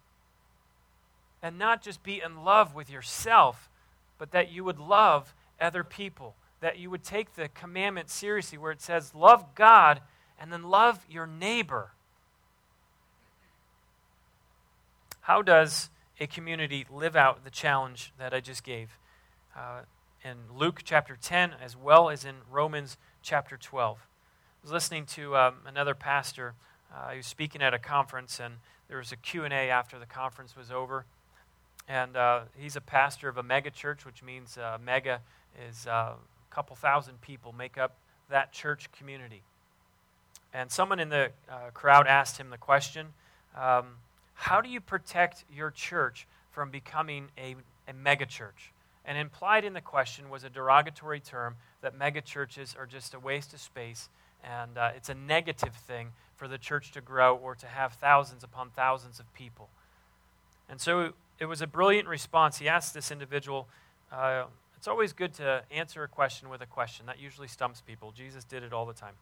And 1.43 1.59
not 1.59 1.83
just 1.83 2.03
be 2.03 2.21
in 2.25 2.45
love 2.45 2.75
with 2.75 2.91
yourself, 2.91 3.69
but 4.19 4.31
that 4.33 4.51
you 4.51 4.65
would 4.65 4.79
love 4.79 5.35
other 5.61 5.85
people. 5.85 6.35
That 6.61 6.79
you 6.79 6.91
would 6.91 7.05
take 7.05 7.35
the 7.35 7.49
commandment 7.49 8.09
seriously, 8.09 8.59
where 8.59 8.73
it 8.73 8.81
says, 8.81 9.15
Love 9.15 9.55
God 9.55 10.01
and 10.39 10.53
then 10.53 10.65
love 10.65 11.05
your 11.09 11.27
neighbor. 11.27 11.93
How 15.23 15.43
does 15.43 15.91
a 16.21 16.27
community 16.27 16.87
live 16.91 17.17
out 17.17 17.45
the 17.45 17.51
challenge 17.51 18.13
that 18.19 18.33
I 18.33 18.41
just 18.41 18.65
gave 18.65 18.99
uh, 19.57 19.81
in 20.25 20.37
Luke 20.57 20.81
chapter 20.85 21.17
10 21.21 21.55
as 21.63 21.77
well 21.77 22.09
as 22.11 22.25
in 22.25 22.37
Romans 22.51 22.97
chapter 23.23 23.57
12. 23.57 24.07
Was 24.67 24.73
listening 24.73 25.07
to 25.07 25.37
um, 25.37 25.55
another 25.65 25.95
pastor. 25.95 26.55
Uh, 26.93 27.11
he 27.11 27.19
was 27.19 27.27
speaking 27.27 27.63
at 27.63 27.73
a 27.73 27.79
conference, 27.79 28.41
and 28.41 28.55
there 28.89 28.99
was 28.99 29.13
a 29.13 29.17
Q&A 29.17 29.49
after 29.71 29.97
the 29.97 30.07
conference 30.07 30.57
was 30.57 30.73
over. 30.73 31.07
And 31.87 32.17
uh, 32.17 32.41
he's 32.59 32.75
a 32.75 32.81
pastor 32.81 33.29
of 33.29 33.37
a 33.37 33.45
mega 33.45 33.71
church, 33.71 34.05
which 34.05 34.25
means 34.25 34.59
uh, 34.59 34.77
mega 34.85 35.21
is 35.69 35.87
uh, 35.87 35.91
a 35.91 36.17
couple 36.51 36.75
thousand 36.75 37.21
people 37.21 37.53
make 37.53 37.79
up 37.79 37.95
that 38.29 38.53
church 38.53 38.91
community. 38.91 39.45
And 40.53 40.69
someone 40.69 40.99
in 40.99 41.11
the 41.11 41.31
uh, 41.49 41.71
crowd 41.73 42.09
asked 42.09 42.39
him 42.39 42.51
the 42.51 42.59
question 42.59 43.11
um, 43.57 43.99
How 44.35 44.61
do 44.61 44.69
you 44.69 44.81
protect 44.81 45.45
your 45.49 45.71
church 45.71 46.27
from 46.51 46.73
becoming 46.73 47.29
a, 47.39 47.55
a 47.87 47.93
megachurch? 47.93 48.73
And 49.05 49.17
implied 49.17 49.65
in 49.65 49.75
the 49.75 49.81
question 49.81 50.29
was 50.29 50.43
a 50.43 50.51
derogatory 50.51 51.21
term 51.21 51.55
that 51.83 51.97
megachurches 51.97 52.77
are 52.77 52.87
just 52.87 53.15
a 53.15 53.21
waste 53.21 53.55
of 53.55 53.61
space 53.61 54.09
and 54.45 54.79
uh, 54.79 54.91
it's 54.95 55.09
a 55.09 55.15
negative 55.15 55.75
thing 55.75 56.09
for 56.37 56.49
the 56.49 56.59
church 56.59 56.93
to 56.93 57.01
grow 57.01 57.37
or 57.37 57.55
to 57.55 57.67
have 57.67 57.95
thousands 57.95 58.45
upon 58.45 58.71
thousands 58.71 59.19
of 59.19 59.33
people. 59.35 59.69
And 60.69 60.81
so 60.81 61.13
it 61.39 61.47
was 61.47 61.63
a 61.63 61.67
brilliant 61.67 62.09
response. 62.09 62.59
He 62.59 62.69
asked 62.69 62.95
this 62.95 63.11
individual, 63.11 63.69
uh, 64.13 64.45
It's 64.77 64.89
always 64.89 65.13
good 65.13 65.35
to 65.35 65.63
answer 65.71 66.03
a 66.03 66.09
question 66.09 66.49
with 66.49 66.61
a 66.61 66.67
question. 66.67 67.07
That 67.07 67.19
usually 67.19 67.49
stumps 67.49 67.81
people. 67.81 68.13
Jesus 68.13 68.45
did 68.45 68.63
it 68.63 68.73
all 68.73 68.87
the 68.87 68.95
time. 68.95 69.15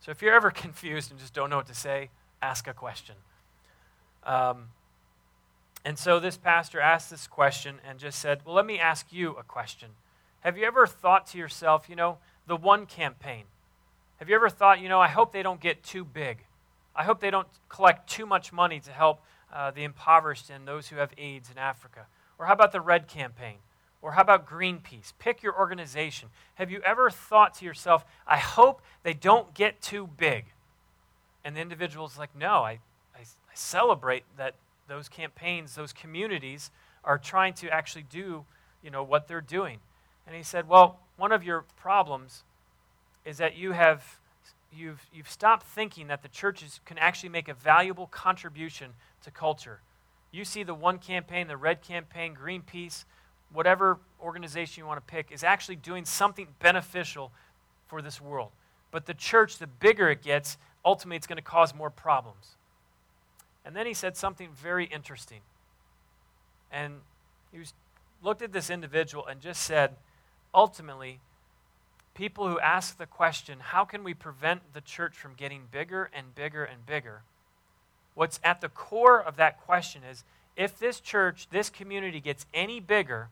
So 0.00 0.10
if 0.10 0.22
you're 0.22 0.34
ever 0.34 0.50
confused 0.52 1.10
and 1.10 1.20
just 1.20 1.34
don't 1.34 1.50
know 1.50 1.56
what 1.56 1.66
to 1.66 1.74
say, 1.74 2.10
ask 2.42 2.66
a 2.68 2.74
question. 2.74 3.16
Um, 4.24 4.68
and 5.84 5.98
so 5.98 6.18
this 6.18 6.36
pastor 6.36 6.80
asked 6.80 7.10
this 7.10 7.26
question 7.26 7.76
and 7.88 7.98
just 7.98 8.18
said, 8.18 8.40
Well, 8.44 8.54
let 8.54 8.66
me 8.66 8.78
ask 8.78 9.12
you 9.12 9.32
a 9.36 9.42
question. 9.42 9.90
Have 10.40 10.58
you 10.58 10.64
ever 10.64 10.86
thought 10.86 11.26
to 11.28 11.38
yourself, 11.38 11.88
you 11.88 11.96
know, 11.96 12.18
the 12.46 12.56
one 12.56 12.86
campaign? 12.86 13.44
Have 14.18 14.28
you 14.28 14.34
ever 14.34 14.48
thought, 14.48 14.80
you 14.80 14.88
know, 14.88 15.00
I 15.00 15.08
hope 15.08 15.32
they 15.32 15.42
don't 15.42 15.60
get 15.60 15.82
too 15.82 16.04
big? 16.04 16.38
I 16.94 17.04
hope 17.04 17.20
they 17.20 17.30
don't 17.30 17.48
collect 17.68 18.08
too 18.08 18.24
much 18.24 18.52
money 18.52 18.80
to 18.80 18.90
help 18.90 19.20
uh, 19.52 19.70
the 19.70 19.84
impoverished 19.84 20.50
and 20.50 20.66
those 20.66 20.88
who 20.88 20.96
have 20.96 21.12
AIDS 21.18 21.50
in 21.50 21.58
Africa? 21.58 22.06
Or 22.38 22.46
how 22.46 22.52
about 22.52 22.72
the 22.72 22.80
Red 22.80 23.08
Campaign? 23.08 23.56
Or 24.02 24.12
how 24.12 24.22
about 24.22 24.48
Greenpeace? 24.48 25.12
Pick 25.18 25.42
your 25.42 25.58
organization. 25.58 26.28
Have 26.56 26.70
you 26.70 26.80
ever 26.84 27.10
thought 27.10 27.54
to 27.54 27.64
yourself, 27.64 28.04
I 28.26 28.38
hope 28.38 28.82
they 29.02 29.14
don't 29.14 29.52
get 29.54 29.80
too 29.80 30.08
big? 30.16 30.46
And 31.44 31.56
the 31.56 31.60
individual's 31.60 32.18
like, 32.18 32.34
no, 32.36 32.62
I, 32.62 32.80
I, 33.14 33.20
I 33.20 33.54
celebrate 33.54 34.24
that 34.36 34.54
those 34.88 35.08
campaigns, 35.08 35.74
those 35.74 35.92
communities 35.92 36.70
are 37.04 37.18
trying 37.18 37.54
to 37.54 37.70
actually 37.70 38.04
do, 38.10 38.44
you 38.82 38.90
know, 38.90 39.02
what 39.02 39.28
they're 39.28 39.40
doing. 39.40 39.78
And 40.26 40.36
he 40.36 40.42
said, 40.42 40.68
well, 40.68 40.98
one 41.16 41.32
of 41.32 41.44
your 41.44 41.64
problems 41.76 42.42
is 43.26 43.38
that 43.38 43.56
you 43.56 43.72
have 43.72 44.18
you've, 44.72 45.04
you've 45.12 45.30
stopped 45.30 45.66
thinking 45.66 46.06
that 46.08 46.22
the 46.22 46.28
churches 46.28 46.80
can 46.84 46.98
actually 46.98 47.28
make 47.28 47.48
a 47.48 47.54
valuable 47.54 48.06
contribution 48.06 48.92
to 49.22 49.30
culture. 49.30 49.80
You 50.30 50.44
see 50.44 50.62
the 50.62 50.74
one 50.74 50.98
campaign, 50.98 51.48
the 51.48 51.56
red 51.56 51.82
campaign, 51.82 52.36
Greenpeace, 52.36 53.04
whatever 53.52 53.98
organization 54.22 54.82
you 54.82 54.86
want 54.86 55.04
to 55.04 55.12
pick, 55.12 55.32
is 55.32 55.42
actually 55.42 55.76
doing 55.76 56.04
something 56.04 56.48
beneficial 56.60 57.32
for 57.86 58.02
this 58.02 58.20
world. 58.20 58.50
But 58.90 59.06
the 59.06 59.14
church, 59.14 59.58
the 59.58 59.66
bigger 59.66 60.10
it 60.10 60.22
gets, 60.22 60.58
ultimately 60.84 61.16
it's 61.16 61.26
going 61.26 61.36
to 61.36 61.42
cause 61.42 61.74
more 61.74 61.90
problems. 61.90 62.56
And 63.64 63.74
then 63.74 63.86
he 63.86 63.94
said 63.94 64.16
something 64.16 64.50
very 64.54 64.84
interesting. 64.84 65.40
And 66.70 67.00
he 67.50 67.58
was, 67.58 67.72
looked 68.22 68.42
at 68.42 68.52
this 68.52 68.70
individual 68.70 69.26
and 69.26 69.40
just 69.40 69.62
said, 69.62 69.96
ultimately, 70.54 71.20
people 72.16 72.48
who 72.48 72.58
ask 72.58 72.96
the 72.96 73.06
question, 73.06 73.60
how 73.60 73.84
can 73.84 74.02
we 74.02 74.14
prevent 74.14 74.72
the 74.72 74.80
church 74.80 75.14
from 75.14 75.34
getting 75.34 75.64
bigger 75.70 76.10
and 76.12 76.34
bigger 76.34 76.64
and 76.64 76.84
bigger? 76.84 77.22
What's 78.14 78.40
at 78.42 78.60
the 78.62 78.70
core 78.70 79.22
of 79.22 79.36
that 79.36 79.60
question 79.60 80.02
is 80.02 80.24
if 80.56 80.78
this 80.78 80.98
church, 80.98 81.48
this 81.50 81.68
community 81.68 82.18
gets 82.18 82.46
any 82.54 82.80
bigger, 82.80 83.28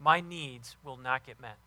my 0.00 0.20
needs 0.20 0.76
will 0.82 0.96
not 0.96 1.26
get 1.26 1.40
met. 1.40 1.58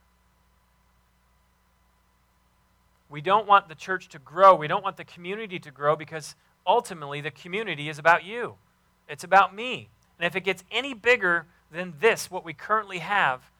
We 3.08 3.22
don't 3.22 3.45
want 3.45 3.70
the 3.70 3.76
church 3.76 4.10
to 4.10 4.20
grow. 4.20 4.56
We 4.56 4.68
don't 4.68 4.84
want 4.84 4.97
the 4.97 5.04
community 5.04 5.60
to 5.60 5.70
grow 5.70 5.95
because 5.95 6.36
ultimately 6.66 7.22
the 7.22 7.30
community 7.30 7.89
is 7.89 7.99
about 7.99 8.24
you. 8.24 8.56
It's 9.08 9.24
about 9.24 9.54
me. 9.54 9.89
And 10.18 10.26
if 10.26 10.36
it 10.36 10.43
gets 10.43 10.64
any 10.72 10.93
bigger 10.95 11.45
than 11.72 11.93
this, 11.99 12.32
what 12.32 12.43
we 12.43 12.54
currently 12.54 12.99
have, 12.99 13.51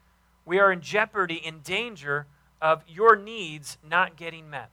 we 0.46 0.60
are 0.60 0.72
in 0.72 0.82
jeopardy, 0.82 1.36
in 1.36 1.60
danger 1.60 2.26
of 2.62 2.84
your 2.88 3.16
needs 3.16 3.78
not 3.88 4.16
getting 4.16 4.50
met. 4.50 4.70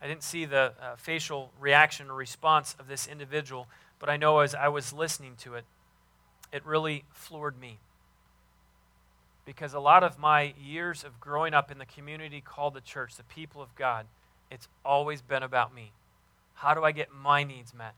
I 0.00 0.06
didn't 0.06 0.22
see 0.22 0.44
the 0.44 0.72
uh, 0.80 0.96
facial 0.96 1.50
reaction 1.58 2.10
or 2.10 2.14
response 2.14 2.76
of 2.78 2.86
this 2.86 3.06
individual, 3.06 3.66
but 3.98 4.08
I 4.08 4.16
know 4.16 4.40
as 4.40 4.54
I 4.54 4.68
was 4.68 4.92
listening 4.92 5.36
to 5.38 5.54
it, 5.54 5.64
it 6.52 6.64
really 6.64 7.04
floored 7.12 7.58
me. 7.58 7.78
Because 9.44 9.74
a 9.74 9.80
lot 9.80 10.02
of 10.02 10.18
my 10.18 10.54
years 10.60 11.04
of 11.04 11.20
growing 11.20 11.54
up 11.54 11.70
in 11.70 11.78
the 11.78 11.86
community 11.86 12.40
called 12.40 12.74
the 12.74 12.80
church, 12.80 13.16
the 13.16 13.22
people 13.24 13.62
of 13.62 13.74
God, 13.74 14.06
it's 14.50 14.68
always 14.84 15.22
been 15.22 15.42
about 15.42 15.74
me. 15.74 15.92
How 16.54 16.74
do 16.74 16.84
I 16.84 16.92
get 16.92 17.08
my 17.12 17.44
needs 17.44 17.72
met? 17.72 17.94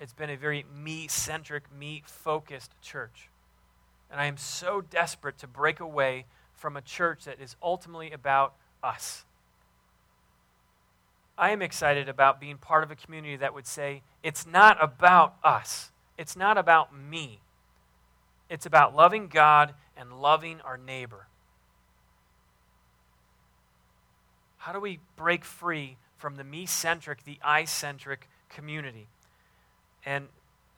It's 0.00 0.12
been 0.12 0.30
a 0.30 0.36
very 0.36 0.64
me 0.74 1.08
centric, 1.08 1.64
me 1.76 2.02
focused 2.06 2.72
church. 2.80 3.28
And 4.10 4.20
I 4.20 4.26
am 4.26 4.36
so 4.36 4.80
desperate 4.80 5.38
to 5.38 5.46
break 5.46 5.80
away 5.80 6.24
from 6.54 6.76
a 6.76 6.80
church 6.80 7.24
that 7.24 7.40
is 7.40 7.56
ultimately 7.62 8.10
about 8.10 8.54
us. 8.82 9.24
I 11.36 11.50
am 11.50 11.62
excited 11.62 12.08
about 12.08 12.40
being 12.40 12.58
part 12.58 12.82
of 12.82 12.90
a 12.90 12.96
community 12.96 13.36
that 13.36 13.54
would 13.54 13.66
say, 13.66 14.02
it's 14.22 14.46
not 14.46 14.76
about 14.82 15.36
us, 15.44 15.92
it's 16.16 16.36
not 16.36 16.58
about 16.58 16.96
me. 16.96 17.40
It's 18.50 18.64
about 18.64 18.96
loving 18.96 19.28
God 19.28 19.74
and 19.96 20.22
loving 20.22 20.60
our 20.62 20.78
neighbor. 20.78 21.26
How 24.56 24.72
do 24.72 24.80
we 24.80 25.00
break 25.16 25.44
free 25.44 25.98
from 26.16 26.36
the 26.36 26.44
me 26.44 26.64
centric, 26.64 27.24
the 27.24 27.38
I 27.44 27.66
centric 27.66 28.28
community? 28.48 29.06
And 30.08 30.28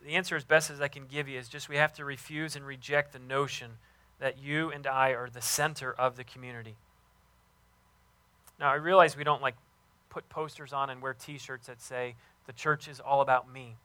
the 0.04 0.16
answer, 0.16 0.34
as 0.34 0.42
best 0.42 0.70
as 0.70 0.80
I 0.80 0.88
can 0.88 1.06
give 1.06 1.28
you, 1.28 1.38
is 1.38 1.48
just 1.48 1.68
we 1.68 1.76
have 1.76 1.92
to 1.92 2.04
refuse 2.04 2.56
and 2.56 2.66
reject 2.66 3.12
the 3.12 3.20
notion 3.20 3.70
that 4.18 4.42
you 4.42 4.72
and 4.72 4.88
I 4.88 5.10
are 5.10 5.30
the 5.30 5.40
center 5.40 5.92
of 5.92 6.16
the 6.16 6.24
community. 6.24 6.74
Now, 8.58 8.72
I 8.72 8.74
realize 8.74 9.16
we 9.16 9.22
don't 9.22 9.40
like 9.40 9.54
put 10.08 10.28
posters 10.28 10.72
on 10.72 10.90
and 10.90 11.00
wear 11.00 11.14
t 11.14 11.38
shirts 11.38 11.68
that 11.68 11.80
say, 11.80 12.16
the 12.46 12.52
church 12.52 12.88
is 12.88 12.98
all 12.98 13.20
about 13.20 13.48
me. 13.48 13.76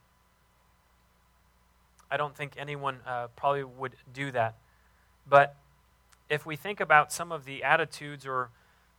I 2.10 2.18
don't 2.18 2.36
think 2.36 2.54
anyone 2.58 2.98
uh, 3.06 3.28
probably 3.36 3.66
would 3.66 3.94
do 4.12 4.32
that. 4.32 4.56
But 5.30 5.56
if 6.28 6.48
we 6.48 6.56
think 6.56 6.80
about 6.80 7.14
some 7.14 7.32
of 7.32 7.46
the 7.46 7.64
attitudes 7.64 8.26
or 8.26 8.50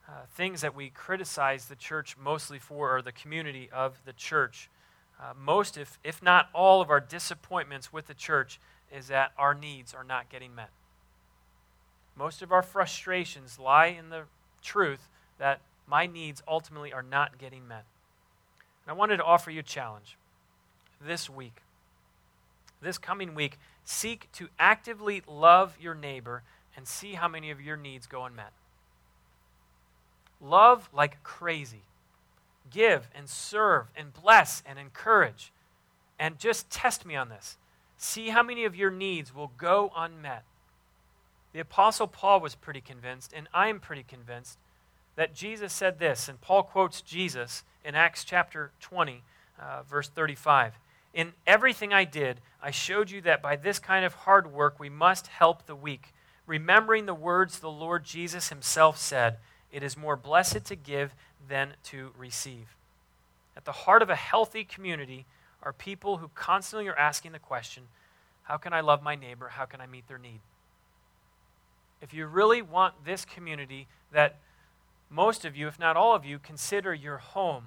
uh, 0.09 0.13
things 0.37 0.61
that 0.61 0.77
we 0.77 0.91
criticize 0.91 1.67
the 1.67 1.75
church 1.75 2.17
mostly 2.17 2.61
for, 2.61 2.95
or 2.95 3.03
the 3.03 3.11
community 3.11 3.69
of 3.73 4.01
the 4.05 4.13
church, 4.13 4.71
uh, 5.21 5.33
most, 5.39 5.77
if, 5.79 5.99
if 6.05 6.23
not 6.23 6.49
all, 6.53 6.83
of 6.83 6.91
our 6.91 7.01
disappointments 7.01 7.93
with 7.93 8.07
the 8.07 8.15
church 8.15 8.61
is 8.95 9.09
that 9.09 9.33
our 9.39 9.55
needs 9.55 9.95
are 9.95 10.05
not 10.05 10.29
getting 10.29 10.55
met. 10.55 10.71
Most 12.17 12.43
of 12.43 12.53
our 12.53 12.63
frustrations 12.63 13.59
lie 13.59 13.87
in 13.87 14.11
the 14.11 14.25
truth 14.63 15.09
that 15.39 15.61
my 15.87 16.07
needs 16.07 16.43
ultimately 16.47 16.93
are 16.93 17.03
not 17.03 17.39
getting 17.39 17.67
met. 17.67 17.85
And 18.85 18.91
I 18.91 18.93
wanted 18.93 19.19
to 19.19 19.25
offer 19.25 19.51
you 19.51 19.61
a 19.61 19.65
challenge 19.65 20.17
this 21.01 21.31
week. 21.31 21.63
This 22.81 22.99
coming 22.99 23.35
week, 23.35 23.59
seek 23.85 24.31
to 24.33 24.49
actively 24.59 25.23
love 25.27 25.77
your 25.81 25.95
neighbor 25.95 26.43
and 26.77 26.87
see 26.87 27.15
how 27.15 27.29
many 27.29 27.51
of 27.51 27.61
your 27.61 27.77
needs 27.77 28.07
go 28.07 28.25
unmet. 28.25 28.53
Love 30.41 30.91
like 30.93 31.23
crazy 31.23 31.83
give 32.71 33.09
and 33.15 33.29
serve 33.29 33.87
and 33.97 34.13
bless 34.13 34.63
and 34.67 34.79
encourage. 34.79 35.53
And 36.19 36.39
just 36.39 36.71
test 36.71 37.05
me 37.05 37.15
on 37.17 37.29
this. 37.29 37.57
See 37.99 38.29
how 38.29 38.43
many 38.43 38.65
of 38.65 38.77
your 38.77 38.91
needs 38.91 39.35
will 39.35 39.53
go 39.57 39.93
unmet. 39.97 40.45
The 41.53 41.61
Apostle 41.61 42.07
Paul 42.07 42.41
was 42.41 42.55
pretty 42.55 42.81
convinced, 42.81 43.33
and 43.35 43.49
I'm 43.55 43.81
pretty 43.81 44.03
convinced, 44.03 44.59
that 45.17 45.35
Jesus 45.35 45.73
said 45.73 45.99
this, 45.99 46.29
and 46.29 46.41
Paul 46.41 46.63
quotes 46.63 47.01
Jesus 47.01 47.65
in 47.85 47.95
Acts 47.95 48.25
chapter 48.25 48.73
20, 48.81 49.23
uh, 49.59 49.83
verse 49.89 50.09
35. 50.09 50.75
In 51.15 51.33
everything 51.47 51.95
I 51.95 52.05
did, 52.05 52.43
I 52.63 52.71
showed 52.71 53.11
you 53.11 53.23
that 53.23 53.41
by 53.41 53.57
this 53.57 53.79
kind 53.79 54.05
of 54.05 54.13
hard 54.13 54.53
work 54.53 54.79
we 54.79 54.91
must 54.91 55.29
help 55.29 55.65
the 55.65 55.75
weak, 55.75 56.13
remembering 56.47 57.07
the 57.07 57.15
words 57.15 57.59
the 57.59 57.71
Lord 57.71 58.05
Jesus 58.05 58.51
himself 58.51 58.99
said 58.99 59.39
It 59.73 59.83
is 59.83 59.97
more 59.97 60.17
blessed 60.17 60.67
to 60.67 60.77
give 60.77 61.15
than 61.49 61.75
to 61.85 62.13
receive. 62.17 62.77
At 63.57 63.65
the 63.65 63.73
heart 63.73 64.03
of 64.03 64.11
a 64.11 64.17
healthy 64.17 64.65
community 64.65 65.27
are 65.63 65.73
people 65.73 66.19
who 66.19 66.31
constantly 66.35 66.89
are 66.89 66.99
asking 66.99 67.33
the 67.33 67.39
question 67.39 67.85
how 68.43 68.57
can 68.59 68.73
I 68.73 68.81
love 68.81 69.03
my 69.03 69.17
neighbor? 69.17 69.49
How 69.49 69.65
can 69.65 69.81
I 69.81 69.89
meet 69.89 70.07
their 70.07 70.19
need? 70.19 70.39
If 72.01 72.15
you 72.15 72.27
really 72.27 72.63
want 72.63 73.05
this 73.05 73.25
community 73.25 73.89
that 74.13 74.37
most 75.11 75.45
of 75.45 75.57
you, 75.57 75.67
if 75.67 75.81
not 75.81 75.97
all 75.97 76.15
of 76.15 76.25
you, 76.25 76.39
consider 76.39 76.95
your 76.95 77.19
home, 77.19 77.65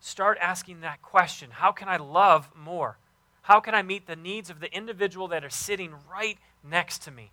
start 0.00 0.38
asking 0.40 0.80
that 0.80 1.02
question 1.02 1.50
How 1.52 1.70
can 1.70 1.88
I 1.88 1.98
love 1.98 2.50
more? 2.56 2.98
How 3.42 3.60
can 3.60 3.74
I 3.74 3.82
meet 3.82 4.06
the 4.06 4.16
needs 4.16 4.50
of 4.50 4.58
the 4.58 4.74
individual 4.74 5.28
that 5.28 5.44
are 5.44 5.50
sitting 5.50 5.94
right 6.10 6.38
next 6.68 6.98
to 7.02 7.10
me? 7.12 7.30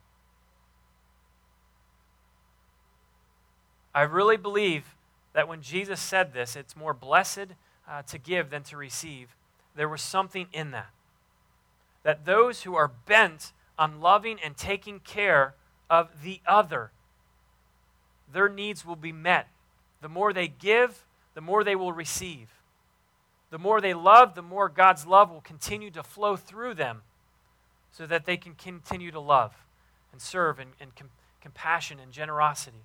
I 3.93 4.01
really 4.03 4.37
believe 4.37 4.95
that 5.33 5.47
when 5.47 5.61
Jesus 5.61 5.99
said 5.99 6.33
this, 6.33 6.55
it's 6.55 6.75
more 6.75 6.93
blessed 6.93 7.47
uh, 7.87 8.01
to 8.03 8.17
give 8.17 8.49
than 8.49 8.63
to 8.63 8.77
receive. 8.77 9.35
There 9.75 9.89
was 9.89 10.01
something 10.01 10.47
in 10.51 10.71
that. 10.71 10.89
That 12.03 12.25
those 12.25 12.63
who 12.63 12.75
are 12.75 12.87
bent 12.87 13.51
on 13.77 13.99
loving 13.99 14.37
and 14.43 14.55
taking 14.55 14.99
care 14.99 15.55
of 15.89 16.23
the 16.23 16.41
other, 16.45 16.91
their 18.31 18.49
needs 18.49 18.85
will 18.85 18.95
be 18.95 19.11
met. 19.11 19.47
The 20.01 20.09
more 20.09 20.33
they 20.33 20.47
give, 20.47 21.05
the 21.33 21.41
more 21.41 21.63
they 21.63 21.75
will 21.75 21.93
receive. 21.93 22.49
The 23.49 23.57
more 23.57 23.81
they 23.81 23.93
love, 23.93 24.35
the 24.35 24.41
more 24.41 24.69
God's 24.69 25.05
love 25.05 25.31
will 25.31 25.41
continue 25.41 25.89
to 25.91 26.03
flow 26.03 26.35
through 26.35 26.75
them 26.75 27.01
so 27.91 28.05
that 28.05 28.25
they 28.25 28.37
can 28.37 28.53
continue 28.53 29.11
to 29.11 29.19
love 29.19 29.53
and 30.11 30.21
serve 30.21 30.59
and, 30.59 30.71
and 30.79 30.95
com- 30.95 31.09
compassion 31.41 31.99
and 31.99 32.11
generosity. 32.11 32.83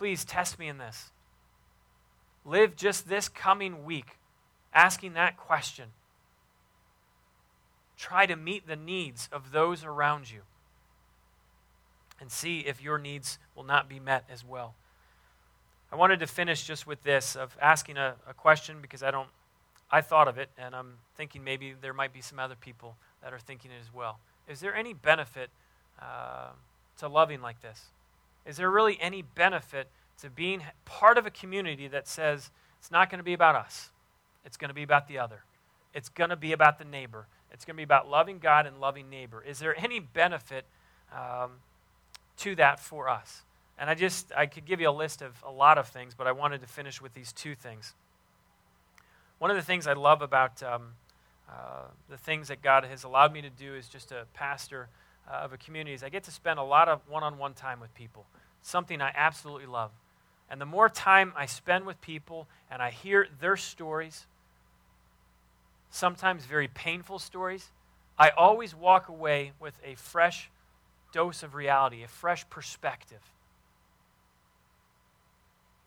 Please 0.00 0.24
test 0.24 0.58
me 0.58 0.66
in 0.66 0.78
this. 0.78 1.10
Live 2.46 2.74
just 2.74 3.06
this 3.06 3.28
coming 3.28 3.84
week 3.84 4.16
asking 4.72 5.12
that 5.12 5.36
question. 5.36 5.88
Try 7.98 8.24
to 8.24 8.34
meet 8.34 8.66
the 8.66 8.76
needs 8.76 9.28
of 9.30 9.52
those 9.52 9.84
around 9.84 10.30
you 10.30 10.40
and 12.18 12.32
see 12.32 12.60
if 12.60 12.82
your 12.82 12.96
needs 12.96 13.38
will 13.54 13.62
not 13.62 13.90
be 13.90 14.00
met 14.00 14.24
as 14.32 14.42
well. 14.42 14.74
I 15.92 15.96
wanted 15.96 16.20
to 16.20 16.26
finish 16.26 16.66
just 16.66 16.86
with 16.86 17.02
this 17.02 17.36
of 17.36 17.54
asking 17.60 17.98
a, 17.98 18.14
a 18.26 18.32
question 18.32 18.78
because 18.80 19.02
I 19.02 19.10
don't 19.10 19.28
I 19.90 20.00
thought 20.00 20.28
of 20.28 20.38
it 20.38 20.48
and 20.56 20.74
I'm 20.74 20.94
thinking 21.14 21.44
maybe 21.44 21.74
there 21.78 21.92
might 21.92 22.14
be 22.14 22.22
some 22.22 22.38
other 22.38 22.56
people 22.58 22.96
that 23.22 23.34
are 23.34 23.38
thinking 23.38 23.70
it 23.70 23.82
as 23.82 23.92
well. 23.92 24.18
Is 24.48 24.60
there 24.60 24.74
any 24.74 24.94
benefit 24.94 25.50
uh, 26.00 26.52
to 27.00 27.08
loving 27.08 27.42
like 27.42 27.60
this? 27.60 27.90
Is 28.46 28.56
there 28.56 28.70
really 28.70 28.98
any 29.00 29.22
benefit 29.22 29.88
to 30.22 30.30
being 30.30 30.62
part 30.84 31.18
of 31.18 31.26
a 31.26 31.30
community 31.30 31.88
that 31.88 32.08
says 32.08 32.50
it's 32.78 32.90
not 32.90 33.10
going 33.10 33.18
to 33.18 33.24
be 33.24 33.32
about 33.32 33.54
us? 33.54 33.90
It's 34.44 34.56
going 34.56 34.68
to 34.70 34.74
be 34.74 34.82
about 34.82 35.08
the 35.08 35.18
other. 35.18 35.44
It's 35.94 36.08
going 36.08 36.30
to 36.30 36.36
be 36.36 36.52
about 36.52 36.78
the 36.78 36.84
neighbor. 36.84 37.26
It's 37.52 37.64
going 37.64 37.74
to 37.74 37.78
be 37.78 37.84
about 37.84 38.08
loving 38.08 38.38
God 38.38 38.66
and 38.66 38.80
loving 38.80 39.10
neighbor. 39.10 39.42
Is 39.42 39.58
there 39.58 39.78
any 39.78 39.98
benefit 39.98 40.64
um, 41.12 41.52
to 42.38 42.54
that 42.56 42.80
for 42.80 43.08
us? 43.08 43.42
And 43.78 43.88
I 43.88 43.94
just, 43.94 44.30
I 44.36 44.46
could 44.46 44.66
give 44.66 44.80
you 44.80 44.88
a 44.88 44.92
list 44.92 45.22
of 45.22 45.42
a 45.44 45.50
lot 45.50 45.78
of 45.78 45.88
things, 45.88 46.14
but 46.14 46.26
I 46.26 46.32
wanted 46.32 46.60
to 46.60 46.66
finish 46.66 47.00
with 47.00 47.14
these 47.14 47.32
two 47.32 47.54
things. 47.54 47.94
One 49.38 49.50
of 49.50 49.56
the 49.56 49.62
things 49.62 49.86
I 49.86 49.94
love 49.94 50.22
about 50.22 50.62
um, 50.62 50.92
uh, 51.50 51.84
the 52.08 52.16
things 52.16 52.48
that 52.48 52.62
God 52.62 52.84
has 52.84 53.04
allowed 53.04 53.32
me 53.32 53.42
to 53.42 53.50
do 53.50 53.74
is 53.74 53.88
just 53.88 54.12
a 54.12 54.26
pastor 54.34 54.88
uh, 55.30 55.36
of 55.36 55.52
a 55.52 55.56
community 55.58 55.94
is 55.94 56.02
I 56.02 56.08
get 56.08 56.24
to 56.24 56.30
spend 56.30 56.58
a 56.58 56.62
lot 56.62 56.88
of 56.88 57.00
one 57.08 57.22
on 57.22 57.38
one 57.38 57.54
time 57.54 57.80
with 57.80 57.94
people, 57.94 58.26
something 58.62 59.00
I 59.00 59.12
absolutely 59.14 59.66
love. 59.66 59.90
And 60.50 60.60
the 60.60 60.66
more 60.66 60.88
time 60.88 61.32
I 61.36 61.46
spend 61.46 61.86
with 61.86 62.00
people 62.00 62.48
and 62.70 62.82
I 62.82 62.90
hear 62.90 63.28
their 63.40 63.56
stories, 63.56 64.26
sometimes 65.90 66.44
very 66.44 66.68
painful 66.68 67.18
stories, 67.18 67.70
I 68.18 68.30
always 68.30 68.74
walk 68.74 69.08
away 69.08 69.52
with 69.60 69.74
a 69.84 69.94
fresh 69.94 70.50
dose 71.12 71.42
of 71.42 71.54
reality, 71.54 72.02
a 72.02 72.08
fresh 72.08 72.48
perspective. 72.50 73.22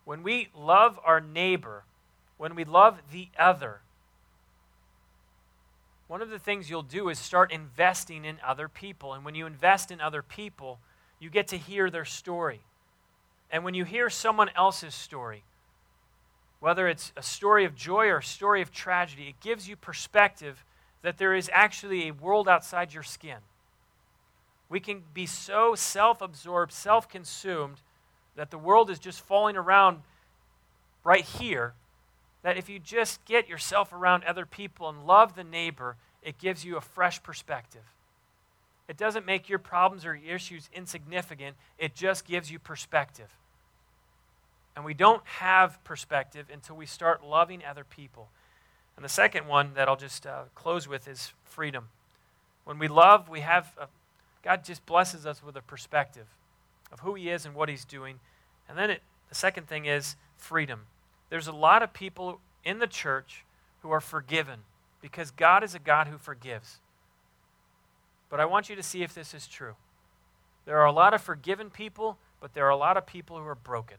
When 0.05 0.23
we 0.23 0.49
love 0.55 0.99
our 1.03 1.21
neighbor, 1.21 1.83
when 2.37 2.55
we 2.55 2.63
love 2.63 3.01
the 3.11 3.29
other, 3.37 3.81
one 6.07 6.21
of 6.21 6.29
the 6.29 6.39
things 6.39 6.69
you'll 6.69 6.83
do 6.83 7.09
is 7.09 7.17
start 7.17 7.51
investing 7.51 8.25
in 8.25 8.37
other 8.45 8.67
people. 8.67 9.13
And 9.13 9.23
when 9.23 9.35
you 9.35 9.45
invest 9.45 9.91
in 9.91 10.01
other 10.01 10.21
people, 10.21 10.79
you 11.19 11.29
get 11.29 11.47
to 11.49 11.57
hear 11.57 11.89
their 11.89 12.05
story. 12.05 12.61
And 13.49 13.63
when 13.63 13.73
you 13.73 13.85
hear 13.85 14.09
someone 14.09 14.49
else's 14.55 14.93
story, 14.93 15.43
whether 16.59 16.87
it's 16.87 17.11
a 17.15 17.21
story 17.21 17.65
of 17.65 17.75
joy 17.75 18.07
or 18.07 18.17
a 18.17 18.23
story 18.23 18.61
of 18.61 18.71
tragedy, 18.71 19.27
it 19.27 19.39
gives 19.41 19.67
you 19.67 19.75
perspective 19.75 20.63
that 21.01 21.17
there 21.17 21.35
is 21.35 21.49
actually 21.53 22.07
a 22.07 22.11
world 22.11 22.47
outside 22.47 22.93
your 22.93 23.03
skin. 23.03 23.39
We 24.69 24.79
can 24.79 25.03
be 25.13 25.25
so 25.25 25.75
self 25.75 26.21
absorbed, 26.21 26.71
self 26.71 27.07
consumed, 27.07 27.81
that 28.35 28.49
the 28.49 28.57
world 28.57 28.89
is 28.89 28.97
just 28.97 29.21
falling 29.21 29.55
around 29.55 29.99
right 31.03 31.23
here 31.23 31.73
that 32.43 32.57
if 32.57 32.69
you 32.69 32.77
just 32.77 33.23
get 33.25 33.49
yourself 33.49 33.91
around 33.91 34.23
other 34.25 34.45
people 34.45 34.87
and 34.87 35.07
love 35.07 35.35
the 35.35 35.43
neighbor, 35.43 35.95
it 36.21 36.37
gives 36.37 36.63
you 36.63 36.77
a 36.77 36.81
fresh 36.81 37.23
perspective. 37.23 37.81
It 38.87 38.97
doesn't 38.97 39.25
make 39.25 39.49
your 39.49 39.59
problems 39.59 40.05
or 40.05 40.13
your 40.13 40.35
issues 40.35 40.69
insignificant, 40.73 41.55
it 41.79 41.95
just 41.95 42.25
gives 42.25 42.51
you 42.51 42.59
perspective. 42.59 43.29
And 44.75 44.83
we 44.83 44.93
don't 44.93 45.25
have 45.25 45.81
perspective 45.83 46.47
until 46.51 46.75
we 46.75 46.85
start 46.85 47.23
loving 47.23 47.61
other 47.63 47.83
people. 47.83 48.29
And 48.95 49.05
the 49.05 49.09
second 49.09 49.47
one 49.47 49.71
that 49.75 49.87
I'll 49.87 49.95
just 49.95 50.25
uh, 50.25 50.43
close 50.55 50.87
with 50.87 51.07
is 51.07 51.31
freedom. 51.45 51.89
When 52.65 52.79
we 52.79 52.87
love, 52.87 53.29
we 53.29 53.41
have, 53.41 53.71
a, 53.79 53.87
God 54.43 54.63
just 54.63 54.85
blesses 54.85 55.25
us 55.25 55.43
with 55.43 55.55
a 55.55 55.61
perspective 55.61 56.27
of 56.91 57.01
who 57.01 57.13
He 57.15 57.29
is 57.29 57.45
and 57.45 57.55
what 57.55 57.69
He's 57.69 57.85
doing. 57.85 58.19
And 58.67 58.77
then 58.77 58.89
it, 58.89 59.01
the 59.29 59.35
second 59.35 59.67
thing 59.67 59.85
is 59.85 60.15
freedom. 60.37 60.81
There's 61.33 61.47
a 61.47 61.51
lot 61.51 61.81
of 61.81 61.93
people 61.93 62.39
in 62.63 62.77
the 62.77 62.85
church 62.85 63.43
who 63.81 63.89
are 63.89 63.99
forgiven 63.99 64.59
because 65.01 65.31
God 65.31 65.63
is 65.63 65.73
a 65.73 65.79
God 65.79 66.05
who 66.05 66.19
forgives. 66.19 66.77
But 68.29 68.39
I 68.39 68.45
want 68.45 68.69
you 68.69 68.75
to 68.75 68.83
see 68.83 69.01
if 69.01 69.15
this 69.15 69.33
is 69.33 69.47
true. 69.47 69.73
There 70.67 70.77
are 70.77 70.85
a 70.85 70.91
lot 70.91 71.15
of 71.15 71.23
forgiven 71.23 71.71
people, 71.71 72.19
but 72.39 72.53
there 72.53 72.67
are 72.67 72.69
a 72.69 72.77
lot 72.77 72.97
of 72.97 73.07
people 73.07 73.39
who 73.39 73.47
are 73.47 73.55
broken. 73.55 73.97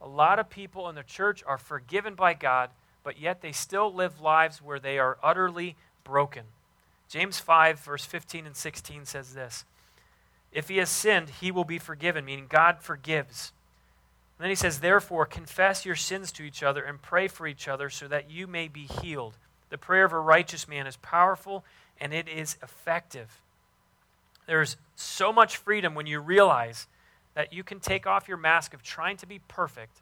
A 0.00 0.08
lot 0.08 0.38
of 0.38 0.48
people 0.48 0.88
in 0.88 0.94
the 0.94 1.02
church 1.02 1.44
are 1.46 1.58
forgiven 1.58 2.14
by 2.14 2.32
God, 2.32 2.70
but 3.04 3.20
yet 3.20 3.42
they 3.42 3.52
still 3.52 3.92
live 3.92 4.22
lives 4.22 4.62
where 4.62 4.80
they 4.80 4.98
are 4.98 5.18
utterly 5.22 5.76
broken. 6.04 6.44
James 7.06 7.38
5, 7.38 7.80
verse 7.80 8.06
15 8.06 8.46
and 8.46 8.56
16 8.56 9.04
says 9.04 9.34
this 9.34 9.66
If 10.52 10.70
he 10.70 10.78
has 10.78 10.88
sinned, 10.88 11.28
he 11.42 11.52
will 11.52 11.64
be 11.64 11.78
forgiven, 11.78 12.24
meaning 12.24 12.46
God 12.48 12.78
forgives. 12.80 13.52
Then 14.42 14.50
he 14.50 14.56
says, 14.56 14.80
Therefore, 14.80 15.24
confess 15.24 15.86
your 15.86 15.94
sins 15.94 16.32
to 16.32 16.42
each 16.42 16.64
other 16.64 16.82
and 16.82 17.00
pray 17.00 17.28
for 17.28 17.46
each 17.46 17.68
other 17.68 17.88
so 17.88 18.08
that 18.08 18.28
you 18.28 18.48
may 18.48 18.66
be 18.66 18.86
healed. 18.86 19.36
The 19.70 19.78
prayer 19.78 20.04
of 20.04 20.12
a 20.12 20.18
righteous 20.18 20.66
man 20.66 20.88
is 20.88 20.96
powerful 20.96 21.64
and 22.00 22.12
it 22.12 22.26
is 22.28 22.56
effective. 22.60 23.40
There's 24.48 24.76
so 24.96 25.32
much 25.32 25.58
freedom 25.58 25.94
when 25.94 26.08
you 26.08 26.18
realize 26.18 26.88
that 27.34 27.52
you 27.52 27.62
can 27.62 27.78
take 27.78 28.04
off 28.04 28.26
your 28.26 28.36
mask 28.36 28.74
of 28.74 28.82
trying 28.82 29.16
to 29.18 29.26
be 29.26 29.38
perfect, 29.46 29.98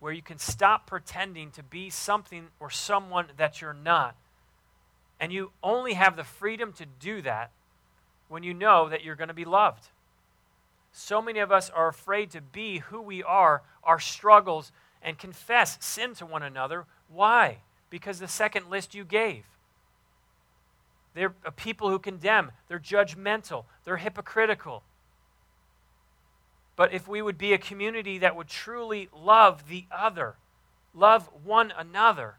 where 0.00 0.12
you 0.12 0.20
can 0.20 0.38
stop 0.38 0.86
pretending 0.86 1.50
to 1.52 1.62
be 1.62 1.88
something 1.88 2.48
or 2.60 2.68
someone 2.68 3.28
that 3.38 3.62
you're 3.62 3.72
not. 3.72 4.14
And 5.18 5.32
you 5.32 5.52
only 5.62 5.94
have 5.94 6.14
the 6.14 6.24
freedom 6.24 6.74
to 6.74 6.84
do 6.84 7.22
that 7.22 7.52
when 8.28 8.42
you 8.42 8.52
know 8.52 8.90
that 8.90 9.02
you're 9.02 9.16
going 9.16 9.28
to 9.28 9.34
be 9.34 9.46
loved. 9.46 9.88
So 10.98 11.20
many 11.20 11.40
of 11.40 11.52
us 11.52 11.68
are 11.68 11.88
afraid 11.88 12.30
to 12.30 12.40
be 12.40 12.78
who 12.78 13.02
we 13.02 13.22
are, 13.22 13.62
our 13.84 14.00
struggles, 14.00 14.72
and 15.02 15.18
confess 15.18 15.76
sin 15.78 16.14
to 16.14 16.24
one 16.24 16.42
another. 16.42 16.86
Why? 17.08 17.58
Because 17.90 18.18
the 18.18 18.26
second 18.26 18.70
list 18.70 18.94
you 18.94 19.04
gave. 19.04 19.44
They're 21.12 21.34
people 21.54 21.90
who 21.90 21.98
condemn, 21.98 22.50
they're 22.66 22.78
judgmental, 22.78 23.66
they're 23.84 23.98
hypocritical. 23.98 24.84
But 26.76 26.94
if 26.94 27.06
we 27.06 27.20
would 27.20 27.36
be 27.36 27.52
a 27.52 27.58
community 27.58 28.16
that 28.16 28.34
would 28.34 28.48
truly 28.48 29.10
love 29.14 29.68
the 29.68 29.84
other, 29.94 30.36
love 30.94 31.28
one 31.44 31.74
another, 31.76 32.36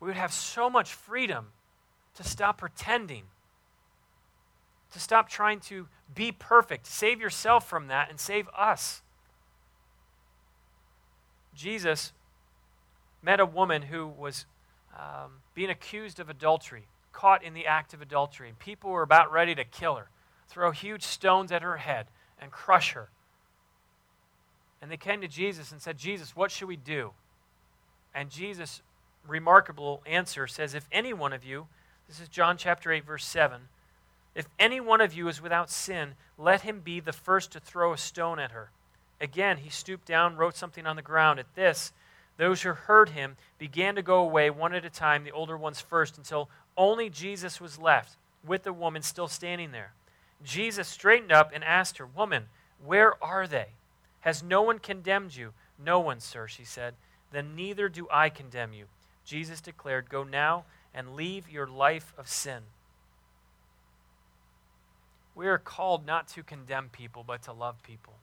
we 0.00 0.06
would 0.06 0.18
have 0.18 0.34
so 0.34 0.68
much 0.68 0.92
freedom 0.92 1.46
to 2.14 2.22
stop 2.22 2.58
pretending 2.58 3.24
to 4.92 5.00
stop 5.00 5.28
trying 5.28 5.60
to 5.60 5.88
be 6.14 6.32
perfect. 6.32 6.86
Save 6.86 7.20
yourself 7.20 7.68
from 7.68 7.88
that 7.88 8.10
and 8.10 8.20
save 8.20 8.48
us. 8.56 9.02
Jesus 11.54 12.12
met 13.22 13.40
a 13.40 13.46
woman 13.46 13.82
who 13.82 14.06
was 14.06 14.46
um, 14.96 15.40
being 15.54 15.70
accused 15.70 16.20
of 16.20 16.28
adultery, 16.28 16.86
caught 17.12 17.42
in 17.42 17.54
the 17.54 17.66
act 17.66 17.94
of 17.94 18.02
adultery. 18.02 18.48
And 18.48 18.58
people 18.58 18.90
were 18.90 19.02
about 19.02 19.32
ready 19.32 19.54
to 19.54 19.64
kill 19.64 19.96
her, 19.96 20.08
throw 20.48 20.70
huge 20.70 21.02
stones 21.02 21.52
at 21.52 21.62
her 21.62 21.78
head, 21.78 22.06
and 22.40 22.50
crush 22.50 22.92
her. 22.92 23.08
And 24.80 24.90
they 24.90 24.96
came 24.96 25.20
to 25.20 25.28
Jesus 25.28 25.70
and 25.70 25.80
said, 25.80 25.96
Jesus, 25.96 26.34
what 26.34 26.50
should 26.50 26.68
we 26.68 26.76
do? 26.76 27.12
And 28.14 28.30
Jesus' 28.30 28.82
remarkable 29.26 30.02
answer 30.04 30.46
says, 30.46 30.74
If 30.74 30.88
any 30.90 31.12
one 31.12 31.32
of 31.32 31.44
you, 31.44 31.68
this 32.08 32.20
is 32.20 32.28
John 32.28 32.56
chapter 32.56 32.90
8, 32.90 33.06
verse 33.06 33.24
7, 33.24 33.62
if 34.34 34.48
any 34.58 34.80
one 34.80 35.00
of 35.00 35.12
you 35.12 35.28
is 35.28 35.42
without 35.42 35.70
sin, 35.70 36.14
let 36.38 36.62
him 36.62 36.80
be 36.80 37.00
the 37.00 37.12
first 37.12 37.52
to 37.52 37.60
throw 37.60 37.92
a 37.92 37.98
stone 37.98 38.38
at 38.38 38.52
her. 38.52 38.70
Again, 39.20 39.58
he 39.58 39.68
stooped 39.68 40.06
down, 40.06 40.36
wrote 40.36 40.56
something 40.56 40.86
on 40.86 40.96
the 40.96 41.02
ground. 41.02 41.38
At 41.38 41.54
this, 41.54 41.92
those 42.38 42.62
who 42.62 42.70
heard 42.70 43.10
him 43.10 43.36
began 43.58 43.94
to 43.94 44.02
go 44.02 44.20
away 44.20 44.50
one 44.50 44.74
at 44.74 44.84
a 44.84 44.90
time, 44.90 45.24
the 45.24 45.30
older 45.30 45.56
ones 45.56 45.80
first, 45.80 46.16
until 46.16 46.48
only 46.76 47.10
Jesus 47.10 47.60
was 47.60 47.78
left. 47.78 48.16
with 48.44 48.64
the 48.64 48.72
woman 48.72 49.02
still 49.02 49.28
standing 49.28 49.70
there. 49.70 49.92
Jesus 50.42 50.88
straightened 50.88 51.30
up 51.30 51.52
and 51.54 51.62
asked 51.62 51.98
her, 51.98 52.06
Woman, 52.06 52.46
where 52.84 53.22
are 53.22 53.46
they? 53.46 53.68
Has 54.20 54.42
no 54.42 54.62
one 54.62 54.80
condemned 54.80 55.36
you? 55.36 55.52
No 55.78 56.00
one, 56.00 56.18
sir, 56.18 56.48
she 56.48 56.64
said. 56.64 56.94
Then 57.30 57.54
neither 57.54 57.88
do 57.88 58.08
I 58.10 58.30
condemn 58.30 58.72
you. 58.72 58.86
Jesus 59.24 59.60
declared, 59.60 60.08
Go 60.08 60.24
now 60.24 60.64
and 60.92 61.14
leave 61.14 61.48
your 61.48 61.66
life 61.68 62.12
of 62.18 62.28
sin. 62.28 62.62
We 65.34 65.46
are 65.48 65.58
called 65.58 66.06
not 66.06 66.28
to 66.28 66.42
condemn 66.42 66.88
people, 66.90 67.24
but 67.26 67.42
to 67.42 67.52
love 67.52 67.82
people. 67.82 68.14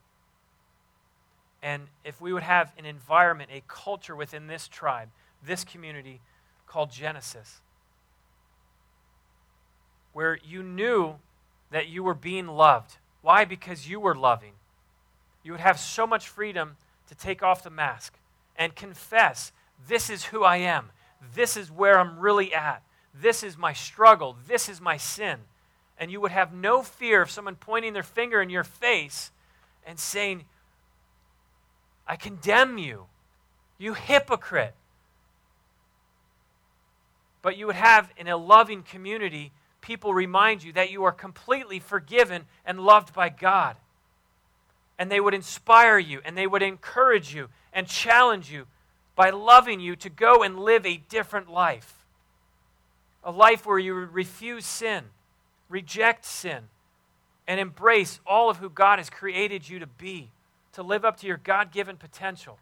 And 1.62 1.88
if 2.04 2.20
we 2.20 2.32
would 2.32 2.42
have 2.42 2.72
an 2.78 2.86
environment, 2.86 3.50
a 3.52 3.62
culture 3.68 4.16
within 4.16 4.46
this 4.46 4.68
tribe, 4.68 5.08
this 5.44 5.64
community 5.64 6.20
called 6.66 6.90
Genesis, 6.90 7.60
where 10.12 10.38
you 10.44 10.62
knew 10.62 11.16
that 11.70 11.88
you 11.88 12.02
were 12.02 12.14
being 12.14 12.46
loved. 12.46 12.96
Why? 13.22 13.44
Because 13.44 13.88
you 13.88 14.00
were 14.00 14.14
loving. 14.14 14.52
You 15.42 15.52
would 15.52 15.60
have 15.60 15.78
so 15.78 16.06
much 16.06 16.28
freedom 16.28 16.76
to 17.08 17.14
take 17.14 17.42
off 17.42 17.62
the 17.62 17.70
mask 17.70 18.14
and 18.56 18.74
confess 18.74 19.52
this 19.88 20.10
is 20.10 20.26
who 20.26 20.44
I 20.44 20.58
am. 20.58 20.90
This 21.34 21.56
is 21.56 21.70
where 21.70 21.98
I'm 21.98 22.18
really 22.18 22.52
at. 22.54 22.82
This 23.14 23.42
is 23.42 23.56
my 23.56 23.72
struggle. 23.72 24.36
This 24.46 24.68
is 24.68 24.80
my 24.80 24.96
sin. 24.96 25.40
And 26.00 26.10
you 26.10 26.20
would 26.20 26.32
have 26.32 26.52
no 26.52 26.82
fear 26.82 27.22
of 27.22 27.30
someone 27.30 27.54
pointing 27.54 27.92
their 27.92 28.02
finger 28.02 28.42
in 28.42 28.50
your 28.50 28.64
face 28.64 29.30
and 29.86 29.98
saying, 29.98 30.46
I 32.08 32.16
condemn 32.16 32.78
you, 32.78 33.04
you 33.78 33.94
hypocrite. 33.94 34.74
But 37.42 37.56
you 37.56 37.66
would 37.68 37.76
have 37.76 38.10
in 38.16 38.26
a 38.26 38.36
loving 38.36 38.82
community 38.82 39.52
people 39.80 40.12
remind 40.12 40.62
you 40.62 40.72
that 40.72 40.90
you 40.90 41.04
are 41.04 41.12
completely 41.12 41.78
forgiven 41.78 42.44
and 42.66 42.80
loved 42.80 43.14
by 43.14 43.28
God. 43.28 43.76
And 44.98 45.10
they 45.10 45.20
would 45.20 45.34
inspire 45.34 45.98
you 45.98 46.20
and 46.24 46.36
they 46.36 46.46
would 46.46 46.62
encourage 46.62 47.34
you 47.34 47.48
and 47.72 47.86
challenge 47.86 48.50
you 48.50 48.66
by 49.16 49.30
loving 49.30 49.80
you 49.80 49.96
to 49.96 50.10
go 50.10 50.42
and 50.42 50.58
live 50.58 50.84
a 50.84 50.96
different 50.96 51.50
life. 51.50 51.94
A 53.22 53.30
life 53.30 53.66
where 53.66 53.78
you 53.78 53.94
refuse 53.94 54.66
sin, 54.66 55.04
reject 55.70 56.26
sin, 56.26 56.64
and 57.46 57.58
embrace 57.58 58.20
all 58.26 58.50
of 58.50 58.58
who 58.58 58.68
God 58.68 58.98
has 58.98 59.08
created 59.08 59.66
you 59.68 59.78
to 59.78 59.86
be, 59.86 60.30
to 60.72 60.82
live 60.82 61.04
up 61.04 61.16
to 61.20 61.26
your 61.26 61.38
God 61.38 61.72
given 61.72 61.96
potential. 61.96 62.58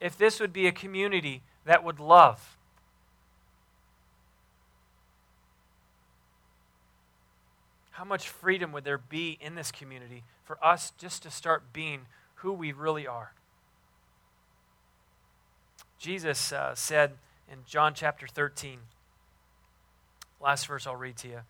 If 0.00 0.16
this 0.16 0.38
would 0.38 0.52
be 0.52 0.66
a 0.66 0.72
community 0.72 1.42
that 1.64 1.82
would 1.82 1.98
love, 1.98 2.56
how 7.92 8.04
much 8.04 8.28
freedom 8.28 8.72
would 8.72 8.84
there 8.84 8.98
be 8.98 9.38
in 9.40 9.54
this 9.54 9.70
community 9.70 10.24
for 10.44 10.62
us 10.64 10.92
just 10.98 11.22
to 11.22 11.30
start 11.30 11.72
being 11.72 12.02
who 12.36 12.52
we 12.52 12.72
really 12.72 13.06
are? 13.06 13.32
Jesus 15.98 16.52
uh, 16.52 16.74
said 16.74 17.12
in 17.50 17.58
John 17.64 17.94
chapter 17.94 18.26
13, 18.26 18.78
last 20.42 20.66
verse 20.66 20.86
I'll 20.86 20.96
read 20.96 21.16
to 21.18 21.28
you 21.28 21.40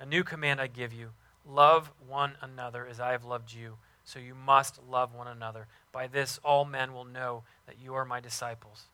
A 0.00 0.06
new 0.06 0.24
command 0.24 0.60
I 0.60 0.66
give 0.66 0.92
you 0.92 1.10
love 1.48 1.90
one 2.06 2.32
another 2.42 2.86
as 2.86 3.00
I 3.00 3.12
have 3.12 3.24
loved 3.24 3.52
you. 3.52 3.76
So 4.04 4.18
you 4.18 4.34
must 4.34 4.80
love 4.88 5.14
one 5.14 5.28
another. 5.28 5.66
By 5.92 6.06
this, 6.06 6.38
all 6.42 6.64
men 6.64 6.94
will 6.94 7.04
know 7.04 7.42
that 7.66 7.76
you 7.82 7.94
are 7.94 8.04
my 8.04 8.20
disciples. 8.20 8.84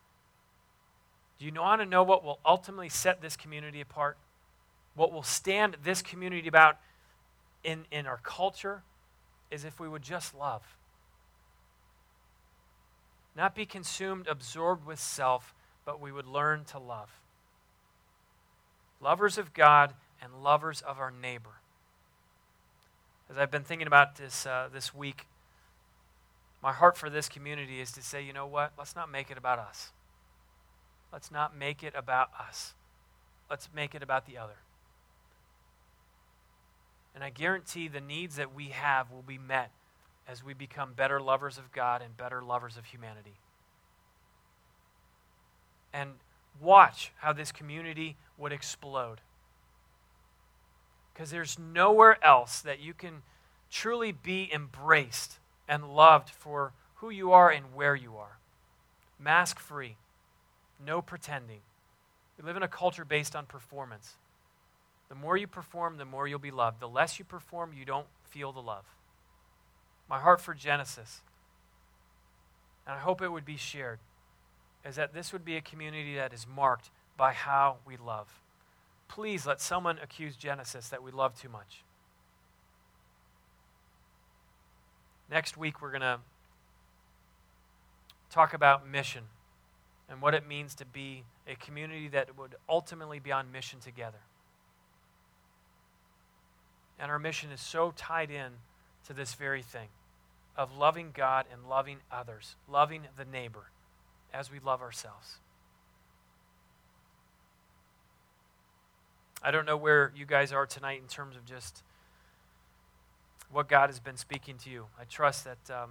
Do 1.39 1.47
you 1.47 1.53
want 1.53 1.81
to 1.83 1.87
know 1.87 2.03
what 2.03 2.25
will 2.25 2.41
ultimately 2.45 2.89
set 2.89 3.21
this 3.21 3.37
community 3.37 3.81
apart? 3.81 4.17
What 4.95 5.13
will 5.13 5.23
stand 5.23 5.77
this 5.85 6.03
community 6.03 6.49
about 6.49 6.79
in, 7.63 7.85
in 7.91 8.07
our 8.07 8.19
culture 8.23 8.83
is 9.51 9.65
if 9.65 9.79
we 9.79 9.89
would 9.89 10.03
just 10.03 10.35
love. 10.35 10.63
Not 13.37 13.55
be 13.55 13.67
consumed, 13.67 14.27
absorbed 14.29 14.87
with 14.87 15.01
self, 15.01 15.55
but 15.85 16.01
we 16.01 16.13
would 16.13 16.27
learn 16.27 16.65
to 16.67 16.79
love. 16.79 17.11
Lovers 19.01 19.39
of 19.39 19.53
God 19.53 19.95
and 20.21 20.43
lovers 20.43 20.81
of 20.81 20.99
our 20.99 21.11
neighbor. 21.11 21.61
As 23.31 23.39
I've 23.39 23.51
been 23.51 23.65
thinking 23.65 23.87
about 23.87 24.17
this 24.17 24.47
uh, 24.47 24.69
this 24.73 24.95
week, 24.95 25.27
my 26.63 26.73
heart 26.73 26.97
for 26.97 27.11
this 27.11 27.29
community 27.29 27.81
is 27.81 27.93
to 27.93 28.03
say, 28.03 28.23
you 28.23 28.33
know 28.33 28.47
what? 28.47 28.73
Let's 28.79 28.97
not 28.97 29.11
make 29.11 29.31
it 29.31 29.37
about 29.37 29.59
us. 29.59 29.91
Let's 31.13 31.31
not 31.31 31.57
make 31.57 31.83
it 31.83 31.93
about 31.95 32.31
us. 32.39 32.75
Let's 33.51 33.69
make 33.75 33.95
it 33.95 34.03
about 34.03 34.27
the 34.27 34.39
other. 34.39 34.57
And 37.15 37.23
I 37.23 37.31
guarantee 37.31 37.87
the 37.87 38.01
needs 38.01 38.37
that 38.37 38.55
we 38.55 38.69
have 38.69 39.11
will 39.11 39.23
be 39.23 39.39
met 39.39 39.71
as 40.27 40.43
we 40.43 40.55
become 40.55 40.95
better 40.95 41.21
lovers 41.21 41.59
of 41.59 41.71
God 41.71 42.03
and 42.03 42.17
better 42.17 42.43
lovers 42.43 42.77
of 42.77 42.87
humanity. 42.87 43.37
And 45.93 46.15
watch 46.61 47.13
how 47.17 47.33
this 47.33 47.53
community 47.53 48.17
would 48.39 48.53
explode. 48.53 49.21
Because 51.13 51.31
there's 51.31 51.59
nowhere 51.59 52.23
else 52.25 52.61
that 52.61 52.81
you 52.81 52.95
can 52.95 53.23
truly 53.71 54.13
be 54.13 54.51
embraced 54.53 55.39
and 55.69 55.95
loved 55.95 56.31
for 56.31 56.73
who 56.97 57.11
you 57.11 57.33
are 57.33 57.51
and 57.51 57.75
where 57.75 57.95
you 57.95 58.17
are. 58.17 58.39
Mask 59.19 59.59
free, 59.59 59.97
no 60.85 61.01
pretending. 61.01 61.61
We 62.37 62.45
live 62.45 62.57
in 62.57 62.63
a 62.63 62.69
culture 62.69 63.05
based 63.05 63.37
on 63.37 63.47
performance. 63.47 64.15
The 65.09 65.15
more 65.15 65.37
you 65.37 65.47
perform, 65.47 65.99
the 65.99 66.05
more 66.05 66.27
you'll 66.27 66.39
be 66.39 66.51
loved. 66.51 66.81
The 66.81 66.89
less 66.89 67.19
you 67.19 67.25
perform, 67.25 67.73
you 67.73 67.85
don't 67.85 68.07
feel 68.25 68.53
the 68.53 68.61
love. 68.61 68.85
My 70.09 70.19
heart 70.19 70.41
for 70.41 70.55
Genesis, 70.55 71.23
and 72.87 72.97
I 72.97 72.99
hope 72.99 73.23
it 73.23 73.31
would 73.31 73.45
be 73.45 73.57
shared, 73.57 74.01
is 74.85 74.97
that 74.97 75.15
this 75.15 75.33
would 75.33 75.45
be 75.45 75.57
a 75.57 75.61
community 75.61 76.15
that 76.17 76.33
is 76.33 76.47
marked 76.47 76.91
by 77.17 77.33
how 77.33 77.77
we 77.87 77.97
love. 77.97 78.41
Please 79.09 79.47
let 79.47 79.61
someone 79.61 79.99
accuse 80.03 80.37
Genesis 80.37 80.89
that 80.89 81.03
we 81.03 81.11
love 81.11 81.41
too 81.41 81.49
much. 81.49 81.83
Next 85.31 85.57
week, 85.57 85.81
we're 85.81 85.91
going 85.91 86.03
to 86.03 86.19
talk 88.31 88.53
about 88.53 88.87
mission 88.87 89.25
and 90.09 90.21
what 90.21 90.35
it 90.35 90.47
means 90.47 90.75
to 90.75 90.85
be 90.85 91.25
a 91.49 91.55
community 91.55 92.09
that 92.09 92.37
would 92.37 92.57
ultimately 92.69 93.19
be 93.19 93.33
on 93.33 93.51
mission 93.51 93.81
together. 93.81 94.19
And 96.99 97.11
our 97.11 97.19
mission 97.19 97.51
is 97.51 97.61
so 97.61 97.93
tied 97.97 98.31
in 98.31 98.53
to 99.07 99.13
this 99.13 99.35
very 99.35 99.63
thing 99.63 99.89
of 100.57 100.77
loving 100.77 101.11
God 101.15 101.47
and 101.51 101.69
loving 101.69 101.99
others, 102.13 102.57
loving 102.69 103.03
the 103.17 103.25
neighbor 103.25 103.71
as 104.35 104.51
we 104.51 104.59
love 104.59 104.83
ourselves. 104.83 105.39
I 109.43 109.51
don't 109.51 109.67
know 109.67 109.77
where 109.77 110.13
you 110.17 110.27
guys 110.27 110.53
are 110.53 110.67
tonight 110.67 111.01
in 111.01 111.07
terms 111.07 111.37
of 111.37 111.45
just 111.45 111.83
what 113.53 113.69
God 113.69 113.89
has 113.89 114.01
been 114.01 114.17
speaking 114.17 114.57
to 114.65 114.71
you. 114.71 114.87
I 115.01 115.05
trust 115.05 115.45
that 115.45 115.71
um, 115.71 115.91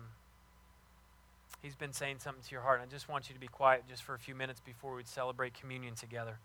He's 1.61 1.75
been 1.75 1.93
saying 1.93 2.17
something 2.19 2.43
to 2.43 2.51
your 2.51 2.61
heart. 2.61 2.81
And 2.81 2.89
I 2.89 2.91
just 2.91 3.07
want 3.07 3.29
you 3.29 3.33
to 3.35 3.39
be 3.39 3.47
quiet 3.47 3.83
just 3.87 4.03
for 4.03 4.13
a 4.13 4.19
few 4.19 4.35
minutes 4.35 4.59
before 4.59 4.95
we 4.95 5.03
celebrate 5.05 5.53
communion 5.53 5.95
together 5.95 6.39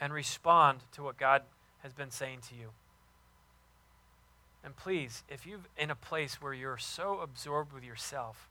and 0.00 0.12
respond 0.12 0.80
to 0.92 1.02
what 1.02 1.18
God 1.18 1.42
has 1.82 1.92
been 1.92 2.10
saying 2.10 2.38
to 2.48 2.54
you. 2.54 2.70
And 4.64 4.74
please, 4.74 5.22
if 5.28 5.46
you're 5.46 5.60
in 5.76 5.90
a 5.90 5.94
place 5.94 6.40
where 6.40 6.54
you're 6.54 6.78
so 6.78 7.20
absorbed 7.20 7.74
with 7.74 7.84
yourself, 7.84 8.48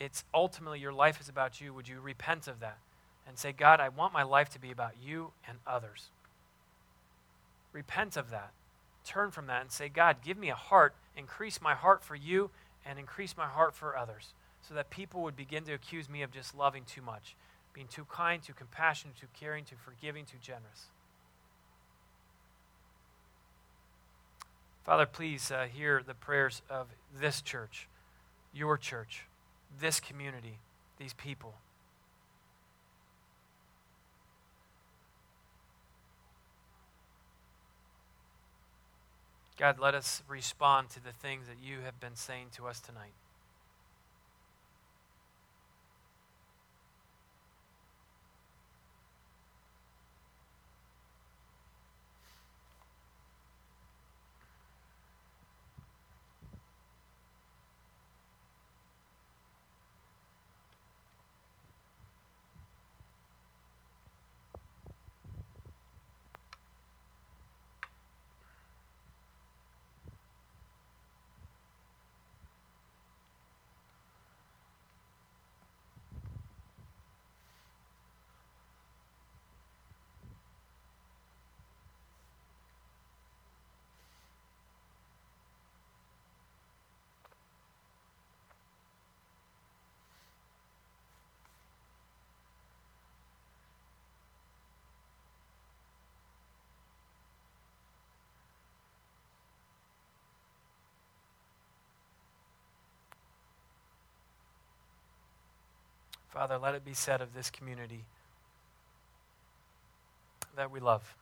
it's 0.00 0.24
ultimately 0.32 0.80
your 0.80 0.94
life 0.94 1.20
is 1.20 1.28
about 1.28 1.60
you, 1.60 1.74
would 1.74 1.86
you 1.86 2.00
repent 2.00 2.48
of 2.48 2.58
that 2.60 2.78
and 3.28 3.38
say, 3.38 3.52
God, 3.52 3.78
I 3.78 3.90
want 3.90 4.14
my 4.14 4.22
life 4.22 4.48
to 4.50 4.58
be 4.58 4.72
about 4.72 4.94
you 5.00 5.32
and 5.46 5.58
others? 5.66 6.08
Repent 7.72 8.16
of 8.16 8.30
that. 8.30 8.50
Turn 9.04 9.30
from 9.30 9.46
that 9.46 9.60
and 9.60 9.70
say, 9.70 9.88
God, 9.88 10.16
give 10.24 10.38
me 10.38 10.48
a 10.48 10.54
heart, 10.54 10.94
increase 11.16 11.60
my 11.60 11.74
heart 11.74 12.02
for 12.02 12.16
you, 12.16 12.50
and 12.84 12.98
increase 12.98 13.36
my 13.36 13.46
heart 13.46 13.74
for 13.74 13.96
others, 13.96 14.32
so 14.62 14.74
that 14.74 14.88
people 14.90 15.22
would 15.22 15.36
begin 15.36 15.64
to 15.64 15.74
accuse 15.74 16.08
me 16.08 16.22
of 16.22 16.32
just 16.32 16.56
loving 16.56 16.84
too 16.84 17.02
much, 17.02 17.36
being 17.74 17.86
too 17.86 18.06
kind, 18.10 18.42
too 18.42 18.54
compassionate, 18.54 19.16
too 19.16 19.26
caring, 19.38 19.64
too 19.64 19.76
forgiving, 19.84 20.24
too 20.24 20.38
generous. 20.40 20.86
Father, 24.84 25.06
please 25.06 25.50
uh, 25.50 25.66
hear 25.72 26.02
the 26.04 26.14
prayers 26.14 26.62
of 26.70 26.86
this 27.20 27.42
church, 27.42 27.86
your 28.52 28.78
church, 28.78 29.26
this 29.78 30.00
community, 30.00 30.58
these 30.98 31.12
people. 31.14 31.54
God, 39.58 39.78
let 39.78 39.94
us 39.94 40.22
respond 40.26 40.88
to 40.90 41.04
the 41.04 41.12
things 41.12 41.46
that 41.46 41.58
you 41.62 41.80
have 41.84 42.00
been 42.00 42.16
saying 42.16 42.46
to 42.56 42.66
us 42.66 42.80
tonight. 42.80 43.12
Father, 106.30 106.58
let 106.58 106.74
it 106.74 106.84
be 106.84 106.94
said 106.94 107.20
of 107.20 107.34
this 107.34 107.50
community 107.50 108.04
that 110.56 110.70
we 110.70 110.80
love. 110.80 111.16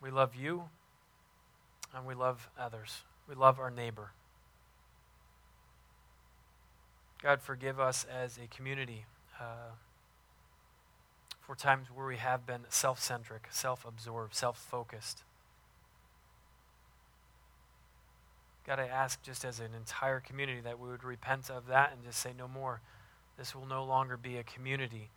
We 0.00 0.10
love 0.10 0.34
you 0.34 0.64
and 1.94 2.04
we 2.06 2.14
love 2.14 2.48
others. 2.58 3.02
We 3.28 3.34
love 3.34 3.58
our 3.58 3.70
neighbor. 3.70 4.10
God, 7.22 7.40
forgive 7.40 7.80
us 7.80 8.04
as 8.04 8.36
a 8.36 8.46
community 8.54 9.06
uh, 9.40 9.72
for 11.40 11.54
times 11.54 11.86
where 11.94 12.06
we 12.06 12.16
have 12.16 12.44
been 12.44 12.62
self 12.68 13.00
centric, 13.00 13.46
self 13.50 13.86
absorbed, 13.86 14.34
self 14.34 14.58
focused. 14.58 15.22
God, 18.66 18.78
I 18.80 18.86
ask 18.86 19.22
just 19.22 19.44
as 19.44 19.60
an 19.60 19.74
entire 19.76 20.20
community 20.20 20.60
that 20.62 20.78
we 20.78 20.88
would 20.88 21.04
repent 21.04 21.50
of 21.50 21.66
that 21.66 21.92
and 21.92 22.02
just 22.02 22.18
say 22.18 22.32
no 22.36 22.48
more. 22.48 22.80
This 23.36 23.54
will 23.54 23.66
no 23.66 23.84
longer 23.84 24.16
be 24.16 24.36
a 24.36 24.42
community 24.42 25.10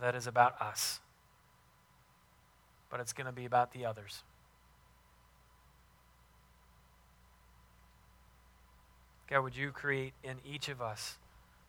that 0.00 0.14
is 0.14 0.26
about 0.26 0.60
us, 0.60 1.00
but 2.90 3.00
it's 3.00 3.12
going 3.12 3.26
to 3.26 3.32
be 3.32 3.44
about 3.44 3.72
the 3.72 3.84
others. 3.84 4.22
God, 9.28 9.42
would 9.42 9.56
you 9.56 9.70
create 9.70 10.14
in 10.24 10.36
each 10.44 10.68
of 10.68 10.80
us 10.80 11.18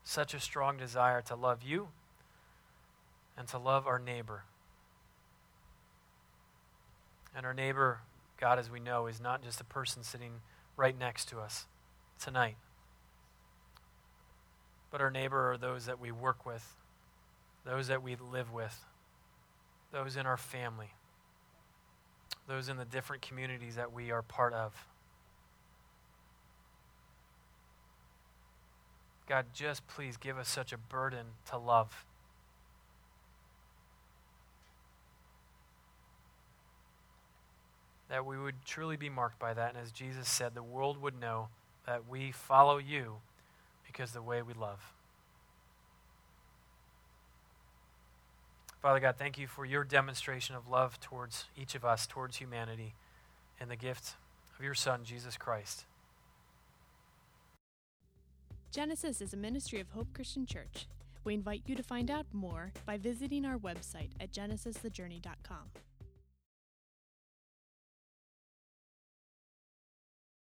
such 0.03 0.34
a 0.34 0.39
strong 0.39 0.78
desire 0.78 1.22
to 1.24 1.36
love 1.36 1.61
you 1.61 1.89
and 3.38 3.47
to 3.49 3.57
love 3.57 3.86
our 3.86 3.99
neighbor? 3.99 4.43
And 7.36 7.45
our 7.45 7.53
neighbor, 7.53 7.99
God, 8.39 8.59
as 8.59 8.72
we 8.72 8.80
know, 8.80 9.07
is 9.07 9.20
not 9.20 9.43
just 9.43 9.59
a 9.61 9.65
person 9.65 10.03
sitting 10.03 10.41
right 10.78 10.97
next 10.97 11.30
to 11.30 11.39
us 11.39 11.67
tonight. 12.20 12.55
But 14.92 15.02
our 15.02 15.12
neighbor 15.12 15.52
are 15.52 15.58
those 15.58 15.86
that 15.86 16.00
we 16.00 16.12
work 16.12 16.46
with, 16.46 16.76
those 17.66 17.88
that 17.88 18.02
we 18.02 18.16
live 18.16 18.52
with, 18.52 18.86
those 19.92 20.16
in 20.16 20.26
our 20.26 20.38
family, 20.38 20.94
those 22.48 22.70
in 22.70 22.78
the 22.78 22.86
different 22.86 23.22
communities 23.22 23.76
that 23.76 23.94
we 23.94 24.12
are 24.12 24.22
part 24.22 24.54
of. 24.54 24.74
God, 29.28 29.46
just 29.54 29.88
please 29.88 30.18
give 30.18 30.40
us 30.40 30.50
such 30.50 30.74
a 30.74 30.78
burden 30.78 31.26
to 31.50 31.58
love. 31.58 32.06
that 38.10 38.26
we 38.26 38.38
would 38.38 38.56
truly 38.66 38.98
be 38.98 39.08
marked 39.08 39.40
by 39.40 39.54
that. 39.54 39.70
And 39.70 39.78
as 39.78 39.92
Jesus 39.92 40.28
said, 40.28 40.56
the 40.56 40.64
world 40.64 41.00
would 41.02 41.20
know 41.20 41.50
that 41.86 42.08
we 42.10 42.32
follow 42.32 42.78
you 42.78 43.18
because 44.00 44.14
the 44.14 44.22
way 44.22 44.41
we 44.41 44.54
love. 44.54 44.93
Father 48.82 49.02
God, 49.02 49.16
thank 49.18 49.38
you 49.38 49.45
for 49.45 49.66
your 49.66 49.84
demonstration 49.84 50.56
of 50.56 50.70
love 50.70 51.02
towards 51.02 51.47
each 51.58 51.76
of 51.76 51.84
us, 51.84 52.08
towards 52.08 52.38
humanity, 52.38 52.93
and 53.60 53.70
the 53.70 53.76
gift 53.76 54.14
of 54.58 54.64
your 54.64 54.74
Son, 54.74 55.02
Jesus 55.04 55.36
Christ. 55.36 55.84
Genesis 58.72 59.20
is 59.20 59.34
a 59.34 59.38
ministry 59.38 59.82
of 59.82 59.89
Hope 59.89 60.14
Christian 60.14 60.45
Church. 60.45 60.88
We 61.26 61.34
invite 61.34 61.64
you 61.66 61.76
to 61.76 61.84
find 61.84 62.10
out 62.10 62.28
more 62.32 62.72
by 62.86 62.95
visiting 62.95 63.43
our 63.43 63.58
website 63.58 64.12
at 64.22 64.32
genesisthejourney.com. 64.32 65.72